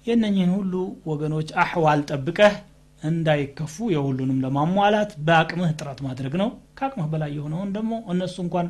የነኝህን 0.07 0.53
ሁሉ 0.57 0.75
ወገኖች 1.11 1.49
አሕዋል 1.63 2.01
ጠብቀህ 2.11 2.55
እንዳይከፉ 3.03 3.75
የሁሉንም 3.95 4.39
ለማሟላት 4.45 5.11
በአቅምህ 5.27 5.73
ጥረት 5.79 5.99
ማድረግ 6.07 6.33
ነው። 6.43 6.49
ከአቅምህ 6.79 7.09
በላይ 7.13 7.31
የሆነውን 7.37 7.71
ደግሞ 7.77 7.93
እነሱ 8.13 8.37
እንኳን 8.47 8.69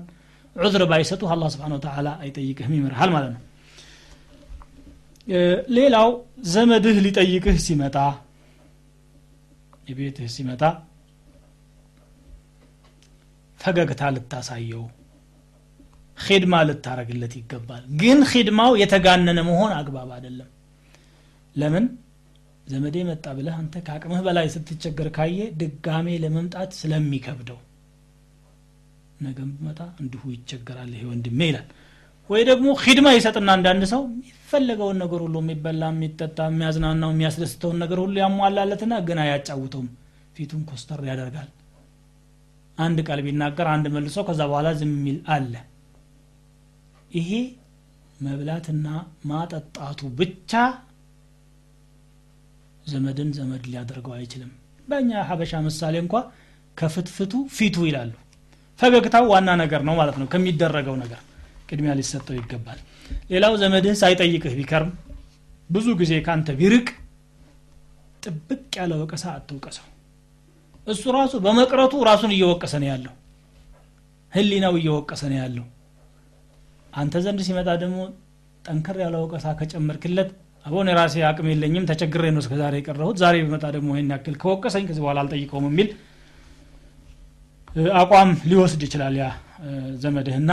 ዑዝር 0.57 0.83
ባይሰጡ 0.91 1.23
አላ 1.33 1.45
ስብን 1.55 1.75
ተላ 1.85 2.09
አይጠይቅህም 2.23 2.75
ይምርሃል 2.77 3.11
ማለት 3.17 3.33
ነው። 3.37 3.43
ሌላው 5.77 6.11
ዘመድህ 6.51 6.99
ሊጠይቅህ 7.07 7.57
ሲመጣ 7.65 7.97
የቤትህ 9.89 10.29
ሲመጣ 10.35 10.63
ፈገግታ 13.61 14.03
ልታሳየው 14.15 14.85
ሂድማ 16.19 16.55
ልታረግለት 16.69 17.33
ይገባል። 17.39 17.83
ግን 18.01 18.21
ሂድማው 18.31 18.73
የተጋነነ 18.81 19.39
መሆን 19.49 19.73
አግባብ 19.77 20.11
አይደለም። 20.16 20.49
ለምን? 21.55 21.85
ዘመዴ 22.66 22.97
መጣ 23.09 23.27
ብለህ 23.37 23.55
አንተ 23.61 23.75
ከአቅምህ 23.87 24.21
በላይ 24.27 24.47
ስትቸገር 24.55 25.09
ካየ 25.16 25.39
ድጋሜ 25.61 26.07
ለመምጣት 26.25 26.71
ስለሚከብደው 26.81 27.59
ነገም 29.21 29.53
መጣ 29.66 29.81
እንዲሁ 30.03 30.23
ይቸገራል 30.35 30.91
ይሄ 30.95 31.05
ወንድሜ 31.11 31.41
ይላል። 31.49 31.69
ወይ 32.31 32.43
ደግሞ 32.49 32.69
ሂድማ 32.83 33.09
ይሰጥና 33.16 33.49
አንዳንድ 33.57 33.83
ሰው 33.93 34.03
የሚፈለገውን 34.09 34.99
ነገር 35.03 35.21
ሁሉ 35.25 35.37
የሚበላ 35.43 35.85
የሚጠጣ 35.93 36.39
የሚያዝናናው 36.49 37.11
የሚያስደስተውን 37.14 37.81
ነገር 37.83 37.99
ሁሉ 38.05 38.14
ያሟላለትና 38.23 38.95
ግን 39.09 39.21
አያጫውተውም። 39.25 39.89
ፊቱን 40.37 40.62
ኮስተር 40.69 41.01
ያደርጋል። 41.11 41.49
አንድ 42.79 42.99
ቃል 43.07 43.21
ቢናገር 43.27 43.69
አንድ 43.73 43.87
መልሶ 43.95 44.19
ከዛ 44.29 44.41
በኋላ 44.51 44.69
ዝም 44.81 44.93
የሚል 44.99 45.19
አለ 45.35 45.55
ይሄ 47.11 47.31
መብላትና 48.21 48.87
ማጠጣቱ 49.31 50.01
ብቻ 50.19 50.53
ዘመድን 52.87 53.31
ዘመድ 53.37 53.65
ሊያደርገው 53.71 54.15
አይችልም። 54.17 54.51
በእኛ 54.89 55.11
ሀበሻ 55.29 55.53
ምሳሌ 55.67 55.95
እንኳ 56.03 56.15
ከፍትፍቱ 56.77 57.33
ፊቱ 57.57 57.77
ይላሉ። 57.89 58.13
ፈገግታው 58.81 59.25
ዋና 59.33 59.51
ነገር 59.63 59.81
ነው 59.89 59.95
ማለት 60.01 60.17
ነው 60.21 60.27
ከሚደረገው 60.33 60.97
ነገር 61.03 61.21
ቅድሚያ 61.69 61.93
ሊሰጠው 61.99 62.35
ይገባል። 62.39 62.79
ሌላው 63.33 63.55
ዘመድህ 63.63 63.95
ሳይጠይቅህ 64.01 64.55
ቢከርም 64.59 64.91
ብዙ 65.71 65.87
ጊዜ 66.01 66.13
ካንተ 66.27 66.51
ቢርቅ 66.61 66.89
ጥብቅ 68.23 68.63
ያለ 68.79 68.93
ወቀሳ 69.03 69.25
አትውቀሰው። 69.35 69.87
እሱ 70.87 71.03
ራሱ 71.17 71.35
በመቅረቱ 71.45 71.95
ራሱን 72.11 72.33
እየወቀሰ 72.37 72.75
ነው 72.83 72.89
ያለው። 72.93 73.15
ህሊናው 74.33 74.75
እየወቀሰ 74.81 75.23
ነው 75.33 75.39
ያለው 75.43 75.67
አንተ 76.99 77.15
ዘንድ 77.25 77.41
ሲመጣ 77.47 77.69
ደግሞ 77.83 77.99
ጠንከር 78.65 78.97
ያለ 79.03 79.17
ወቀሳ 79.25 79.47
ከጨመርክለት 79.59 80.31
አቦን 80.67 80.89
የራሴ 80.91 81.17
አቅም 81.29 81.47
የለኝም 81.51 81.85
ተቸግሬ 81.91 82.25
ነው 82.35 82.41
እስከዛሬ 82.43 82.75
የቀረሁት። 82.81 83.17
ዛሬ 83.23 83.35
ቢመጣ 83.45 83.65
ደግሞ 83.77 83.91
ይህን 83.95 84.11
ያክል 84.15 84.35
ከወቀሰኝ 84.43 84.85
ከዚህ 84.89 85.03
በኋላ 85.05 85.19
አልጠይቀውም 85.25 85.67
የሚል 85.71 85.89
አቋም 88.01 88.31
ሊወስድ 88.51 88.83
ይችላል 88.87 89.15
ያ 89.21 89.27
ዘመድህና 90.03 90.51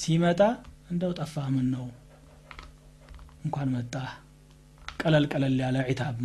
ሲመጣ 0.00 0.40
እንደው 0.90 1.10
ጠፋ 1.18 1.34
ምን 1.54 1.66
ነው? 1.74 1.84
እንኳን 3.44 3.68
መጣ። 3.74 3.94
ቀለል 5.02 5.24
ቀለል 5.32 5.54
ያለ 5.62 5.76
ዒታብ። 5.88 6.16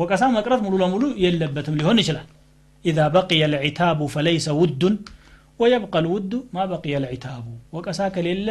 ወቀሳ 0.00 0.22
መቅረት 0.36 0.60
ሙሉ 0.64 0.74
ለሙሉ 0.82 1.04
የለበትም 1.24 1.76
ሊሆን 1.80 2.00
ይችላል። 2.02 2.26
ኢዛ 2.84 3.00
በቅየ 3.14 3.44
ልዒታቡ 3.52 4.00
ፈለይሰ 4.14 4.48
ውዱን 4.58 4.94
ወየብቀ 5.60 5.94
ልውዱ 6.04 6.32
ማ 6.54 6.64
በቅየ 6.70 6.96
ልዒታቡ 7.04 7.44
ወቀሳ 7.76 8.00
ከሌለ 8.14 8.48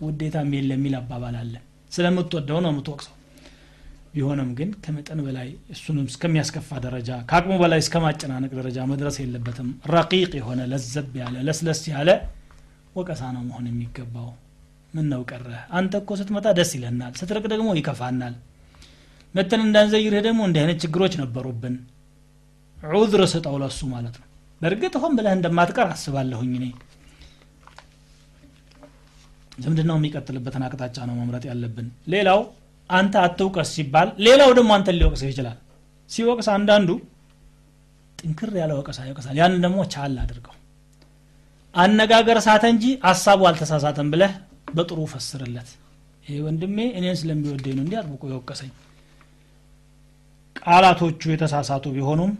ውዴታም 0.00 0.50
የለ 0.56 0.70
የሚል 0.76 0.94
አባባል 0.98 1.36
አለ። 1.40 1.54
ስለምትወደው 1.92 2.58
ነው 2.64 2.70
የምትወቅሰው። 2.72 3.14
ቢሆንም 4.12 4.50
ግን 4.58 4.70
ከመጠን 4.84 5.20
በላይ 5.26 5.48
እሱንም 5.74 6.06
እስከሚያስከፋ 6.10 6.70
ደረጃ 6.84 7.10
ከአቅሙ 7.30 7.54
በላይ 7.62 7.80
እስከ 7.84 7.96
ማጨናነቅ 8.04 8.50
ደረጃ 8.58 8.78
መድረስ 8.90 9.16
የለበትም። 9.22 9.68
ረቂቅ 9.92 10.32
የሆነ 10.38 10.60
ለዘብ 10.72 11.14
ያለ 11.22 11.36
ለስለስ 11.48 11.82
ያለ 11.92 12.10
ወቀሳ 12.96 13.22
ነው 13.34 13.42
መሆን 13.48 13.66
የሚገባው። 13.70 14.30
ምን 14.94 15.06
ነው 15.12 15.22
ቀረህ 15.30 15.62
አንተ 15.78 15.94
እኮ 16.02 16.12
ስትመጣ 16.20 16.46
ደስ 16.58 16.70
ይለናል 16.76 17.12
ስትርቅ 17.20 17.44
ደግሞ 17.52 17.68
ይከፋናል። 17.78 18.34
መተን 19.34 19.62
እንዳንዘይርህ 19.66 20.22
ደግሞ 20.26 20.40
እንዲህ 20.48 20.62
አይነት 20.62 20.78
ችግሮች 20.84 21.14
ነበሩብን። 21.22 21.74
ዑዝር 22.94 23.22
ስጠው 23.32 23.56
ለሱ 23.62 23.80
ማለት 23.92 24.16
ነው 24.20 24.26
በእርግጥ 24.60 24.94
ሆን 25.02 25.12
ብለህ 25.18 25.32
እንደማትቀር 25.36 25.88
አስባለሁኝ 25.92 26.52
እኔ። 26.58 26.66
ዝምድናው 29.58 29.96
የሚቀጥልበትን 29.98 30.64
አቅጣጫ 30.66 30.96
ነው 31.08 31.14
መምረጥ 31.20 31.44
ያለብን? 31.50 31.86
ሌላው 32.12 32.40
አንተ 32.90 33.14
አትውቀስ 33.22 33.70
ሲባል 33.76 34.08
ሌላው 34.26 34.50
ደግሞ 34.58 34.70
አንተን 34.76 34.96
ሊወቅስህ 35.00 35.30
ይችላል። 35.32 35.56
ሲወቅስ 36.10 36.48
አንዳንዱ 36.54 36.90
ጥንክር 38.18 38.50
ያለ 38.60 38.72
ወቀሳ 38.78 38.98
ይወቅሳል። 39.06 39.36
ያንን 39.40 39.60
ደግሞ 39.64 39.78
ቻል 39.92 40.14
አድርገው። 40.22 40.54
አነጋገር 41.74 42.38
ሳተ 42.46 42.64
እንጂ 42.72 42.84
ሀሳቡ 43.04 43.40
አልተሳሳተም 43.48 44.08
ብለህ 44.12 44.32
በጥሩ 44.74 45.00
ፈስርለት። 45.12 45.68
ይሄ 46.24 46.38
ወንድሜ 46.46 46.78
እኔን 46.98 47.16
ስለሚወደኝ 47.20 47.74
ነው 47.76 47.84
እንዲህ 47.84 47.98
አጥብቆ 48.00 48.22
የወቀሰኝ። 48.30 48.72
ቃላቶቹ 50.60 51.22
የተሳሳቱ 51.32 51.86
ቢሆኑም 51.96 52.32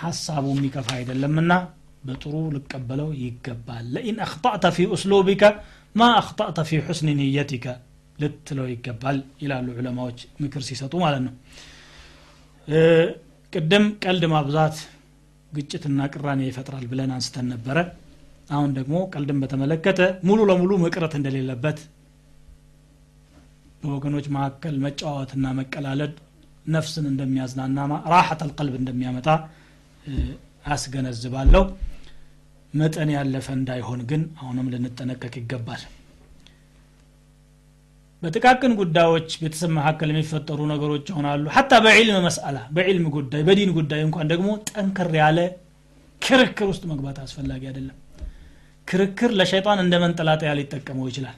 ሀሳቡ 0.00 0.46
የሚከፋ 0.54 0.88
አይደለምና 0.96 1.52
በጥሩ 2.04 2.34
ልቀበለው 2.54 3.08
ይገባል። 3.22 3.86
ለኢን 3.94 4.18
አክጣዕተ 4.26 4.66
ፊ 4.76 4.86
እስሉቢከ 4.96 5.42
ማ 5.94 6.08
አክጣዕተ 6.20 6.60
ፊ 6.68 6.80
ሑስኒ 6.86 7.08
ንየቲከ 7.20 7.66
ልትለው 8.18 8.66
ይገባል 8.72 9.16
ይላሉ 9.42 9.66
ዑለማዎች 9.78 10.20
ምክር 10.42 10.62
ሲሰጡ 10.68 10.94
ማለት 11.04 11.22
ነው። 11.26 11.34
ቅድም 13.52 13.84
ቀልድ 14.04 14.24
ማብዛት 14.32 14.78
ግጭትና 15.50 16.00
ቅራኔ 16.14 16.40
ይፈጥራል 16.48 16.84
ብለን 16.90 17.12
አንስተን 17.16 17.46
ነበረ። 17.52 17.78
አሁን 18.50 18.70
ደግሞ 18.78 18.96
ቀልድን 19.12 19.38
በተመለከተ 19.42 20.00
ሙሉ 20.28 20.40
ለሙሉ 20.50 20.72
መቅረት 20.84 21.12
እንደሌለበት 21.18 21.78
በወገኖች 23.82 24.26
መካከል 24.36 24.74
መጫወትና 24.84 25.46
መቀላለድ 25.58 26.14
ነፍስን 26.66 27.06
እንደሚያዝናና 27.10 27.78
ራሐት 28.12 28.40
አልቀልብ 28.46 28.74
እንደሚያመጣ 28.80 29.28
አስገነዝባለሁ። 30.66 31.62
መጠን 32.74 33.10
ያለፈ 33.14 33.46
እንዳይሆን 33.58 34.00
ግን 34.10 34.22
አሁንም 34.40 34.66
ልንጠነቀቅ 34.72 35.34
ይገባል። 35.40 35.82
በጥቃቅን 38.22 38.72
ጉዳዮች 38.80 39.28
ቤተሰብ 39.42 39.70
መካከል 39.76 40.08
የሚፈጠሩ 40.12 40.60
ነገሮች 40.70 41.04
ይሆናሉ 41.12 41.44
ሀታ 41.56 41.72
በዕልም 41.84 42.16
መስአላ 42.26 42.58
በዕልም 42.76 43.06
ጉዳይ 43.16 43.42
በዲን 43.48 43.70
ጉዳይ 43.76 44.00
እንኳን 44.06 44.30
ደግሞ 44.32 44.48
ጠንከር 44.70 45.10
ያለ 45.20 45.38
ክርክር 46.22 46.66
ውስጥ 46.72 46.84
መግባት 46.92 47.18
አስፈላጊ 47.24 47.62
አይደለም። 47.70 47.96
ክርክር 48.88 49.30
ለሸይጣን 49.38 49.80
እንደ 49.84 49.94
መንጠላጠያ 50.04 50.50
ሊጠቀመው 50.58 51.06
ይችላል። 51.10 51.36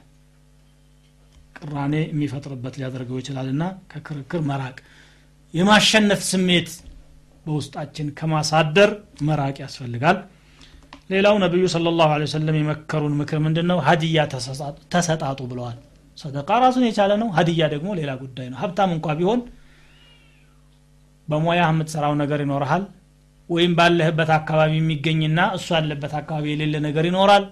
ቅራኔ 1.59 1.95
የሚፈጥርበት 2.07 2.75
ሊያደርገው 2.81 3.19
ይችላል 3.23 3.49
እና 3.55 3.63
ከክርክር 3.93 4.43
መራቅ 4.51 4.77
የማሸነፍ 5.55 6.21
ስሜት 6.31 6.69
በውስጣችን 7.47 8.09
ከማሳደር 8.19 8.91
መራቅ 9.29 9.57
ያስፈልጋል። 9.65 10.19
ሌላው 11.11 11.37
ነቢዩ 11.45 11.65
ስለ 11.73 11.93
ላሁ 11.95 12.11
ወሰለም 12.23 12.57
የመከሩን 12.59 13.15
ምክር 13.21 13.39
ምንድን 13.45 13.67
ነው 13.71 13.79
ሀዲያ 13.87 14.19
ተሰጣጡ 14.93 15.41
ብለዋል። 15.51 15.79
ሰደቃ 16.19 16.51
ራሱን 16.65 16.85
የቻለ 16.87 17.13
ነው። 17.23 17.29
ሀዲያ 17.37 17.67
ደግሞ 17.75 17.91
ሌላ 18.01 18.11
ጉዳይ 18.23 18.47
ነው። 18.53 18.59
ሀብታም 18.63 18.91
እንኳ 18.97 19.15
ቢሆን 19.21 19.41
በሙያ 21.29 21.63
የምትሰራው 21.69 22.15
ነገር 22.23 22.41
ይኖርሃል። 22.45 22.85
ወይም 23.49 23.73
ባለህበት 23.79 24.31
አካባቢ 24.37 24.73
የሚገኝና 24.79 25.41
እሱ 25.57 25.69
ያለበት 25.77 26.13
አካባቢ 26.21 26.47
የሌለ 26.53 26.77
ነገር 26.87 27.05
ይኖራል። 27.11 27.45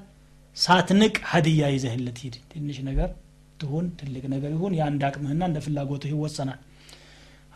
ሳትንቅ 0.56 1.14
ሀዲያ 1.30 1.64
ይዘህለት 1.74 2.18
ሂድ 2.22 2.36
ትንሽ 2.52 2.78
ነገር 2.88 3.10
ትሁን 3.60 3.86
ትልቅ 4.00 4.24
ነገር 4.34 4.50
ይሁን። 4.56 4.72
የአንድ 4.78 5.02
አቅምህና 5.08 5.42
እንደ 5.50 5.58
ፍላጎትህ 5.64 6.10
ይወሰናል። 6.14 6.60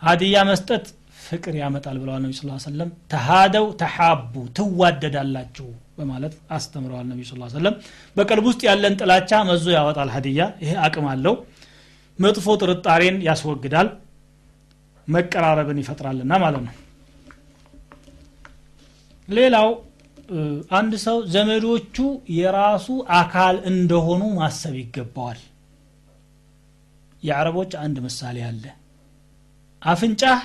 ሀዲያ 0.01 0.37
መስጠት 0.49 0.85
ፍቅር 1.23 1.55
ያመጣል 1.59 1.97
ብለዋል 2.01 2.21
ነቢ 2.23 2.33
ስ 2.37 2.43
ሰለም 2.65 2.89
ተሃደው 3.11 3.65
ተሓቡ 3.81 4.33
ትዋደዳላችሁ 4.57 5.67
በማለት 5.97 6.33
አስተምረዋል 6.55 7.05
ነቢ 7.11 7.19
ስ 7.23 7.35
ሰለም 7.55 7.75
በቀልብ 8.15 8.45
ውስጥ 8.49 8.61
ያለን 8.69 8.95
ጥላቻ 9.01 9.31
መዞ 9.49 9.65
ያወጣል 9.75 10.11
ሀዲያ። 10.15 10.47
ይሄ 10.63 10.71
አቅም 10.85 11.07
አለው። 11.13 11.35
መጥፎ 12.19 12.47
ጥርጣሬን 12.61 13.15
ያስወግዳል 13.27 13.87
መቀራረብን 15.07 15.79
ይፈጥራልና 15.81 16.33
ማለት 16.43 16.63
ነው። 16.67 16.75
ሌላው 19.27 19.69
አንድ 20.77 20.93
ሰው 21.05 21.17
ዘመዶቹ 21.33 21.95
የራሱ 22.37 22.87
አካል 23.17 23.55
እንደሆኑ 23.71 24.21
ማሰብ 24.37 24.75
ይገባዋል። 24.81 25.39
የአረቦች 27.23 27.71
አንድ 27.83 27.97
ምሳሌ 28.05 28.37
አለ። 28.47 28.63
አፍንጫህ 29.81 30.41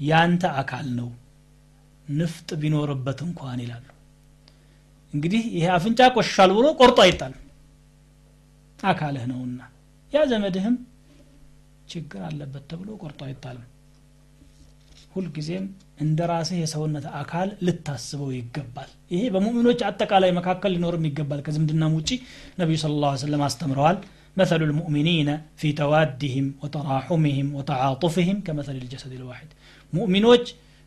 ያንተ 0.00 0.44
አካል 0.60 0.86
ነው 0.98 1.08
ንፍጥ 2.18 2.48
ቢኖርበት 2.62 3.20
እንኳን 3.26 3.60
ይላሉ 3.64 3.86
እንግዲህ 5.12 5.42
ይሄ 5.56 5.66
አፍንጫ 5.76 6.00
ቆሻል 6.16 6.50
ብሎ 6.58 6.66
ቆርጦ 6.80 6.98
አይጣልም 7.06 7.42
አካልህ 8.78 9.24
ነውና 9.30 9.60
ያ 10.10 10.20
ዘመድህም 10.32 10.74
ችግር 11.92 12.20
አለበት 12.28 12.64
ተብሎ 12.70 12.90
ቆርጦ 13.02 13.20
አይጣልም 13.28 13.66
ሁልጊዜም 15.14 15.66
እንደ 16.04 16.20
ራስህ 16.30 16.58
የሰውነት 16.62 17.06
አካል 17.20 17.48
ልታስበው 17.66 18.30
ይገባል 18.38 18.90
ይሄ 19.14 19.22
በሙእሚኖች 19.34 19.80
አጠቃላይ 19.88 20.30
መካከል 20.38 20.72
ሊኖርም 20.76 21.06
ይገባል 21.08 21.40
ከዝምድናም 21.46 21.94
ውጪ 21.98 22.10
ነቢዩ 22.60 22.78
ስለ 22.84 22.94
ላ 23.04 23.14
ስለም 23.24 23.44
አስተምረዋል 23.48 23.98
مثل 24.36 24.60
المؤمنين 24.62 25.28
في 25.56 25.68
توادهم 25.72 26.46
وتراحمهم 26.62 27.46
وتعاطفهم 27.54 28.36
كمثل 28.46 28.76
الجسد 28.76 29.12
الواحد 29.12 29.48
ሙእሚኖች 29.93 30.45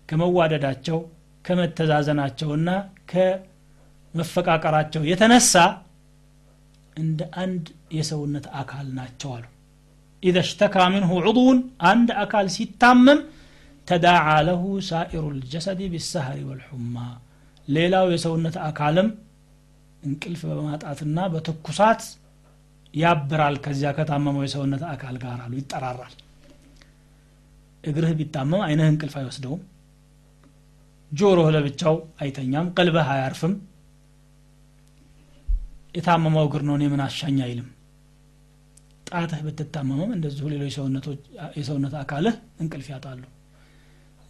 ከመዋደዳቸው 0.08 0.98
ከመተዛዘናቸውና 1.44 2.68
ከመፈቃቀራቸው 4.14 5.02
የተነሳ 5.10 5.54
እንደ 6.96 7.20
አንድ 7.42 7.64
የሰውነት 7.96 8.46
አካል 8.60 8.86
ናቸው 8.98 9.30
አሉ። 9.36 9.44
ኢዘ 10.22 10.36
ሽተካ 10.48 10.76
ምንሁ 10.92 11.10
ዑضውን 11.22 11.58
አንድ 11.90 12.08
አካል 12.22 12.46
ሲታመም 12.54 13.20
ተዳዓ 13.88 14.26
ለሁ 14.46 14.62
ሳኢሩ 14.88 15.24
ልጀሰድ 15.38 15.80
ቢሰህሪ 15.92 16.38
ወልሑማ። 16.50 16.96
ሌላው 17.68 18.06
የሰውነት 18.14 18.56
አካልም 18.68 19.08
እንቅልፍ 20.02 20.40
በማጣትና 20.50 21.18
በትኩሳት 21.32 22.02
ያብራል 22.94 23.56
ከዚያ 23.64 23.90
ከታመመው 23.96 24.42
የሰውነት 24.46 24.82
አካል 24.92 25.16
ጋር 25.22 25.38
አሉ። 25.44 25.52
ይጠራራል። 25.60 26.14
እግርህ 27.84 28.12
ቢታመም 28.18 28.62
አይንህ 28.66 28.88
እንቅልፍ 28.90 29.14
አይወስደውም። 29.20 29.62
ጆሮህ 31.12 31.48
ለብቻው 31.54 31.94
አይተኛም። 32.20 32.68
ቀልበህ 32.76 33.08
አያርፍም። 33.14 33.54
የታመመው 35.94 36.44
እግር 36.46 36.62
ነው 36.68 36.74
እኔ 36.78 36.84
ምን 36.92 37.02
አሻኝ 37.04 37.36
አይልም። 37.44 37.68
ጣትህ 39.08 39.40
ብትታመመም 39.46 40.10
እንደዚሁ 40.16 40.44
ሌሎች 40.52 40.74
የሰውነት 41.58 41.94
አካልህ 42.00 42.34
እንቅልፍ 42.62 42.88
ያጣሉ። 42.92 43.22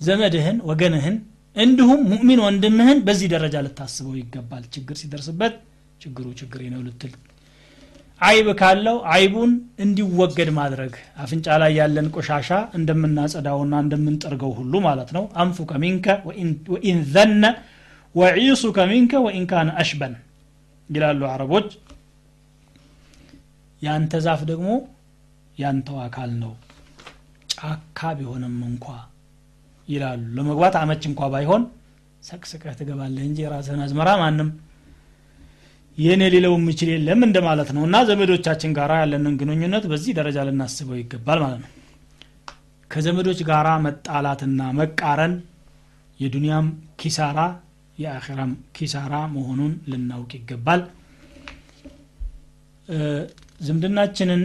ዘመድህን 0.01 0.59
ወገንህን 0.69 1.17
እንዲሁም 1.57 2.01
ሙእሚን 2.11 2.41
ወንድምህን 2.45 2.99
በዚህ 3.07 3.29
ደረጃ 3.35 3.57
ልታስበው 3.67 4.15
ይገባል። 4.21 4.65
ችግር 4.75 4.97
ሲደርስበት 5.01 5.55
ችግሩ 6.01 6.27
ችግሬ 6.41 6.63
ነው 6.73 6.81
ልትል 6.87 7.13
አይብ 8.21 8.49
ካለው 8.61 8.97
አይቡን 9.15 9.51
እንዲወገድ 9.85 10.51
ማድረግ። 10.59 10.93
አፍንጫ 11.23 11.47
ላይ 11.63 11.73
ያለን 11.79 12.07
ቆሻሻ 12.15 12.49
እንደምናጸዳውና 12.79 13.75
እንደምንጠርገው 13.85 14.53
ሁሉ 14.59 14.75
ማለት 14.87 15.11
ነው። 15.17 15.25
አንፉ 15.43 15.67
ከሚንከ 15.71 16.07
ወኢን 16.71 16.99
ዘነ 17.15 17.45
ወዒሱ 18.15 18.63
ከሚንከ 18.77 19.23
ወኢን 19.27 19.47
ካነ 19.51 19.71
አሽበን 19.81 20.15
ይላሉ 20.91 21.21
አረቦች። 21.33 21.69
ያንተ 23.83 24.15
ዛፍ 24.27 24.43
ደግሞ 24.51 24.69
ያንተው 25.59 25.97
አካል 26.05 26.31
ነው። 26.43 26.53
ጫካ 27.55 28.13
ቢሆንም 28.19 28.55
እንኳ 28.69 28.87
ይላሉ። 29.89 30.23
ለመግባት 30.37 30.75
አመች 30.81 31.03
እንኳ 31.11 31.23
ባይሆን 31.33 31.63
ሰቅስቀህ 32.23 32.75
ትገባለህ 32.79 33.25
እንጂ 33.29 33.39
የራስህን 33.45 33.83
አዝመራ 33.85 34.11
ማንም 34.21 34.49
የእኔ 35.99 36.23
ሊለው 36.33 36.53
የሚችል 36.57 36.89
የለም 36.93 37.21
እንደማለት 37.27 37.69
ነው። 37.75 37.83
እና 37.89 37.97
ዘመዶቻችን 38.09 38.71
ጋር 38.79 38.93
ያለንን 39.01 39.35
ግንኙነት 39.41 39.85
በዚህ 39.91 40.13
ደረጃ 40.19 40.39
ልናስበው 40.49 40.97
ይገባል 41.01 41.39
ማለት 41.45 41.61
ነው። 41.65 41.71
ከዘመዶች 42.91 43.41
ጋር 43.49 43.67
መጣላትና 43.85 44.61
መቃረን 44.81 45.35
የዱንያም 46.21 46.67
ኪሳራ 47.01 47.39
የአኼራም 47.99 48.53
ኪሳራ 48.77 49.15
መሆኑን 49.35 49.73
ልናውቅ 49.91 50.31
ይገባል። 50.39 50.83
ዝምድናችንን 53.67 54.43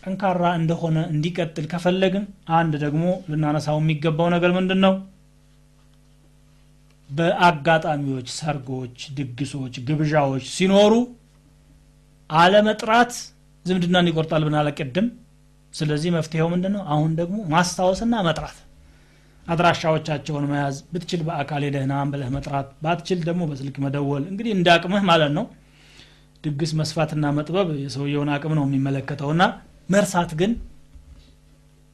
ጠንካራ 0.00 0.44
እንደሆነ 0.60 0.98
እንዲቀጥል 1.12 1.66
ከፈለግን 1.72 2.24
አንድ 2.58 2.74
ደግሞ 2.84 3.02
ልናነሳው 3.30 3.78
የሚገባው 3.80 4.28
ነገር 4.34 4.52
ምንድን 4.56 4.80
ነው 4.84 4.94
በአጋጣሚዎች 7.10 8.28
ሰርጎች 8.36 8.98
ድግሶች 9.16 9.74
ግብዣዎች 9.88 10.44
ሲኖሩ 10.54 10.92
አለመጥራት 12.30 13.12
ዝምድናን 13.64 14.08
ይቆርጣል 14.10 14.42
ብናለ 14.48 14.68
ቅድም 14.78 15.06
ስለዚህ 15.74 16.10
መፍትሄው 16.16 16.48
ምንድን 16.52 16.72
ነው 16.76 16.82
አሁን 16.92 17.10
ደግሞ 17.18 17.38
ማስታወስና 17.52 18.14
መጥራት። 18.26 18.56
አድራሻዎቻቸውን 19.46 20.44
መያዝ። 20.50 20.76
ብትችል 20.92 21.20
በአካል 21.28 21.62
ሄደህና 21.66 21.94
ብለህ 22.12 22.28
መጥራት። 22.34 22.68
ባትችል 22.82 23.20
ደግሞ 23.28 23.42
በስልክ 23.50 23.76
መደወል። 23.84 24.24
እንግዲህ 24.30 24.52
እንደ 24.56 24.68
አቅምህ 24.74 25.02
ማለት 25.10 25.32
ነው። 25.38 25.44
ድግስ 26.44 26.70
መስፋትና 26.80 27.24
መጥበብ 27.38 27.68
የሰውየውን 27.82 28.30
አቅም 28.34 28.52
ነው 28.58 28.64
የሚመለከተውና 28.68 29.42
መርሳት 29.88 30.30
ግን 30.40 30.52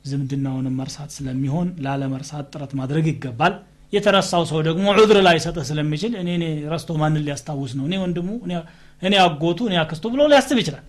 ዝምድናውንም 0.05 0.77
መርሳት 0.81 1.11
ስለሚሆን 1.17 1.69
ላለመርሳት 1.85 2.47
ጥረት 2.53 2.73
ማድረግ 2.81 3.07
ይገባል 3.13 3.55
የተረሳው 3.93 4.43
ሰው 4.51 4.61
ደግሞ 4.67 4.87
ዑድር 4.97 5.19
ላይ 5.27 5.37
ሰጠህ 5.45 5.65
ስለሚችል 5.69 6.13
እኔ 6.21 6.29
እኔ 6.39 6.45
ረስቶ 6.73 6.91
ማንን 7.01 7.23
ሊያስታውስ 7.27 7.73
ነው? 7.79 7.85
እኔ 7.89 7.95
ወንድሙ 8.03 8.29
እኔ 9.03 9.15
አጎቱ 9.25 9.59
እኔ 9.69 9.75
አክስቱ 9.83 10.05
ብሎ 10.13 10.23
ሊያስብ 10.33 10.59
ይችላል። 10.63 10.85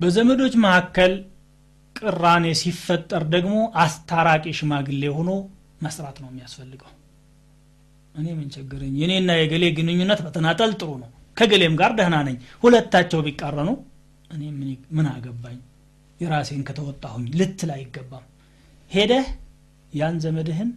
በዘመዶች 0.00 0.54
መካከል 0.64 1.12
ቅራኔ 1.96 2.46
ሲፈጠር 2.60 3.22
ደግሞ 3.34 3.54
አስታራቂ 3.82 4.44
ሽማግሌ 4.58 5.02
ሆኖ 5.16 5.30
መስራት 5.84 6.16
ነው 6.22 6.28
የሚያስፈልገው። 6.32 6.90
እኔ 8.14 8.26
ምን 8.38 8.48
ቸገረኝ? 8.54 8.92
የኔና 9.02 9.30
የገሌ 9.38 9.64
ግንኙነት 9.78 10.20
በተናጠል 10.26 10.72
ጥሩ 10.80 10.90
ነው። 11.02 11.08
ከገሌም 11.36 11.74
ጋር 11.80 11.92
ደህና 11.98 12.16
ነኝ። 12.28 12.36
ሁለታቸው 12.62 13.22
ቢቃረኑ 13.26 13.70
እኔ 14.30 14.42
ምን 14.96 15.06
አገባኝ? 15.12 15.58
የራሴን 16.20 16.62
ከተወጣሁኝ 16.68 17.24
ልትል 17.38 17.70
አይገባም። 17.76 18.24
ሄደህ 18.90 19.26
ያን 19.94 20.16
ዘመድህን 20.24 20.70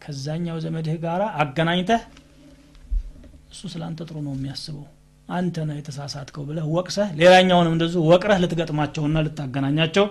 ከዛኛው 0.00 0.56
ዘመድህ 0.64 0.96
ጋር 1.04 1.20
አገናኝተህ 1.42 2.02
እሱ 3.52 3.62
ስለ 3.72 3.82
አንተ 3.88 4.00
ጥሩ 4.08 4.16
ነው 4.26 4.32
የሚያስበው። 4.36 4.86
አንተ 5.28 5.56
ነህ 5.68 5.76
የተሳሳትከው 5.80 6.44
ብለህ 6.48 6.64
ወቅሰህ 6.76 7.08
ሌላኛውንም 7.20 7.74
እንደዚሁ 7.76 8.00
ወቅረህ 8.10 8.38
ልትገጥማቸውና 8.42 9.18
ልታገናኛቸው 9.26 10.06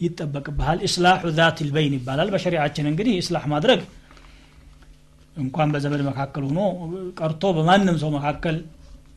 ይጠበቅብሃል። 0.00 0.78
ኢስላሑ 0.88 1.30
ዛት 1.38 1.58
ልበይን 1.66 1.94
ይባላል። 1.98 2.30
በሸሪዓችን 2.34 2.90
እንግዲህ 2.92 3.14
ኢስላሕ 3.22 3.44
ማድረግ 3.52 3.80
እንኳን 5.36 5.68
በዘመድ 5.74 6.02
መካከል 6.08 6.42
ሆኖ 6.48 6.60
ቀርቶ 7.20 7.52
በማንም 7.56 7.96
ሰው 8.02 8.10
መካከል 8.16 8.56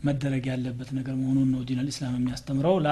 መደረግ 0.04 0.44
ያለበት 0.52 0.90
ነገር 0.98 1.16
መሆኑን 1.22 1.50
ነው 1.54 1.62
ዲን 1.68 1.80
ልእስላም 1.86 2.16
የሚያስተምረው። 2.18 2.76
ላ 2.86 2.90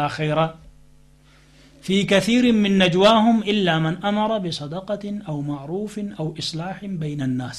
في 1.84 1.96
كثير 2.04 2.44
من 2.62 2.72
نجواهم 2.78 3.36
إلا 3.52 3.74
من 3.78 3.94
أمر 4.04 4.30
بصدقة 4.38 5.04
أو 5.28 5.36
معروف 5.42 5.94
أو 6.20 6.26
إصلاح 6.42 6.78
بين 7.02 7.20
الناس 7.22 7.58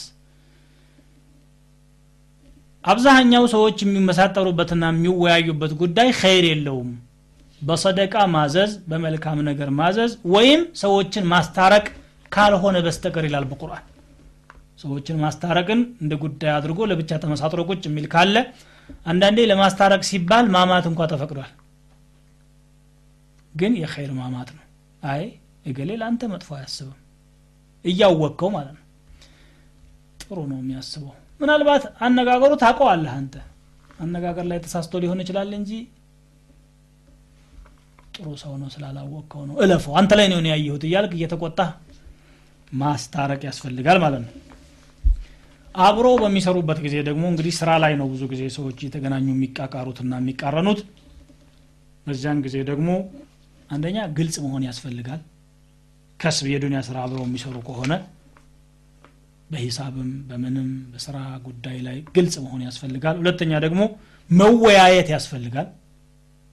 አብዛኛው 2.84 3.44
ሰዎች 3.54 3.78
የሚመሳጠሩበትና 3.84 4.84
የሚወያዩበት 4.92 5.72
ጉዳይ 5.82 6.10
ኸይር 6.20 6.46
የለውም 6.50 6.90
በሰደቃ 7.62 8.16
ማዘዝ 8.36 8.72
በመልካም 8.90 9.40
ነገር 9.50 9.70
ማዘዝ 9.80 10.12
ወይም 10.36 10.62
ሰዎችን 10.84 11.26
ማስታረቅ 11.34 11.86
ካልሆነ 12.32 12.78
በስተቀር 12.86 13.26
ይላል 13.28 13.46
በቁርአን 13.52 13.86
ሰዎችን 14.84 15.18
ማስታረቅን 15.24 15.82
እንደ 16.04 16.14
ጉዳይ 16.24 16.52
አድርጎ 16.58 16.88
ለብቻ 16.92 17.12
ተመሳጥሮ 17.24 17.62
ቁጭ 17.72 17.84
የሚል 17.90 18.06
ካለ 18.14 18.36
አንዳንዴ 19.12 19.40
ለማስታረቅ 19.52 20.02
ሲባል 20.12 20.46
ማማት 20.56 20.86
እንኳ 20.92 21.10
ተፈቅዷል 21.14 21.52
ግን 23.55 23.73
የኸይር 23.81 24.13
ማማት 24.19 24.49
ነው። 24.57 24.65
አይ 25.07 25.25
እገሌ 25.67 25.91
ለአንተ 26.01 26.23
መጥፎ 26.33 26.49
አያስብም። 26.59 26.99
እያወቅከው 27.85 28.49
ማለት 28.55 28.75
ነው። 28.77 28.83
ጥሩ 30.23 30.39
ነው 30.51 30.59
የሚያስበው። 30.61 31.13
ምናልባት 31.41 31.85
አነጋገሩ 32.07 32.53
ታውቀዋለህ 32.63 33.13
አንተ። 33.19 33.35
አነጋገር 34.01 34.47
ላይ 34.51 34.59
ተሳስቶ 34.65 35.01
ሊሆን 35.03 35.21
ይችላል 35.25 35.51
እንጂ 35.59 35.71
ጥሩ 38.15 38.29
ሰው 38.43 38.53
ነው 38.61 38.69
ስላላወቅከው 38.75 39.43
ነው። 39.49 39.55
እለፈው 39.65 39.93
አንተ 40.01 40.13
ላይ 40.19 40.27
ነው 40.33 40.41
ያየሁት 40.53 40.83
እያልክ 40.89 41.13
እየተቆጣ 41.19 41.61
ማስታረቅ 42.73 43.41
ያስፈልጋል 43.49 43.99
ማለት 44.05 44.23
ነው። 44.27 44.33
አብሮ 45.75 46.07
በሚሰሩበት 46.21 46.79
ጊዜ 46.85 46.97
ደግሞ 47.09 47.25
እንግዲህ 47.31 47.53
ስራ 47.59 47.71
ላይ 47.83 47.93
ነው 48.01 48.07
ብዙ 48.13 48.23
ጊዜ 48.33 48.43
ሰዎች 48.57 48.79
የተገናኙ 48.85 49.27
የሚቃቃሩትና 49.33 50.13
የሚቃረኑት። 50.21 50.81
በዚያን 52.07 52.41
ጊዜ 52.45 52.57
ደግሞ 52.71 52.89
አንደኛ 53.71 53.99
ግልጽ 54.17 54.37
መሆን 54.45 54.65
ያስፈልጋል። 54.69 55.21
ከስብ 56.21 56.47
የዱንያ 56.51 56.81
ስራ 56.89 56.97
አብረው 57.05 57.25
የሚሰሩ 57.27 57.57
ከሆነ 57.69 57.93
በሂሳብም 59.51 60.11
በምንም 60.29 60.69
በስራ 60.93 61.17
ጉዳይ 61.47 61.79
ላይ 61.87 61.97
ግልጽ 62.17 62.35
መሆን 62.45 62.63
ያስፈልጋል። 62.67 63.17
ሁለተኛ 63.23 63.53
ደግሞ 63.65 63.81
መወያየት 64.31 65.09
ያስፈልጋል። 65.15 65.69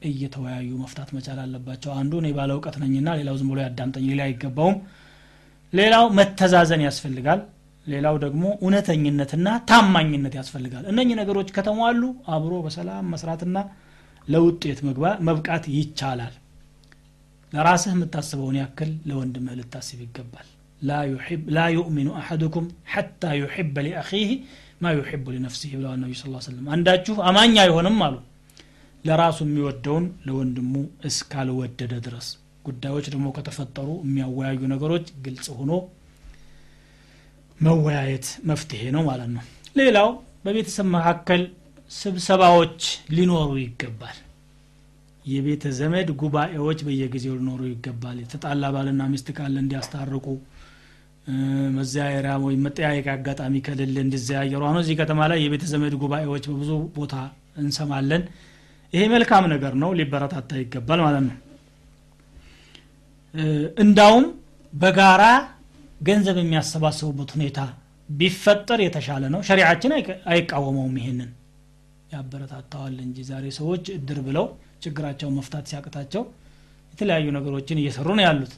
እየተወያዩ 0.02 0.70
መፍታት 0.82 1.10
መቻል 1.16 1.40
አለባቸው። 1.44 1.92
አንዱ 2.00 2.14
እኔ 2.22 2.28
ባለ 2.38 2.52
እውቀት 2.56 2.76
ነኝና 2.84 3.10
ሌላው 3.20 3.36
ዝም 3.40 3.50
ብሎ 3.52 3.60
ያዳምጠኝ 3.66 4.06
ሌላ 4.12 4.22
አይገባውም። 4.28 4.78
ሌላው 5.74 6.06
መተዛዘን 6.18 6.82
ያስፈልጋል። 6.88 7.42
ሌላው 7.86 8.16
ደግሞ 8.24 8.44
እውነተኝነትና 8.62 9.48
ታማኝነት 9.70 10.34
ያስፈልጋል። 10.40 10.84
እነኚህ 10.92 11.16
ነገሮች 11.22 11.50
ከተሟሉ 11.56 12.02
አብሮ 12.36 12.54
በሰላም 12.66 13.10
መስራትና 13.14 13.58
ለውጤት 14.28 14.80
መብቃት 15.28 15.66
ይቻላል 15.78 16.34
ለራስህ 17.54 17.92
የምታስበውን 17.94 18.58
ያክል 18.60 18.92
ለወንድምህ 19.10 19.56
ልታስብ 19.60 20.00
ይገባል። 20.06 20.48
ላ 21.56 21.64
ዩእሚኑ 21.76 22.10
አሐዱኩም 22.20 22.66
ሐታ 22.94 23.32
ዩሕበ 23.40 23.76
ሊአኺህ 23.86 24.30
ማ 24.82 24.94
ዩሕቡ 24.98 25.26
ሊነፍሲህ 25.34 25.72
ብለዋል 25.78 25.98
ነቢ 26.04 26.14
ስ 26.20 26.44
ሰለም 26.46 26.68
አንዳችሁ 26.76 27.16
አማኝ 27.30 27.56
አይሆንም 27.64 27.98
አሉ። 28.06 28.16
ለራሱ 29.06 29.40
የሚወደውን 29.46 30.06
ለወንድሙ 30.28 30.74
እስካልወደደ 31.10 31.94
ድረስ። 32.08 32.28
ጉዳዮች 32.66 33.06
ደግሞ 33.14 33.28
ከተፈጠሩ 33.36 33.90
የሚያወያዩ 34.04 34.60
ነገሮች 34.74 35.06
ግልጽ 35.26 35.48
ሆኖ 35.60 35.72
መወያየት 37.60 38.28
መፍትሄ 38.50 38.84
ነው 38.96 39.04
ማለት 39.08 39.30
ነው። 39.36 39.44
ሌላው 39.76 40.10
በቤተሰብ 40.46 40.88
መካከል 40.96 41.42
ስብሰባዎች 41.92 42.82
ሊኖሩ 43.16 43.52
ይገባል 43.64 44.18
የቤተ 45.26 45.64
ዘመድ 45.78 46.10
ጉባኤዎች 46.22 46.80
በየጊዜው 46.86 47.36
ሊኖሩ 47.40 47.62
ይገባል። 47.70 48.18
የተጣላ 48.22 48.72
ባልና 48.76 49.02
ሚስት 49.12 49.28
ካለ 49.38 49.56
እንዲያስታርቁ 49.64 50.26
መዘያየሪያ 51.76 52.34
ወይም 52.46 52.62
መጠያየቅ 52.66 53.08
አጋጣሚ 53.14 53.56
ከሌለ 53.66 53.98
እንዲዘያየሩ። 54.06 54.62
አሁን 54.68 54.80
እዚህ 54.82 54.96
ከተማ 55.02 55.28
ላይ 55.32 55.40
የቤተ 55.44 55.66
ዘመድ 55.74 55.94
ጉባኤዎች 56.04 56.46
በብዙ 56.52 56.72
ቦታ 56.96 57.16
እንሰማለን። 57.62 58.24
ይሄ 58.94 59.04
መልካም 59.14 59.46
ነገር 59.54 59.74
ነው 59.82 59.92
ሊበረታታ 60.00 60.52
ይገባል 60.62 61.02
ማለት 61.06 61.24
ነው። 61.28 61.38
እንዳውም 63.84 64.26
በጋራ 64.74 65.24
ገንዘብ 66.02 66.38
የሚያሰባስቡበት 66.42 67.30
ሁኔታ 67.36 67.60
ቢፈጠር 68.10 68.80
የተሻለ 68.84 69.24
ነው። 69.34 69.42
ሸሪዓችን 69.48 69.92
አይቃወመውም 70.32 70.96
ይሄንን 71.00 71.30
ያበረታታዋል 72.12 72.96
እንጂ 73.06 73.18
ዛሬ 73.30 73.46
ሰዎች 73.58 73.86
እድር 73.96 74.20
ብለው 74.28 74.46
ችግራቸውን 74.84 75.36
መፍታት 75.40 75.66
ሲያቅታቸው 75.72 76.24
የተለያዩ 76.94 77.28
ነገሮችን 77.38 77.80
እየሰሩ 77.82 78.08
ነው 78.18 78.24
ያሉት። 78.28 78.54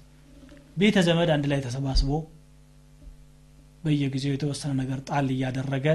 ቤተ 0.77 0.97
ዘመድ 1.07 1.29
አንድ 1.33 1.45
ላይ 1.51 1.59
ተሰባስቦ 1.65 2.09
በየጊዜው 3.83 4.33
የተወሰነ 4.35 4.71
ነገር 4.81 4.99
ጣል 5.07 5.27
እያደረገ 5.35 5.87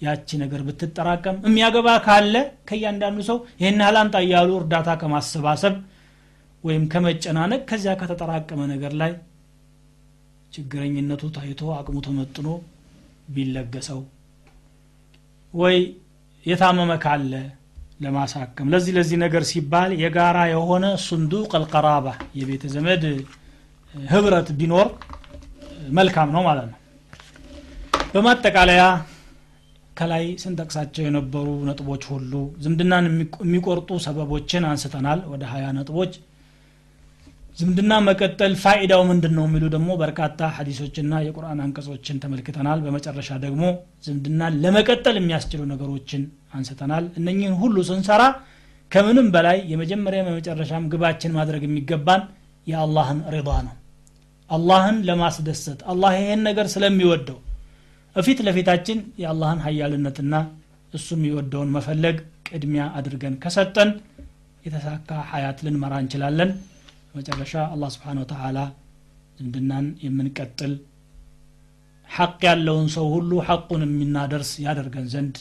ያቺ 0.00 0.28
ነገር 0.42 0.60
ብትጠራቀም 0.66 1.36
የሚያገባ 1.46 1.88
ካለ 2.04 2.34
ከእያንዳንዱ 2.68 3.18
ሰው 3.28 3.38
ይህን 3.60 3.80
አምጣ 4.00 4.16
እያሉ 4.26 4.50
እርዳታ 4.60 4.90
ከማሰባሰብ 5.00 5.74
ወይም 6.64 6.84
ከመጨናነቅ 6.92 7.60
ከዚያ 7.70 7.92
ከተጠራቀመ 8.00 8.60
ነገር 8.72 8.92
ላይ 9.02 9.12
ችግረኝነቱ 10.52 11.22
ታይቶ 11.36 11.62
አቅሙ 11.76 11.96
ተመጥኖ 12.06 12.48
ቢለገሰው 13.34 14.00
ወይ 15.54 15.78
የታመመ 16.48 16.92
ካለ 17.04 17.32
ለማሳከም። 18.00 18.70
ለዚህ 18.72 18.92
ለዚህ 18.96 19.16
ነገር 19.24 19.42
ሲባል 19.50 19.90
የጋራ 20.02 20.38
የሆነ 20.52 20.86
ሱንዱቅ 21.06 21.50
አልቀራባ 21.58 22.06
የቤተ 22.38 22.64
ዘመድ 22.74 23.04
ህብረት 23.94 24.48
ቢኖር 24.58 24.88
መልካም 25.98 26.28
ነው 26.36 26.42
ማለት 26.48 26.66
ነው። 26.70 26.76
በማጠቃለያ 28.12 28.82
ከላይ 29.96 30.24
ስንጠቅሳቸው 30.42 31.02
የነበሩ 31.04 31.46
ነጥቦች 31.68 32.02
ሁሉ 32.10 32.32
ዝምድናን 32.64 33.06
የሚቆርጡ 33.44 33.90
ሰበቦችን 34.04 34.66
አንስተናል። 34.68 35.20
ወደ 35.32 35.44
ሀያ 35.52 35.66
ነጥቦች 35.78 36.12
ዝምድና 37.58 37.92
መቀጠል 38.06 38.52
ፋኢዳው 38.62 39.00
ምንድን 39.08 39.32
ነው 39.36 39.44
የሚሉ 39.46 39.64
ደግሞ 39.72 39.90
በርካታ 40.02 40.48
ሀዲሶችና 40.56 41.14
የቁርአን 41.24 41.62
አንቀጾችን 41.64 42.20
ተመልክተናል። 42.24 42.78
በመጨረሻ 42.84 43.30
ደግሞ 43.44 43.62
ዝምድናን 44.06 44.58
ለመቀጠል 44.64 45.16
የሚያስችሉ 45.18 45.62
ነገሮችን 45.72 46.22
አንስተናል። 46.50 47.04
እነኝህን 47.18 47.56
ሁሉ 47.62 47.76
ስንሰራ 47.88 48.22
ከምንም 48.92 49.26
በላይ 49.34 49.58
የመጀመሪያ 49.70 50.20
የመጨረሻም 50.22 50.88
ግባችን 50.92 51.34
ማድረግ 51.38 51.62
የሚገባን 51.66 52.22
የአላህን 52.66 53.20
ሪዳ 53.34 53.50
ነው። 53.66 53.74
አላህን 54.50 54.98
ለማስደሰት 55.08 55.80
አላህ 55.92 56.10
ይሄን 56.18 56.40
ነገር 56.48 56.66
ስለሚወደው 56.74 57.38
እፊት 58.16 58.38
ለፊታችን 58.46 58.98
የአላህን 59.22 59.60
ሀያልነትና 59.66 60.34
እሱ 60.92 61.08
የሚወደውን 61.16 61.72
መፈለግ 61.76 62.16
ቅድሚያ 62.48 62.84
አድርገን 62.98 63.34
ከሰጠን 63.42 63.90
የተሳካ 64.64 65.10
ሀያት 65.30 65.58
ልንመራ 65.66 65.94
እንችላለን። 66.02 66.50
መጨረሻ 67.14 67.54
አላህ 67.74 67.88
ስብሓን 67.94 68.20
ወተላ 68.22 68.58
ዝምድናን 69.38 69.86
የምንቀጥል 70.04 70.72
ሐቅ 72.10 72.40
ያለውን 72.48 72.86
ሰው 72.94 73.06
ሁሉ 73.14 73.30
ሐቁን 73.48 73.82
የሚናደርስ 73.86 74.50
ያደርገን 74.64 75.06
ዘንድ 75.12 75.36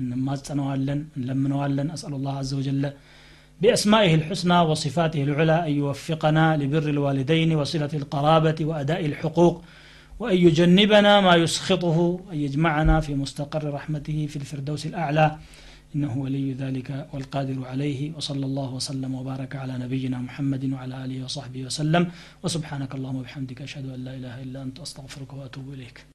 እንማጸነዋለን 0.00 1.00
እንለምነዋለን 1.18 1.88
አስአል 1.96 2.14
ላህ 2.26 2.36
አዘ 2.42 2.52
ወጀለ 2.60 2.84
بأسمائه 3.62 4.12
الحسنى 4.20 4.58
وصفاته 4.70 5.20
العلى 5.28 5.56
أن 5.68 5.72
يوفقنا 5.80 6.44
لبر 6.60 6.86
الوالدين 6.94 7.50
وصلة 7.60 7.92
القرابة 8.00 8.58
وأداء 8.68 9.02
الحقوق 9.10 9.56
وأن 10.20 10.36
يجنبنا 10.46 11.12
ما 11.26 11.34
يسخطه 11.42 11.98
أن 12.32 12.38
يجمعنا 12.46 12.96
في 13.00 13.12
مستقر 13.22 13.62
رحمته 13.78 14.18
في 14.30 14.36
الفردوس 14.36 14.82
الأعلى 14.90 15.26
إنه 15.94 16.12
ولي 16.24 16.52
ذلك 16.62 16.88
والقادر 17.12 17.58
عليه 17.70 18.00
وصلى 18.16 18.44
الله 18.46 18.70
وسلم 18.78 19.14
وبارك 19.14 19.52
على 19.62 19.74
نبينا 19.84 20.18
محمد 20.18 20.62
وعلى 20.72 20.94
آله 21.04 21.18
وصحبه 21.24 21.60
وسلم 21.68 22.02
وسبحانك 22.42 22.90
اللهم 22.94 23.16
وبحمدك 23.20 23.58
أشهد 23.62 23.86
أن 23.94 24.00
لا 24.06 24.12
إله 24.18 24.34
إلا 24.44 24.58
أنت 24.66 24.76
أستغفرك 24.86 25.30
وأتوب 25.38 25.66
إليك 25.76 26.11